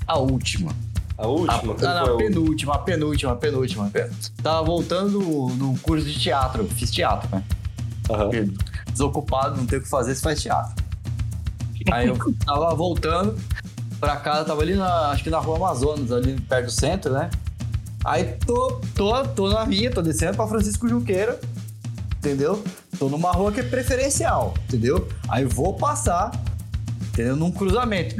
A 0.07 0.19
última. 0.19 0.71
A 1.17 1.27
última? 1.27 1.53
Ah, 1.57 1.65
não, 1.65 1.75
foi 1.77 1.87
a 1.87 2.01
a 2.03 2.17
penúltima, 2.17 2.75
a 2.75 2.77
penúltima, 2.79 3.31
a 3.31 3.35
penúltima. 3.35 3.91
Tava 4.43 4.63
voltando 4.63 5.19
no 5.19 5.77
curso 5.79 6.05
de 6.05 6.19
teatro, 6.19 6.65
fiz 6.67 6.91
teatro, 6.91 7.29
né? 7.31 7.43
Aham. 8.09 8.29
Porque 8.29 8.49
Desocupado, 8.91 9.57
não 9.57 9.65
tem 9.65 9.79
o 9.79 9.81
que 9.81 9.89
fazer, 9.89 10.13
você 10.15 10.21
faz 10.21 10.41
teatro. 10.41 10.83
Aí 11.91 12.07
eu 12.07 12.17
tava 12.45 12.73
voltando 12.75 13.35
pra 13.99 14.17
casa, 14.17 14.45
tava 14.45 14.61
ali 14.61 14.75
na, 14.75 15.09
acho 15.09 15.23
que 15.23 15.29
na 15.29 15.39
rua 15.39 15.57
Amazonas, 15.57 16.11
ali 16.11 16.39
perto 16.41 16.65
do 16.65 16.71
centro, 16.71 17.13
né? 17.13 17.29
Aí 18.03 18.23
tô, 18.45 18.79
tô, 18.93 19.23
tô 19.29 19.49
na 19.49 19.65
minha, 19.65 19.89
tô 19.89 20.01
descendo 20.01 20.35
pra 20.35 20.47
Francisco 20.47 20.87
Junqueira, 20.87 21.39
entendeu? 22.17 22.63
Tô 22.99 23.09
numa 23.09 23.31
rua 23.31 23.51
que 23.51 23.59
é 23.59 23.63
preferencial, 23.63 24.53
entendeu? 24.67 25.07
Aí 25.27 25.43
vou 25.43 25.73
passar, 25.73 26.31
entendeu? 27.07 27.35
Num 27.35 27.51
cruzamento. 27.51 28.15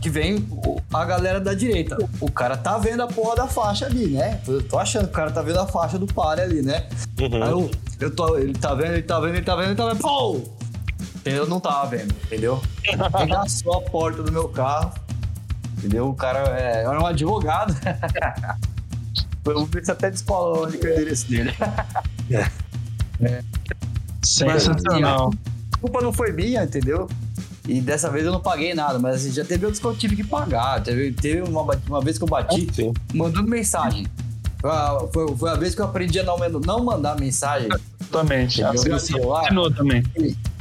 Que 0.00 0.08
vem 0.08 0.46
a 0.92 1.04
galera 1.04 1.40
da 1.40 1.52
direita. 1.52 1.98
O 2.20 2.30
cara 2.30 2.56
tá 2.56 2.78
vendo 2.78 3.02
a 3.02 3.06
porra 3.06 3.36
da 3.36 3.46
faixa 3.46 3.86
ali, 3.86 4.06
né? 4.08 4.40
Eu 4.46 4.62
tô 4.62 4.78
achando 4.78 5.04
que 5.04 5.10
o 5.10 5.16
cara 5.16 5.30
tá 5.30 5.42
vendo 5.42 5.58
a 5.58 5.66
faixa 5.66 5.98
do 5.98 6.06
pare 6.06 6.40
ali, 6.40 6.62
né? 6.62 6.86
Uhum. 7.20 7.42
Aí 7.42 7.50
eu, 7.50 7.70
eu 8.00 8.10
tô, 8.14 8.38
ele 8.38 8.52
tá 8.52 8.74
vendo, 8.74 8.92
ele 8.92 9.02
tá 9.02 9.18
vendo, 9.20 9.34
ele 9.34 9.44
tá 9.44 9.56
vendo, 9.56 9.66
ele 9.66 9.74
tá 9.74 9.88
vendo, 9.88 9.98
pô! 9.98 10.40
Eu 11.24 11.46
não 11.46 11.58
tava 11.58 11.86
vendo, 11.88 12.14
entendeu? 12.24 12.62
Regaçou 13.18 13.78
a 13.78 13.80
porta 13.82 14.22
do 14.22 14.30
meu 14.30 14.48
carro, 14.48 14.92
entendeu? 15.76 16.08
O 16.08 16.14
cara 16.14 16.40
é, 16.58 16.82
era 16.84 17.00
um 17.00 17.06
advogado. 17.06 17.74
Vamos 19.44 19.70
ver 19.70 19.84
se 19.84 19.92
até 19.92 20.10
descola 20.10 20.66
onde 20.66 20.78
que 20.78 20.86
é 20.86 20.90
o 20.90 20.92
endereço 20.94 21.28
dele. 21.28 21.54
Sensacional. 24.22 25.30
A 25.72 25.78
culpa 25.78 26.00
não 26.00 26.12
foi 26.12 26.32
minha, 26.32 26.64
entendeu? 26.64 27.08
E 27.68 27.80
dessa 27.80 28.10
vez 28.10 28.24
eu 28.24 28.32
não 28.32 28.40
paguei 28.40 28.74
nada, 28.74 28.98
mas 28.98 29.16
assim, 29.16 29.32
já 29.32 29.44
teve 29.44 29.64
outros 29.64 29.80
que 29.80 29.86
eu 29.86 29.94
tive 29.96 30.16
que 30.16 30.24
pagar. 30.24 30.82
Teve, 30.82 31.12
teve 31.12 31.42
uma, 31.42 31.62
uma 31.88 32.00
vez 32.00 32.18
que 32.18 32.24
eu 32.24 32.28
bati 32.28 32.68
Sim. 32.72 32.92
mandando 33.12 33.48
mensagem. 33.48 34.06
Foi 34.60 34.70
a, 34.70 34.98
foi, 35.36 35.50
a 35.50 35.54
vez 35.54 35.74
que 35.74 35.80
eu 35.80 35.84
aprendi 35.84 36.18
a 36.18 36.24
não, 36.24 36.38
não 36.60 36.84
mandar 36.84 37.18
mensagem 37.18 37.68
Exatamente. 38.00 38.60
entendeu? 38.60 38.80
Assim, 38.80 38.88
no 38.88 39.00
celular. 39.00 39.42
Continuou 39.42 39.70
também. 39.70 40.02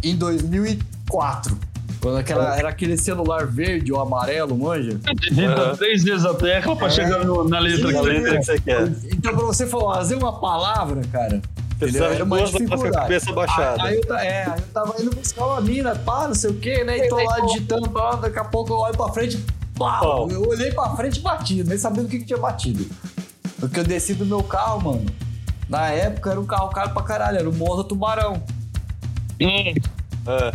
em 0.04 0.16
2004. 0.16 1.58
Quando 2.06 2.18
aquela, 2.18 2.56
era 2.56 2.70
aquele 2.70 2.96
celular 2.98 3.48
verde 3.48 3.92
ou 3.92 4.00
amarelo, 4.00 4.56
manja? 4.56 5.00
Digita 5.28 5.70
Uhum. 5.72 5.76
três 5.76 6.04
vezes 6.04 6.24
a 6.24 6.36
tecla 6.36 6.76
pra 6.76 6.86
É. 6.86 6.90
chegar 6.92 7.26
no- 7.26 7.50
na 7.50 7.58
letra 7.58 7.90
A 7.90 7.94
que 7.94 8.00
letra 8.02 8.38
que 8.38 8.44
você 8.46 8.60
quer. 8.60 8.84
Então, 9.12 9.34
pra 9.36 9.44
você 9.46 9.66
fazer 9.66 10.14
uma 10.14 10.40
palavra, 10.40 11.02
cara, 11.12 11.42
Precisava 11.80 12.12
de 12.12 12.16
Era 12.16 12.24
uma 12.24 12.38
duas 12.38 12.54
horas 12.54 12.68
com 12.68 12.74
a 12.74 12.78
dificuldade. 12.78 13.04
cabeça 13.06 13.34
baixada. 13.34 13.84
Aí, 13.84 13.96
aí 13.96 14.02
eu, 14.08 14.16
é, 14.16 14.44
aí 14.46 14.60
eu 14.60 14.68
tava 14.74 15.02
indo 15.02 15.14
buscar 15.16 15.46
uma 15.46 15.60
mina, 15.62 15.94
pá, 15.96 16.26
não 16.28 16.34
sei 16.36 16.52
o 16.52 16.54
quê, 16.54 16.84
né? 16.86 17.00
E 17.00 17.10
tô 17.10 17.16
lá 17.22 17.40
digitando, 17.42 17.90
pá, 17.90 18.16
daqui 18.16 18.40
a 18.40 18.46
pouco 18.46 18.72
eu 18.72 18.78
olho 18.78 18.96
pra 18.96 19.10
frente, 19.10 19.44
pau! 19.78 20.00
Pau. 20.00 20.32
Eu 20.32 20.48
olhei 20.48 20.72
pra 20.72 20.96
frente 20.96 21.18
e 21.18 21.22
bati, 21.22 21.64
nem 21.66 21.78
sabendo 21.78 22.06
o 22.06 22.08
que, 22.08 22.20
que 22.20 22.26
tinha 22.26 22.38
batido. 22.40 22.86
Porque 23.60 23.80
eu 23.80 23.84
desci 23.84 24.14
do 24.14 24.26
meu 24.26 24.42
carro, 24.42 24.80
mano. 24.84 25.06
Na 25.68 25.88
época 25.90 26.30
era 26.32 26.40
um 26.40 26.46
carro 26.46 26.70
caro 26.70 26.92
pra 26.92 27.02
caralho, 27.04 27.40
era 27.40 27.50
o 27.50 27.54
Monza 27.54 27.84
Tubarão. 27.84 28.42
Hum, 29.42 29.74
É. 30.28 30.54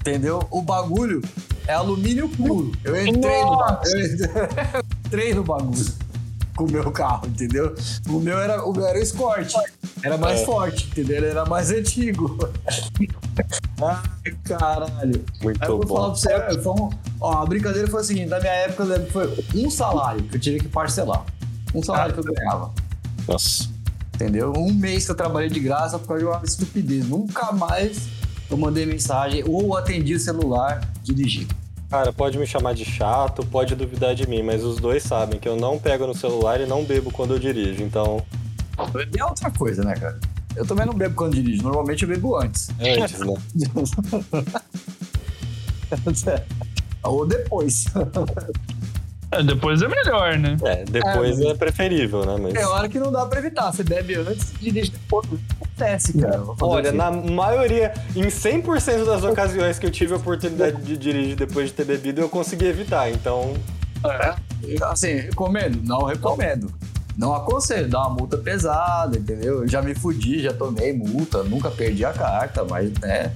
Entendeu? 0.00 0.46
O 0.50 0.62
bagulho 0.62 1.20
é 1.66 1.74
alumínio 1.74 2.28
puro. 2.28 2.72
Eu 2.84 2.96
entrei 3.06 3.42
no 3.44 3.56
bagulho. 3.56 3.84
Eu 4.74 4.84
entrei 5.06 5.34
no 5.34 5.44
bagulho 5.44 6.08
com 6.56 6.64
o 6.64 6.70
meu 6.72 6.90
carro, 6.90 7.26
entendeu? 7.28 7.74
O 8.08 8.18
meu 8.18 8.38
era 8.38 8.64
o 8.64 8.72
meu 8.72 8.84
era 8.86 8.98
o 8.98 9.02
Escort. 9.02 9.52
Era 10.02 10.16
mais 10.18 10.40
É. 10.40 10.44
forte, 10.44 10.88
entendeu? 10.88 11.16
Ele 11.18 11.26
era 11.26 11.44
mais 11.46 11.70
antigo. 11.70 12.36
Ai, 13.80 14.32
caralho. 14.44 15.24
Muito 15.42 15.62
Aí 15.62 15.68
eu 15.68 15.76
vou 15.78 15.86
bom. 15.86 15.94
falar 15.94 16.10
pra 16.10 16.50
você, 16.54 16.62
foi 16.62 16.72
um- 16.72 16.90
ó, 17.20 17.42
a 17.42 17.46
brincadeira 17.46 17.86
foi 17.88 18.00
a 18.00 18.04
seguinte, 18.04 18.28
na 18.28 18.40
minha 18.40 18.52
época 18.52 18.82
eu 18.82 18.88
lembro 18.88 19.06
que 19.06 19.12
foi 19.12 19.44
um 19.54 19.70
salário 19.70 20.22
que 20.24 20.36
eu 20.36 20.40
tive 20.40 20.58
que 20.60 20.68
parcelar. 20.68 21.24
Um 21.74 21.82
salário 21.82 22.14
que 22.14 22.20
eu 22.20 22.24
ganhava. 22.34 22.72
Nossa. 23.26 23.68
Entendeu? 24.14 24.52
Um 24.56 24.72
mês 24.72 25.04
que 25.04 25.12
eu 25.12 25.14
trabalhei 25.14 25.48
de 25.48 25.60
graça 25.60 25.96
por 25.98 26.08
causa 26.08 26.22
de 26.24 26.28
uma 26.28 26.40
estupidez. 26.44 27.06
Nunca 27.08 27.52
mais 27.52 28.08
eu 28.50 28.56
mandei 28.56 28.86
mensagem 28.86 29.44
ou 29.46 29.76
atendi 29.76 30.14
o 30.14 30.20
celular 30.20 30.80
dirigindo. 31.02 31.54
Cara, 31.90 32.12
pode 32.12 32.38
me 32.38 32.46
chamar 32.46 32.74
de 32.74 32.84
chato, 32.84 33.44
pode 33.46 33.74
duvidar 33.74 34.14
de 34.14 34.28
mim, 34.28 34.42
mas 34.42 34.62
os 34.62 34.76
dois 34.76 35.02
sabem 35.02 35.40
que 35.40 35.48
eu 35.48 35.56
não 35.56 35.78
pego 35.78 36.06
no 36.06 36.14
celular 36.14 36.60
e 36.60 36.66
não 36.66 36.84
bebo 36.84 37.10
quando 37.10 37.34
eu 37.34 37.38
dirijo. 37.38 37.82
Então, 37.82 38.22
Beber 38.86 39.20
é 39.20 39.24
outra 39.24 39.50
coisa, 39.50 39.82
né, 39.82 39.94
cara? 39.94 40.18
Eu 40.54 40.66
também 40.66 40.86
não 40.86 40.94
bebo 40.94 41.14
quando 41.14 41.34
dirijo. 41.34 41.62
Normalmente 41.62 42.02
eu 42.02 42.08
bebo 42.08 42.36
antes. 42.36 42.70
antes, 42.80 43.20
né? 46.24 46.44
ou 47.02 47.26
depois. 47.26 47.86
É, 49.30 49.42
depois 49.42 49.82
é 49.82 49.88
melhor, 49.88 50.38
né? 50.38 50.56
É, 50.64 50.84
depois 50.84 51.40
É, 51.40 51.48
é, 51.48 51.54
preferível, 51.54 52.24
né? 52.24 52.36
Mas. 52.40 52.54
É 52.54 52.66
hora 52.66 52.88
que 52.88 52.98
não 52.98 53.12
dá 53.12 53.26
pra 53.26 53.38
evitar. 53.38 53.72
Você 53.72 53.82
bebe 53.82 54.14
antes 54.14 54.52
e 54.52 54.64
dirige 54.64 54.90
depois. 54.90 55.26
Acontece, 55.60 56.18
cara. 56.18 56.42
Olha, 56.60 56.90
quê? 56.90 56.96
na 56.96 57.10
maioria, 57.10 57.92
em 58.16 58.26
100% 58.26 59.04
das 59.04 59.22
ocasiões 59.24 59.78
que 59.78 59.86
eu 59.86 59.90
tive 59.90 60.14
a 60.14 60.16
oportunidade 60.16 60.82
de 60.82 60.96
dirigir 60.96 61.36
depois 61.36 61.68
de 61.68 61.74
ter 61.74 61.84
bebido, 61.84 62.20
eu 62.20 62.28
consegui 62.28 62.66
evitar. 62.66 63.10
Então, 63.10 63.54
Assim, 64.82 65.14
recomendo? 65.14 65.80
Não 65.84 66.04
recomendo. 66.04 66.72
Não 67.16 67.34
aconselho, 67.34 67.88
dá 67.88 68.00
uma 68.00 68.10
multa 68.10 68.36
pesada, 68.36 69.18
entendeu? 69.18 69.62
Eu 69.62 69.68
já 69.68 69.82
me 69.82 69.94
fudi, 69.94 70.40
já 70.40 70.52
tomei 70.52 70.92
multa, 70.92 71.42
nunca 71.42 71.68
perdi 71.68 72.04
a 72.04 72.12
carta, 72.12 72.64
mas, 72.64 72.92
né, 73.00 73.32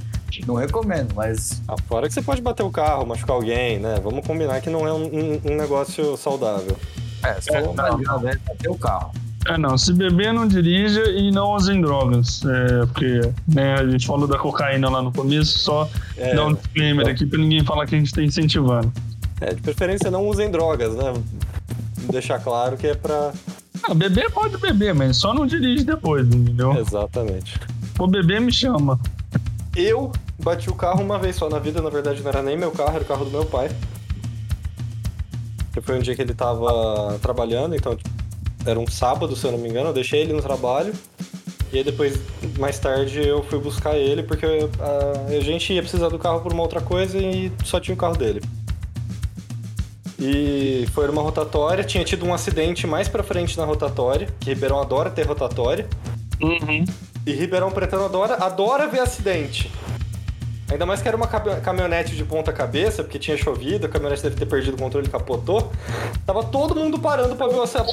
não 0.47 0.55
recomendo, 0.55 1.15
mas 1.15 1.61
ah, 1.69 1.75
fora 1.87 2.09
que 2.09 2.15
você 2.15 2.23
pode 2.23 2.41
bater 2.41 2.63
o 2.63 2.71
carro, 2.71 3.07
machucar 3.07 3.37
alguém, 3.37 3.79
né? 3.79 3.97
Vamos 4.03 4.27
combinar 4.27 4.61
que 4.61 4.71
não 4.71 4.87
é 4.87 4.93
um, 4.93 5.05
um- 5.05 5.41
um 5.53 5.57
negócio 5.57 6.17
saudável. 6.17 6.77
é, 7.23 7.41
se 7.41 7.51
for 7.53 7.75
mais 7.75 7.95
grave, 7.97 8.27
é 8.29 8.37
bater 8.37 8.71
o 8.71 8.77
carro. 8.79 9.13
É, 9.49 9.59
não. 9.59 9.77
Se 9.77 9.93
beber, 9.93 10.33
não 10.33 10.47
dirija 10.47 11.03
e 11.11 11.31
não 11.33 11.53
usem 11.55 11.81
drogas. 11.81 12.43
É, 12.45 12.87
porque 12.87 13.21
né, 13.49 13.75
a 13.75 13.87
gente 13.89 14.07
falou 14.07 14.27
da 14.29 14.39
cocaína 14.39 14.89
lá 14.89 15.03
no 15.03 15.13
começo, 15.13 15.59
só 15.59 15.89
É, 16.17 16.33
dar 16.35 16.47
um 16.47 16.55
disclaimer 16.55 17.09
aqui 17.09 17.27
pra 17.27 17.39
ninguém 17.41 17.65
falar 17.65 17.87
que 17.87 17.95
a 17.97 17.99
gente 17.99 18.15
tá 18.15 18.23
incentivando. 18.23 18.93
é, 19.41 19.53
de 19.53 19.61
preferência 19.61 20.11
não 20.13 20.27
usem 20.29 20.49
drogas, 20.51 20.95
né? 20.95 21.13
Deixar 22.11 22.39
claro 22.41 22.77
que 22.77 22.87
é 22.87 22.95
pra. 22.95 23.33
Ah, 23.83 23.95
beber 23.95 24.31
pode 24.31 24.57
beber, 24.59 24.95
mas 24.95 25.17
só 25.17 25.35
não 25.35 25.45
dirige 25.45 25.83
depois, 25.83 26.25
entendeu? 26.27 26.77
Exatamente. 26.77 27.59
For 27.97 28.07
beber, 28.09 28.41
me 28.41 28.53
chama. 28.53 28.99
Eu 29.77 30.13
bati 30.39 30.69
o 30.69 30.75
carro 30.75 31.03
uma 31.03 31.19
vez 31.19 31.37
só 31.37 31.49
na 31.49 31.59
vida, 31.59 31.81
na 31.81 31.89
verdade 31.89 32.23
não 32.23 32.29
era 32.29 32.43
nem 32.43 32.57
meu 32.57 32.71
carro, 32.71 32.95
era 32.95 33.05
o 33.05 33.07
carro 33.07 33.25
do 33.25 33.31
meu 33.31 33.45
pai. 33.45 33.71
Foi 35.83 35.99
um 35.99 36.03
dia 36.03 36.15
que 36.15 36.23
ele 36.23 36.35
tava 36.35 37.19
trabalhando, 37.23 37.75
então 37.75 37.97
tipo, 37.97 38.11
era 38.67 38.79
um 38.79 38.87
sábado, 38.87 39.35
se 39.35 39.45
eu 39.47 39.53
não 39.53 39.59
me 39.59 39.69
engano, 39.69 39.89
eu 39.89 39.93
deixei 39.93 40.21
ele 40.21 40.33
no 40.33 40.43
trabalho. 40.43 40.93
E 41.73 41.79
aí 41.79 41.85
depois, 41.85 42.21
mais 42.59 42.79
tarde, 42.79 43.27
eu 43.27 43.43
fui 43.45 43.59
buscar 43.59 43.97
ele 43.97 44.23
porque 44.23 44.45
a, 44.47 45.35
a 45.35 45.41
gente 45.41 45.73
ia 45.73 45.81
precisar 45.81 46.11
do 46.11 46.19
carro 46.19 46.41
por 46.41 46.53
uma 46.53 46.63
outra 46.63 46.83
coisa 46.83 47.17
e 47.19 47.51
só 47.65 47.81
tinha 47.81 47.95
o 47.95 47.99
carro 47.99 48.17
dele. 48.17 48.43
E 50.19 50.87
foi 50.93 51.07
numa 51.07 51.23
rotatória, 51.23 51.83
tinha 51.83 52.05
tido 52.05 52.27
um 52.27 52.35
acidente 52.35 52.87
mais 52.87 53.09
pra 53.09 53.23
frente 53.23 53.57
na 53.57 53.65
rotatória, 53.65 54.29
que 54.39 54.51
Ribeirão 54.51 54.81
adora 54.81 55.11
ter 55.11 55.27
rotatória. 55.27 55.89
Uhum. 56.41 56.85
E 57.25 57.33
Ribeirão 57.33 57.71
Pretano 57.71 58.05
adora, 58.05 58.35
adora 58.35 58.89
ver 58.89 59.01
acidente. 59.01 59.71
Ainda 60.71 60.87
mais 60.87 61.03
que 61.03 61.09
era 61.09 61.17
uma 61.17 61.27
caminhonete 61.27 62.17
de 62.17 62.25
ponta 62.25 62.53
cabeça, 62.53 63.05
porque 63.05 63.19
tinha 63.19 63.37
chovido, 63.37 63.87
a 63.87 63.89
caminhonete 63.89 64.23
deve 64.23 64.37
ter 64.37 64.47
perdido 64.47 64.75
o 64.75 64.79
controle 64.79 65.07
e 65.07 65.11
capotou. 65.11 65.71
Tava 66.25 66.43
todo 66.45 66.75
mundo 66.75 66.99
parando 66.99 67.37
pra 67.37 67.47
ver 67.47 67.61
essa 67.61 67.87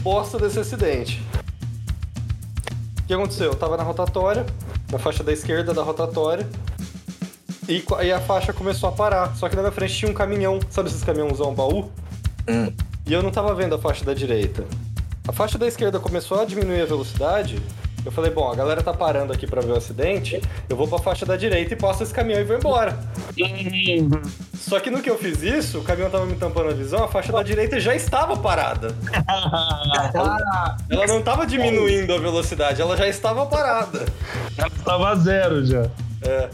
bosta 0.00 0.38
desse 0.38 0.58
acidente. 0.58 1.22
O 2.98 3.02
que 3.06 3.14
aconteceu? 3.14 3.46
Eu 3.46 3.54
tava 3.54 3.76
na 3.76 3.82
rotatória, 3.82 4.44
na 4.90 4.98
faixa 4.98 5.22
da 5.22 5.32
esquerda 5.32 5.72
da 5.72 5.82
rotatória, 5.82 6.46
e, 7.68 7.84
e 8.04 8.12
a 8.12 8.20
faixa 8.20 8.52
começou 8.52 8.88
a 8.88 8.92
parar. 8.92 9.36
Só 9.36 9.48
que 9.48 9.54
na 9.54 9.62
minha 9.62 9.72
frente 9.72 9.94
tinha 9.94 10.10
um 10.10 10.14
caminhão, 10.14 10.58
sabe 10.68 10.88
esses 10.88 11.04
caminhãozão 11.04 11.54
baú? 11.54 11.90
Hum. 12.48 12.72
E 13.06 13.12
eu 13.12 13.22
não 13.22 13.30
tava 13.30 13.54
vendo 13.54 13.76
a 13.76 13.78
faixa 13.78 14.04
da 14.04 14.12
direita. 14.12 14.64
A 15.28 15.32
faixa 15.32 15.56
da 15.56 15.66
esquerda 15.68 16.00
começou 16.00 16.40
a 16.40 16.44
diminuir 16.44 16.82
a 16.82 16.86
velocidade 16.86 17.62
eu 18.04 18.12
falei, 18.12 18.30
bom, 18.30 18.50
a 18.50 18.54
galera 18.54 18.82
tá 18.82 18.92
parando 18.92 19.32
aqui 19.32 19.46
pra 19.46 19.60
ver 19.60 19.72
o 19.72 19.76
acidente, 19.76 20.40
eu 20.68 20.76
vou 20.76 20.88
pra 20.88 20.98
faixa 20.98 21.26
da 21.26 21.36
direita 21.36 21.74
e 21.74 21.76
passo 21.76 22.02
esse 22.02 22.12
caminhão 22.12 22.40
e 22.40 22.44
vou 22.44 22.56
embora. 22.56 22.98
Só 24.54 24.78
que 24.80 24.90
no 24.90 25.00
que 25.02 25.10
eu 25.10 25.18
fiz 25.18 25.42
isso, 25.42 25.78
o 25.78 25.82
caminhão 25.82 26.10
tava 26.10 26.26
me 26.26 26.36
tampando 26.36 26.70
a 26.70 26.72
visão, 26.72 27.04
a 27.04 27.08
faixa 27.08 27.32
da 27.32 27.42
direita 27.42 27.78
já 27.80 27.94
estava 27.94 28.36
parada. 28.36 28.94
ela, 30.14 30.76
ela 30.88 31.06
não 31.06 31.22
tava 31.22 31.46
diminuindo 31.46 32.14
a 32.14 32.18
velocidade, 32.18 32.80
ela 32.80 32.96
já 32.96 33.08
estava 33.08 33.46
parada. 33.46 34.06
Ela 34.56 34.68
estava 34.68 35.14
zero 35.16 35.64
já. 35.64 35.88
É. 36.22 36.48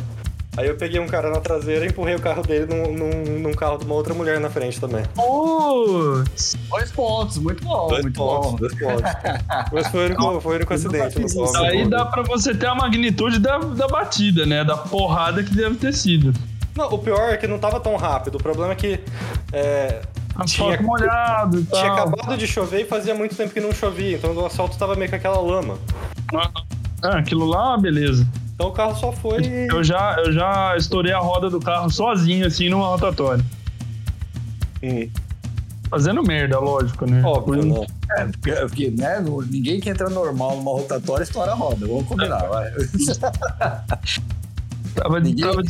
Aí 0.56 0.66
eu 0.68 0.76
peguei 0.76 0.98
um 0.98 1.06
cara 1.06 1.30
na 1.30 1.40
traseira 1.40 1.84
e 1.84 1.88
empurrei 1.88 2.14
o 2.14 2.20
carro 2.20 2.42
dele 2.42 2.66
num, 2.66 2.92
num, 2.92 3.38
num 3.40 3.52
carro 3.52 3.76
de 3.76 3.84
uma 3.84 3.94
outra 3.94 4.14
mulher 4.14 4.40
na 4.40 4.48
frente 4.48 4.80
também. 4.80 5.04
Putz! 5.14 6.56
Dois 6.70 6.90
pontos, 6.90 7.38
muito 7.38 7.62
bom, 7.62 7.88
dois 7.88 8.02
muito 8.02 8.16
pontos, 8.16 8.50
bom. 8.52 8.56
Dois 8.56 8.74
pontos. 8.74 9.10
Mas 9.72 9.86
foi 9.88 10.00
o 10.00 10.06
único, 10.06 10.40
foi 10.40 10.52
o 10.52 10.56
único 10.56 10.74
acidente. 10.74 11.22
Isso 11.22 11.56
aí 11.58 11.86
dá 11.88 12.06
pra 12.06 12.22
você 12.22 12.54
ter 12.54 12.66
a 12.66 12.74
magnitude 12.74 13.38
da, 13.38 13.58
da 13.58 13.86
batida, 13.86 14.46
né? 14.46 14.64
Da 14.64 14.76
porrada 14.76 15.42
que 15.42 15.54
deve 15.54 15.76
ter 15.76 15.92
sido. 15.92 16.32
Não, 16.74 16.88
o 16.88 16.98
pior 16.98 17.32
é 17.32 17.36
que 17.36 17.46
não 17.46 17.58
tava 17.58 17.78
tão 17.78 17.96
rápido. 17.96 18.36
O 18.36 18.42
problema 18.42 18.72
é 18.72 18.76
que. 18.76 19.00
É, 19.52 20.00
tinha, 20.46 20.80
molhado 20.80 21.60
e 21.60 21.64
tal. 21.64 21.80
Tinha 21.80 21.92
acabado 21.92 22.36
de 22.36 22.46
chover 22.46 22.82
e 22.82 22.84
fazia 22.84 23.14
muito 23.14 23.34
tempo 23.34 23.52
que 23.52 23.60
não 23.60 23.72
chovia, 23.72 24.16
então 24.16 24.34
o 24.34 24.44
asfalto 24.44 24.76
tava 24.76 24.94
meio 24.94 25.08
com 25.08 25.16
aquela 25.16 25.40
lama. 25.40 25.78
Ah, 27.02 27.18
aquilo 27.18 27.46
lá, 27.46 27.78
beleza. 27.78 28.26
Então 28.56 28.68
o 28.68 28.72
carro 28.72 28.96
só 28.96 29.12
foi. 29.12 29.42
Eu 29.70 29.84
já, 29.84 30.16
eu 30.24 30.32
já 30.32 30.74
estourei 30.78 31.12
a 31.12 31.18
roda 31.18 31.50
do 31.50 31.60
carro 31.60 31.90
sozinho, 31.90 32.46
assim, 32.46 32.70
numa 32.70 32.86
rotatória. 32.86 33.44
Hum. 34.82 35.10
Fazendo 35.90 36.22
merda, 36.22 36.58
lógico, 36.58 37.04
né? 37.08 37.22
Óbvio, 37.22 37.64
não. 37.66 37.82
Né? 37.82 37.86
É, 38.16 38.24
porque, 38.24 38.52
porque 38.52 38.90
né, 38.90 39.22
ninguém 39.50 39.78
que 39.78 39.90
entra 39.90 40.08
normal 40.08 40.56
numa 40.56 40.70
rotatória 40.72 41.22
estoura 41.22 41.52
a 41.52 41.54
roda. 41.54 41.86
Vamos 41.86 42.06
combinar, 42.06 42.48
vai. 42.48 42.72
tava, 44.96 45.20
ninguém... 45.20 45.44
tava... 45.44 45.62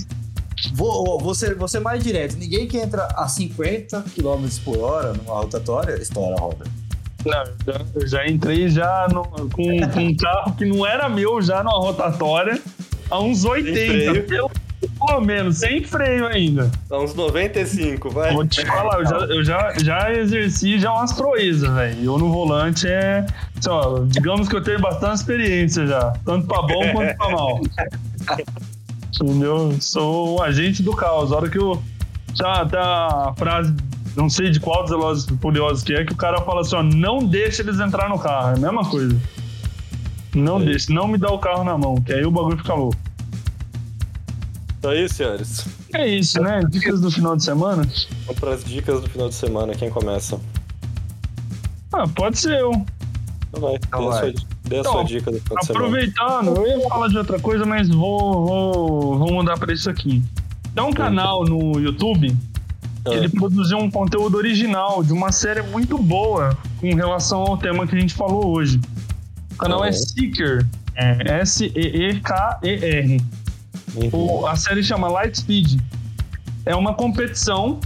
Vou, 0.73 1.19
vou, 1.19 1.35
ser, 1.35 1.57
vou 1.57 1.67
ser 1.67 1.81
mais 1.81 2.03
direto. 2.05 2.37
Ninguém 2.37 2.69
que 2.69 2.79
entra 2.79 3.07
a 3.17 3.27
50 3.27 4.05
km 4.15 4.47
por 4.65 4.79
hora 4.79 5.13
numa 5.13 5.35
rotatória 5.35 6.01
estoura 6.01 6.37
a 6.37 6.41
roda. 6.41 6.65
Não, 7.25 7.45
já, 7.67 7.85
eu 7.95 8.07
já 8.07 8.27
entrei 8.27 8.69
já 8.69 9.09
no, 9.13 9.25
com, 9.25 9.49
com, 9.51 10.01
um 10.01 10.17
carro 10.17 10.55
que 10.55 10.65
não 10.65 10.87
era 10.87 11.09
meu 11.09 11.43
já 11.43 11.63
numa 11.65 11.79
rotatória 11.79 12.63
a 13.11 13.21
uns 13.21 13.45
80, 13.45 14.23
pelo, 14.23 14.51
pelo 14.81 15.21
menos, 15.21 15.59
sem 15.59 15.83
freio 15.85 16.27
ainda. 16.27 16.71
A 16.91 16.99
uns 16.99 17.15
95, 17.15 18.11
vai. 18.11 18.33
Vou 18.33 18.47
te 18.47 18.65
falar, 18.65 19.01
eu 19.01 19.07
já, 19.07 19.17
eu 19.17 19.45
já, 19.45 19.75
já 19.79 20.13
exerci 20.13 20.79
já 20.79 20.93
umas 20.93 21.13
proezas, 21.13 21.71
velho. 21.73 22.05
Eu 22.05 22.19
no 22.19 22.31
volante 22.31 22.87
é. 22.87 23.27
Só, 23.61 24.05
digamos 24.07 24.49
que 24.49 24.57
eu 24.57 24.63
tenho 24.63 24.81
bastante 24.81 25.17
experiência 25.17 25.87
já, 25.87 26.13
tanto 26.25 26.47
pra 26.47 26.63
bom 26.63 26.93
quanto 26.93 27.17
pra 27.17 27.31
mal. 27.31 27.61
Entendeu? 29.21 29.75
Sou 29.81 30.39
um 30.39 30.43
agente 30.43 30.83
do 30.83 30.95
caos. 30.95 31.33
A 31.33 31.37
hora 31.37 31.49
que 31.49 31.59
eu. 31.59 31.83
Já 32.35 32.67
tá 32.67 33.31
a 33.31 33.35
frase 33.35 33.73
não 34.17 34.31
sei 34.31 34.51
de 34.51 34.59
qual 34.59 34.83
dos 34.83 34.91
Velozes 34.91 35.27
Furiosos 35.41 35.85
que 35.85 35.93
é, 35.95 36.05
que 36.05 36.13
o 36.13 36.17
cara 36.17 36.41
fala 36.41 36.63
assim, 36.63 36.75
ó, 36.75 36.83
não 36.83 37.19
deixa 37.19 37.63
eles 37.63 37.79
entrar 37.79 38.09
no 38.09 38.19
carro. 38.19 38.49
É 38.49 38.53
a 38.55 38.57
mesma 38.57 38.89
coisa. 38.89 39.17
Não 40.37 40.61
é 40.61 40.65
deixa, 40.67 40.93
não 40.93 41.09
me 41.09 41.17
dá 41.17 41.33
o 41.33 41.39
carro 41.39 41.65
na 41.65 41.79
mão, 41.79 41.97
que 41.97 42.13
aí 42.13 42.25
o 42.25 42.31
bagulho 42.31 42.59
fica 42.59 42.75
louco. 42.75 42.97
Então 44.79 44.91
é 44.91 45.03
isso, 45.03 45.15
senhores. 45.15 45.67
É 45.95 46.07
isso, 46.07 46.41
né? 46.41 46.61
Dicas 46.69 47.01
do 47.01 47.11
final 47.11 47.37
de 47.37 47.43
semana? 47.43 47.89
Vamos 48.27 48.41
para 48.41 48.53
as 48.53 48.65
dicas 48.65 49.01
do 49.01 49.09
final 49.09 49.29
de 49.29 49.35
semana. 49.35 49.75
Quem 49.75 49.89
começa? 49.89 50.39
Ah, 51.93 52.07
pode 52.07 52.39
ser 52.39 52.61
eu. 52.61 52.71
Então 53.49 53.61
vai, 53.61 53.77
então 53.77 54.01
dê, 54.01 54.07
vai. 54.07 54.19
A, 54.19 54.21
sua, 54.21 54.33
dê 54.65 54.79
então, 54.79 54.93
a 54.93 54.95
sua 54.95 55.05
dica 55.05 55.33
do 55.33 55.41
final 55.41 55.59
de 55.59 55.67
semana. 55.67 55.87
Aproveitando, 55.87 56.57
eu 56.57 56.67
ia 56.67 56.89
falar 56.89 57.09
de 57.09 57.19
outra 57.19 57.41
coisa, 57.41 57.65
mas 57.65 57.89
vou, 57.89 58.47
vou, 58.47 59.19
vou 59.19 59.33
mudar 59.33 59.59
para 59.59 59.73
isso 59.73 59.89
aqui. 59.89 60.23
Tem 60.75 60.85
um 60.85 60.93
canal 60.93 61.45
no 61.45 61.81
YouTube 61.81 62.37
ele 63.13 63.29
produziu 63.29 63.79
um 63.79 63.91
conteúdo 63.91 64.37
original 64.37 65.03
de 65.03 65.13
uma 65.13 65.31
série 65.31 65.63
muito 65.63 65.97
boa 65.99 66.57
com 66.81 66.95
relação 66.95 67.41
ao 67.43 67.57
tema 67.57 67.87
que 67.87 67.95
a 67.95 68.01
gente 68.01 68.15
falou 68.15 68.49
hoje. 68.49 68.81
O 69.57 69.59
canal 69.59 69.83
é 69.83 69.91
Seeker, 69.91 70.67
é 70.95 71.41
S-E-E-K-E-R. 71.41 73.21
Uhum. 73.95 74.47
A 74.47 74.55
série 74.55 74.83
chama 74.83 75.09
Lightspeed. 75.09 75.81
É 76.67 76.77
uma 76.77 76.93
competição 76.93 77.81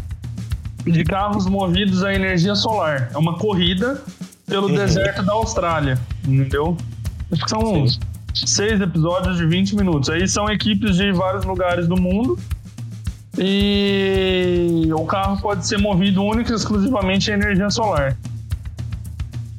de 0.85 1.05
carros 1.05 1.47
movidos 1.47 2.03
a 2.03 2.13
energia 2.13 2.57
solar. 2.57 3.09
É 3.15 3.19
uma 3.19 3.39
corrida 3.39 4.03
pelo 4.47 4.67
uhum. 4.67 4.75
deserto 4.75 5.23
da 5.23 5.33
Austrália, 5.33 5.97
entendeu? 6.27 6.77
Acho 7.31 7.45
que 7.45 7.51
são 7.51 7.87
Sim. 7.87 8.01
seis 8.35 8.81
episódios 8.81 9.37
de 9.37 9.47
20 9.47 9.77
minutos. 9.77 10.11
Aí 10.11 10.27
são 10.27 10.51
equipes 10.51 10.97
de 10.97 11.13
vários 11.13 11.45
lugares 11.45 11.87
do 11.87 11.97
mundo 11.97 12.37
e 13.39 14.89
o 14.93 15.07
carro 15.07 15.41
pode 15.41 15.65
ser 15.65 15.79
movido 15.79 16.21
única 16.21 16.53
e 16.53 16.57
exclusivamente 16.57 17.31
a 17.31 17.35
energia 17.35 17.71
solar. 17.71 18.17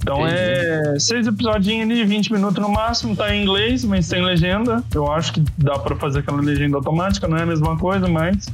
Então 0.01 0.27
Entendi. 0.27 0.35
é 0.35 0.99
seis 0.99 1.27
episodinhos 1.27 1.89
ali, 1.89 2.03
20 2.03 2.33
minutos 2.33 2.61
no 2.61 2.69
máximo, 2.69 3.15
tá 3.15 3.33
em 3.33 3.43
inglês, 3.43 3.85
mas 3.85 4.07
tem 4.07 4.23
legenda. 4.23 4.83
Eu 4.93 5.11
acho 5.11 5.33
que 5.33 5.43
dá 5.57 5.77
para 5.77 5.95
fazer 5.95 6.19
aquela 6.19 6.41
legenda 6.41 6.77
automática, 6.77 7.27
não 7.27 7.37
é 7.37 7.43
a 7.43 7.45
mesma 7.45 7.77
coisa, 7.77 8.07
mas 8.07 8.47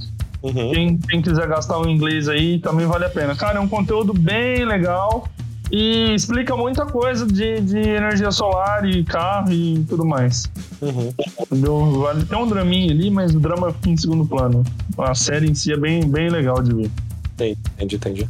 uhum. 0.44 0.72
quem, 0.72 0.98
quem 0.98 1.22
quiser 1.22 1.48
gastar 1.48 1.80
o 1.80 1.90
inglês 1.90 2.28
aí 2.28 2.60
também 2.60 2.86
vale 2.86 3.06
a 3.06 3.10
pena. 3.10 3.34
Cara, 3.36 3.60
é 3.60 3.62
um 3.62 3.68
conteúdo 3.68 4.14
bem 4.14 4.66
legal 4.66 5.30
e 5.72 6.14
explica 6.14 6.56
muita 6.56 6.86
coisa 6.86 7.26
de, 7.26 7.62
de 7.62 7.80
energia 7.80 8.32
solar 8.32 8.86
e 8.86 9.04
carro 9.06 9.52
e 9.52 9.86
tudo 9.88 10.06
mais. 10.06 10.52
Uhum. 10.82 11.14
Entendeu? 11.42 12.02
Vale, 12.02 12.26
tem 12.26 12.38
um 12.38 12.48
draminha 12.48 12.92
ali, 12.92 13.10
mas 13.10 13.34
o 13.34 13.40
drama 13.40 13.72
fica 13.72 13.90
em 13.90 13.98
segundo 13.98 14.26
plano. 14.26 14.66
A 14.98 15.16
série 15.16 15.50
em 15.50 15.56
si 15.56 15.72
é 15.72 15.78
bem, 15.78 16.06
bem 16.06 16.30
legal 16.30 16.62
de 16.62 16.74
ver. 16.74 16.92
Entendi, 17.36 17.96
entendi. 17.96 18.30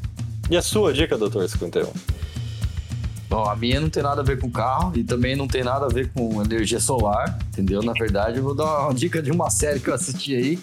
E 0.51 0.55
a 0.55 0.61
sua 0.61 0.93
dica, 0.93 1.17
doutor 1.17 1.47
51? 1.49 1.91
Bom, 3.29 3.43
a 3.43 3.55
minha 3.55 3.81
não 3.81 3.89
tem 3.89 4.01
nada 4.01 4.21
a 4.21 4.23
ver 4.23 4.39
com 4.39 4.49
carro 4.49 4.93
e 4.95 5.03
também 5.03 5.35
não 5.35 5.47
tem 5.47 5.63
nada 5.63 5.85
a 5.85 5.89
ver 5.89 6.09
com 6.13 6.41
energia 6.41 6.79
solar, 6.79 7.37
entendeu? 7.49 7.81
Na 7.81 7.91
verdade, 7.91 8.37
eu 8.37 8.43
vou 8.43 8.55
dar 8.55 8.85
uma 8.85 8.93
dica 8.93 9.21
de 9.21 9.31
uma 9.31 9.49
série 9.49 9.81
que 9.81 9.89
eu 9.89 9.93
assisti 9.93 10.33
aí, 10.33 10.59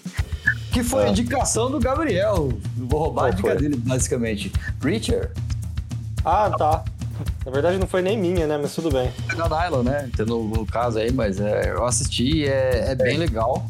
que 0.72 0.82
foi 0.82 1.04
a 1.04 1.08
indicação 1.10 1.70
do 1.70 1.78
Gabriel. 1.78 2.48
Eu 2.78 2.86
vou 2.86 3.00
roubar 3.00 3.22
Qual 3.22 3.26
a 3.26 3.30
dica 3.30 3.48
foi? 3.50 3.58
dele, 3.58 3.76
basicamente. 3.76 4.50
Preacher. 4.80 5.30
Ah, 6.24 6.50
tá. 6.56 6.84
Na 7.44 7.52
verdade 7.52 7.78
não 7.78 7.86
foi 7.86 8.00
nem 8.00 8.18
minha, 8.18 8.46
né? 8.46 8.58
Mas 8.60 8.74
tudo 8.74 8.90
bem. 8.90 9.12
É 9.30 9.34
da 9.34 9.48
Nylon, 9.48 9.82
né? 9.82 10.10
No, 10.26 10.48
no 10.48 10.66
caso 10.66 10.98
aí, 10.98 11.12
mas 11.12 11.38
é, 11.38 11.70
eu 11.70 11.84
assisti 11.84 12.38
e 12.38 12.46
é, 12.46 12.92
é 12.92 12.94
bem 12.94 13.18
legal. 13.18 13.68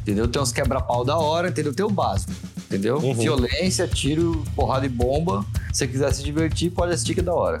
Entendeu? 0.00 0.28
Tem 0.28 0.40
uns 0.40 0.52
quebra-pau 0.52 1.04
da 1.04 1.18
hora, 1.18 1.48
entendeu? 1.48 1.74
Tem 1.74 1.84
o 1.84 1.90
básico. 1.90 2.32
Entendeu? 2.66 2.98
Uhum. 2.98 3.14
Violência, 3.14 3.86
tiro, 3.88 4.44
porrada 4.54 4.86
e 4.86 4.88
bomba. 4.88 5.44
Se 5.72 5.80
você 5.80 5.88
quiser 5.88 6.14
se 6.14 6.22
divertir, 6.22 6.70
pode 6.70 6.92
assistir 6.92 7.14
que 7.14 7.20
é 7.20 7.22
da 7.22 7.34
hora. 7.34 7.60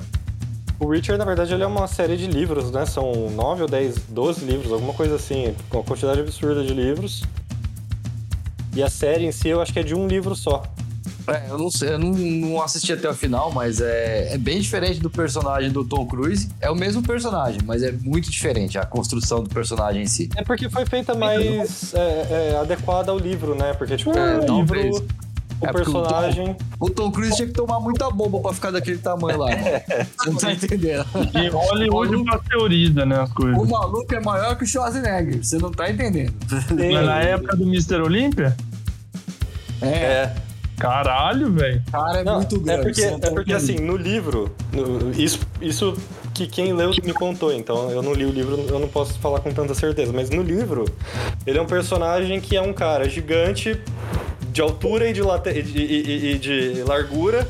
O 0.80 0.88
Richard, 0.88 1.18
na 1.18 1.24
verdade, 1.24 1.52
ele 1.52 1.62
é 1.62 1.66
uma 1.66 1.88
série 1.88 2.16
de 2.16 2.26
livros, 2.26 2.70
né? 2.70 2.86
São 2.86 3.30
nove 3.30 3.62
ou 3.62 3.68
dez, 3.68 3.96
doze 4.08 4.44
livros, 4.44 4.72
alguma 4.72 4.94
coisa 4.94 5.16
assim, 5.16 5.54
com 5.68 5.78
uma 5.78 5.84
quantidade 5.84 6.20
absurda 6.20 6.62
de 6.62 6.72
livros. 6.72 7.24
E 8.74 8.82
a 8.82 8.88
série 8.88 9.24
em 9.24 9.32
si 9.32 9.48
eu 9.48 9.60
acho 9.60 9.72
que 9.72 9.80
é 9.80 9.82
de 9.82 9.94
um 9.94 10.06
livro 10.06 10.36
só. 10.36 10.62
É, 11.26 11.50
eu 11.50 11.58
não 11.58 11.70
sei, 11.70 11.90
eu 11.90 11.98
não, 11.98 12.10
não 12.10 12.62
assisti 12.62 12.92
até 12.92 13.08
o 13.08 13.12
final, 13.12 13.52
mas 13.52 13.80
é, 13.80 14.32
é 14.32 14.38
bem 14.38 14.60
diferente 14.60 14.98
do 14.98 15.10
personagem 15.10 15.70
do 15.70 15.84
Tom 15.84 16.06
Cruise. 16.06 16.48
É 16.58 16.70
o 16.70 16.74
mesmo 16.74 17.02
personagem, 17.02 17.60
mas 17.64 17.82
é 17.82 17.92
muito 17.92 18.30
diferente 18.30 18.78
a 18.78 18.86
construção 18.86 19.42
do 19.42 19.50
personagem 19.50 20.02
em 20.02 20.06
si. 20.06 20.30
É 20.36 20.42
porque 20.42 20.70
foi 20.70 20.86
feita 20.86 21.14
mais 21.14 21.92
é, 21.92 22.52
é, 22.52 22.58
adequada 22.58 23.10
ao 23.10 23.18
livro, 23.18 23.54
né? 23.54 23.74
Porque, 23.74 23.96
tipo, 23.96 24.16
é, 24.16 24.38
o 24.38 24.60
livro. 24.60 25.06
O 25.60 25.66
É 25.66 25.72
porque 25.72 25.90
o 25.90 25.92
personagem. 25.92 26.56
O 26.78 26.88
Tom 26.90 27.10
Cruise 27.10 27.34
tinha 27.36 27.48
que 27.48 27.54
tomar 27.54 27.80
muita 27.80 28.10
bomba 28.10 28.40
pra 28.40 28.52
ficar 28.52 28.70
daquele 28.70 28.98
tamanho 28.98 29.38
lá. 29.38 29.48
Você 30.18 30.30
não 30.30 30.36
tá 30.36 30.52
entendendo. 30.52 31.04
E 31.34 31.48
Hollywood 31.48 32.10
Maluco. 32.12 32.30
pasteuriza, 32.30 33.04
né, 33.06 33.20
as 33.20 33.32
coisas. 33.32 33.58
O 33.58 33.66
maluco 33.66 34.14
é 34.14 34.20
maior 34.20 34.56
que 34.56 34.64
o 34.64 34.66
Schwarzenegger. 34.66 35.42
Você 35.44 35.58
não 35.58 35.70
tá 35.72 35.90
entendendo. 35.90 36.34
Mas 36.50 37.04
na 37.06 37.20
época 37.20 37.56
do 37.56 37.64
Mr. 37.64 37.96
Olímpia? 38.02 38.56
É, 39.80 39.86
É, 39.88 40.34
Caralho, 40.78 41.52
velho. 41.52 41.82
cara 41.90 42.20
é 42.20 42.24
não, 42.24 42.36
muito 42.36 42.54
é 42.56 42.58
grande. 42.60 42.82
porque, 42.84 43.00
você 43.02 43.10
não 43.10 43.16
é 43.16 43.20
tá 43.20 43.30
porque 43.32 43.52
assim, 43.52 43.76
no 43.80 43.96
livro, 43.96 44.54
no- 44.72 45.10
isso, 45.10 45.40
isso 45.60 45.96
que 46.32 46.46
quem 46.46 46.72
leu 46.72 46.90
me 47.04 47.12
contou, 47.12 47.52
então 47.52 47.90
eu 47.90 48.00
não 48.00 48.12
li 48.12 48.24
o 48.24 48.30
livro, 48.30 48.54
eu 48.68 48.78
não 48.78 48.86
posso 48.86 49.18
falar 49.18 49.40
com 49.40 49.52
tanta 49.52 49.74
certeza, 49.74 50.12
mas 50.12 50.30
no 50.30 50.40
livro, 50.40 50.84
ele 51.44 51.58
é 51.58 51.62
um 51.62 51.66
personagem 51.66 52.40
que 52.40 52.56
é 52.56 52.62
um 52.62 52.72
cara 52.72 53.08
gigante 53.08 53.76
de 54.58 54.62
altura 54.62 55.08
e 55.08 55.12
de, 55.12 55.22
late, 55.22 55.50
e, 55.50 55.60
e- 55.60 56.02
e- 56.02 56.34
e 56.34 56.38
de 56.38 56.82
largura, 56.82 57.46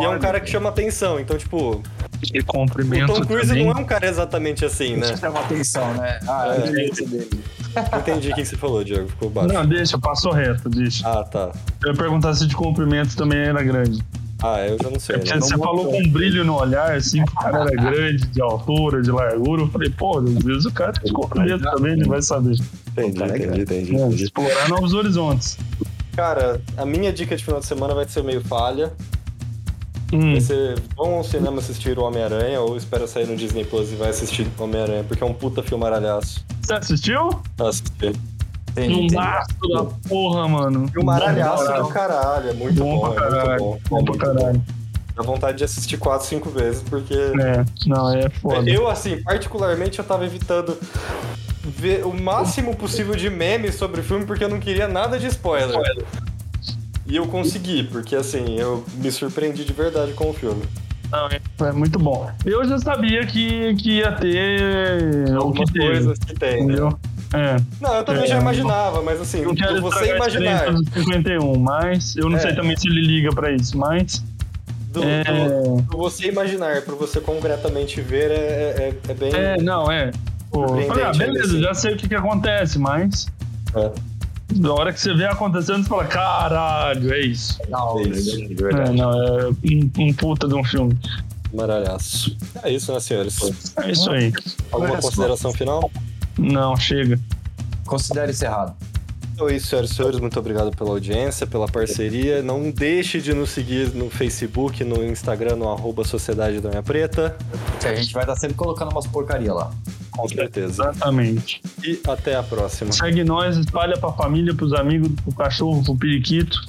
e 0.00 0.04
é 0.04 0.08
um 0.08 0.18
cara 0.20 0.38
que 0.38 0.48
chama 0.48 0.68
atenção, 0.68 1.18
então, 1.18 1.36
tipo, 1.36 1.82
E 2.32 2.38
o 2.38 2.44
comprimento 2.44 3.12
Tom 3.12 3.22
Cruise 3.22 3.48
também. 3.48 3.64
não 3.66 3.72
é 3.72 3.80
um 3.80 3.84
cara 3.84 4.06
exatamente 4.06 4.64
assim, 4.64 4.96
né? 4.96 5.16
Chama 5.16 5.40
atenção, 5.40 5.92
né? 5.94 6.20
Ah, 6.28 6.54
É. 6.56 6.60
é. 6.60 6.88
o 6.88 7.08
dele. 7.08 7.30
Entendi 7.98 8.30
o 8.30 8.34
que 8.36 8.44
você 8.44 8.56
falou, 8.56 8.84
Diego, 8.84 9.08
ficou 9.08 9.28
baixo. 9.28 9.52
Não, 9.52 9.66
deixa, 9.66 9.98
passou 9.98 10.30
reto, 10.32 10.68
deixa. 10.68 11.08
Ah, 11.08 11.24
tá. 11.24 11.50
Eu 11.84 11.90
ia 11.90 11.96
perguntar 11.98 12.32
se 12.34 12.46
de 12.46 12.54
comprimento 12.54 13.16
também 13.16 13.38
era 13.40 13.60
grande. 13.64 14.00
Ah, 14.42 14.60
eu 14.66 14.78
já 14.80 14.88
não 14.88 15.00
sei, 15.00 15.16
É 15.16 15.18
porque 15.18 15.34
né? 15.34 15.40
você 15.40 15.58
falou 15.58 15.86
com 15.90 15.98
um 16.00 16.08
brilho 16.08 16.44
no 16.44 16.54
olhar, 16.60 16.94
assim, 16.94 17.24
que 17.24 17.32
o 17.32 17.36
cara 17.36 17.58
era 17.62 17.70
grande, 17.90 18.26
de 18.28 18.40
altura, 18.40 19.02
de 19.02 19.10
largura. 19.10 19.62
Eu 19.62 19.68
falei, 19.68 19.90
pô, 19.90 20.18
às 20.18 20.32
vezes 20.44 20.64
o 20.64 20.72
cara 20.72 20.92
tem 20.92 21.04
de 21.04 21.12
comprimento 21.12 21.64
também, 21.64 21.92
ele 21.94 22.04
vai 22.08 22.22
saber. 22.22 22.54
Entendi, 22.92 23.18
Cara, 23.18 23.36
entendi, 23.36 23.60
entendi, 23.62 23.96
É, 23.96 23.98
entendi. 24.06 24.22
explorar 24.24 24.68
novos 24.68 24.94
horizontes. 24.94 25.58
Cara, 26.20 26.60
a 26.76 26.84
minha 26.84 27.10
dica 27.10 27.34
de 27.34 27.42
final 27.42 27.60
de 27.60 27.64
semana 27.66 27.94
vai 27.94 28.06
ser 28.06 28.22
meio 28.22 28.42
falha. 28.44 28.92
Hum, 30.12 30.32
Vai 30.32 30.40
ser, 30.42 30.78
vão 30.94 31.14
ao 31.14 31.24
cinema 31.24 31.60
assistir 31.60 31.98
o 31.98 32.02
Homem-Aranha 32.02 32.60
ou 32.60 32.76
espera 32.76 33.06
sair 33.06 33.26
no 33.26 33.34
Disney 33.34 33.64
Plus 33.64 33.90
e 33.90 33.94
vai 33.94 34.10
assistir 34.10 34.46
o 34.58 34.62
Homem-Aranha, 34.64 35.02
porque 35.04 35.22
é 35.24 35.26
um 35.26 35.32
puta 35.32 35.62
filmaralhaço. 35.62 36.44
você 36.60 36.74
assistiu? 36.74 37.30
Entendi. 38.72 39.08
Filmaço 39.08 39.48
da 39.72 39.84
porra, 40.10 40.46
mano. 40.46 40.88
Filmaralhaço 40.88 41.72
do 41.84 41.88
caralho, 41.88 42.50
é 42.50 42.52
muito 42.52 42.78
Bom 42.78 42.98
bom, 43.00 43.12
pra 43.14 43.24
é 43.24 43.30
muito 43.30 43.36
caralho. 43.40 43.58
bom. 43.60 43.78
Bom 43.88 44.04
pra 44.04 44.12
muito 44.12 44.18
caralho. 44.18 44.62
Dá 45.16 45.22
vontade 45.22 45.56
de 45.58 45.64
assistir 45.64 45.96
quatro, 45.96 46.26
cinco 46.26 46.50
vezes, 46.50 46.82
porque... 46.82 47.14
É, 47.14 47.64
não, 47.86 48.14
é 48.14 48.28
foda. 48.28 48.68
Eu, 48.68 48.88
assim, 48.88 49.22
particularmente, 49.22 49.98
eu 49.98 50.04
tava 50.04 50.26
evitando 50.26 50.76
ver 51.62 52.04
o 52.06 52.12
máximo 52.12 52.74
possível 52.74 53.14
de 53.14 53.28
memes 53.30 53.74
sobre 53.74 54.00
o 54.00 54.04
filme, 54.04 54.24
porque 54.24 54.44
eu 54.44 54.48
não 54.48 54.58
queria 54.60 54.88
nada 54.88 55.18
de 55.18 55.26
spoiler. 55.26 55.76
E 57.06 57.16
eu 57.16 57.26
consegui, 57.26 57.82
porque, 57.84 58.14
assim, 58.14 58.56
eu 58.58 58.84
me 58.94 59.10
surpreendi 59.10 59.64
de 59.64 59.72
verdade 59.72 60.12
com 60.12 60.30
o 60.30 60.32
filme. 60.32 60.62
Não, 61.10 61.26
é, 61.26 61.40
é 61.68 61.72
muito 61.72 61.98
bom. 61.98 62.30
Eu 62.46 62.64
já 62.64 62.78
sabia 62.78 63.26
que, 63.26 63.74
que 63.74 63.98
ia 63.98 64.12
ter 64.12 65.02
o 65.22 65.24
que 65.24 65.32
Algumas 65.32 65.70
teve, 65.70 65.86
coisas 65.86 66.18
que 66.20 66.34
tem, 66.34 66.58
né? 66.58 66.62
entendeu? 66.74 66.98
É, 67.32 67.56
Não, 67.80 67.94
eu 67.96 68.04
também 68.04 68.24
É, 68.24 68.26
já 68.26 68.38
imaginava, 68.40 69.02
mas 69.02 69.20
assim, 69.20 69.42
não 69.42 69.54
quero 69.54 69.72
pra 69.74 69.80
você 69.82 70.14
imaginar 70.16 70.54
experiência 70.66 70.72
do 70.72 71.00
51, 71.00 71.58
mas 71.58 72.16
eu 72.16 72.28
não 72.28 72.36
É. 72.38 72.40
sei 72.40 72.54
também 72.54 72.76
se 72.76 72.88
ele 72.88 73.00
liga 73.06 73.30
pra 73.34 73.50
isso, 73.52 73.76
mas... 73.76 74.22
do, 74.92 75.02
É. 75.04 75.22
do- 75.24 75.82
pra 75.88 75.96
você 75.96 76.28
imaginar, 76.28 76.82
pra 76.82 76.94
você 76.94 77.20
concretamente 77.20 78.00
ver, 78.00 78.30
é, 78.30 78.34
é, 78.34 78.94
é 79.08 79.14
bem. 79.14 79.32
É, 79.34 79.56
não, 79.62 79.90
é. 79.90 80.10
Pô, 80.50 80.64
eu 80.78 80.86
falei, 80.88 81.04
ah, 81.04 81.12
beleza, 81.12 81.44
assim. 81.52 81.60
já 81.60 81.74
sei 81.74 81.94
o 81.94 81.96
que, 81.96 82.08
que 82.08 82.14
acontece, 82.14 82.78
mas 82.78 83.26
É. 83.74 83.90
da 84.56 84.72
hora 84.72 84.92
que 84.92 85.00
você 85.00 85.14
vê 85.14 85.26
acontecendo, 85.26 85.82
você 85.84 85.88
fala, 85.88 86.04
caralho, 86.06 87.12
é 87.14 87.20
isso. 87.20 87.58
Não, 87.68 87.98
É 88.00 88.02
isso, 88.08 88.36
de 88.36 88.52
É, 88.52 88.56
verdade. 88.56 88.96
não, 88.96 89.12
é 89.12 89.48
um, 89.48 89.90
um 89.98 90.12
puta 90.12 90.48
de 90.48 90.54
um 90.54 90.64
filme. 90.64 90.98
Maralhaço. 91.52 92.36
É 92.62 92.72
isso, 92.72 92.92
né, 92.92 93.00
senhores? 93.00 93.74
É 93.76 93.90
isso 93.90 94.10
aí. 94.10 94.32
Alguma 94.70 94.96
consideração 94.98 95.52
final? 95.52 95.90
Não, 96.38 96.76
chega. 96.76 97.18
Considere 97.86 98.30
encerrado. 98.30 98.74
Então 99.40 99.48
é 99.48 99.56
isso, 99.56 99.68
senhoras 99.68 99.90
e 99.90 99.94
senhores. 99.94 100.20
Muito 100.20 100.38
obrigado 100.38 100.70
pela 100.70 100.90
audiência, 100.90 101.46
pela 101.46 101.66
parceria. 101.66 102.42
Não 102.42 102.70
deixe 102.70 103.22
de 103.22 103.32
nos 103.32 103.48
seguir 103.48 103.88
no 103.94 104.10
Facebook, 104.10 104.84
no 104.84 105.02
Instagram, 105.02 105.56
no 105.56 105.72
arroba 105.72 106.04
Sociedade 106.04 106.60
da 106.60 106.68
Minha 106.68 106.82
Preta. 106.82 107.38
Que 107.80 107.88
a 107.88 107.94
gente 107.94 108.12
vai 108.12 108.24
estar 108.24 108.36
sempre 108.36 108.54
colocando 108.54 108.90
umas 108.92 109.06
porcaria 109.06 109.54
lá. 109.54 109.72
Com 110.10 110.28
certeza. 110.28 110.90
Exatamente. 110.90 111.62
E 111.82 111.98
até 112.06 112.36
a 112.36 112.42
próxima. 112.42 112.92
Segue 112.92 113.24
nós, 113.24 113.56
espalha 113.56 113.96
pra 113.96 114.12
família, 114.12 114.54
pros 114.54 114.74
amigos, 114.74 115.10
pro 115.24 115.32
cachorro, 115.32 115.82
pro 115.82 115.96
periquito. 115.96 116.60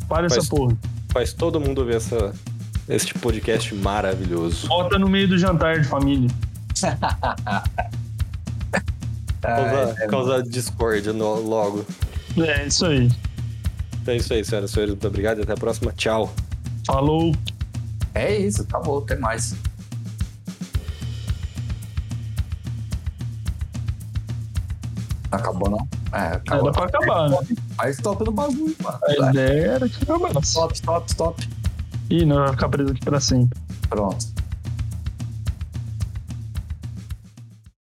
Espalha 0.00 0.30
Faz- 0.30 0.44
essa 0.44 0.48
porra. 0.48 0.74
Faz 1.12 1.34
todo 1.34 1.60
mundo 1.60 1.84
ver 1.84 1.96
essa, 1.96 2.32
este 2.88 3.12
podcast 3.12 3.74
maravilhoso. 3.74 4.66
Bota 4.66 4.98
no 4.98 5.10
meio 5.10 5.28
do 5.28 5.36
jantar 5.36 5.78
de 5.78 5.86
família. 5.86 6.30
Causa, 9.42 9.94
causa 10.08 10.42
discórdia 10.42 11.12
no- 11.12 11.40
logo. 11.40 11.84
É 12.38 12.64
isso 12.66 12.86
aí. 12.86 13.10
Então 14.00 14.14
é 14.14 14.16
isso 14.16 14.32
aí, 14.32 14.44
senhoras 14.44 14.70
e 14.70 14.72
senhores. 14.74 14.94
Muito 14.94 15.06
obrigado 15.08 15.38
e 15.38 15.42
até 15.42 15.52
a 15.52 15.56
próxima. 15.56 15.92
Tchau. 15.92 16.32
Falou. 16.86 17.34
É 18.14 18.36
isso, 18.36 18.62
acabou, 18.62 18.98
até 19.00 19.16
mais. 19.16 19.54
Acabou 25.30 25.70
não? 25.70 25.88
É, 26.12 26.18
Era 26.26 26.36
acabou. 26.36 26.72
pra 26.72 26.84
acabar, 26.84 27.30
né? 27.30 27.38
Aí 27.78 27.90
stop 27.92 28.22
no 28.24 28.32
bagulho, 28.32 28.76
mano. 28.82 28.98
A 29.02 29.30
ideia 29.30 29.66
era 29.72 29.88
que 29.88 30.02
acabasse. 30.02 30.48
Stop, 30.48 30.74
stop, 30.74 31.10
stop. 31.10 31.48
Ih, 32.10 32.26
não 32.26 32.36
vai 32.36 32.50
ficar 32.50 32.68
preso 32.68 32.90
aqui 32.92 33.00
pra 33.00 33.18
sempre. 33.18 33.58
Pronto. 33.88 34.26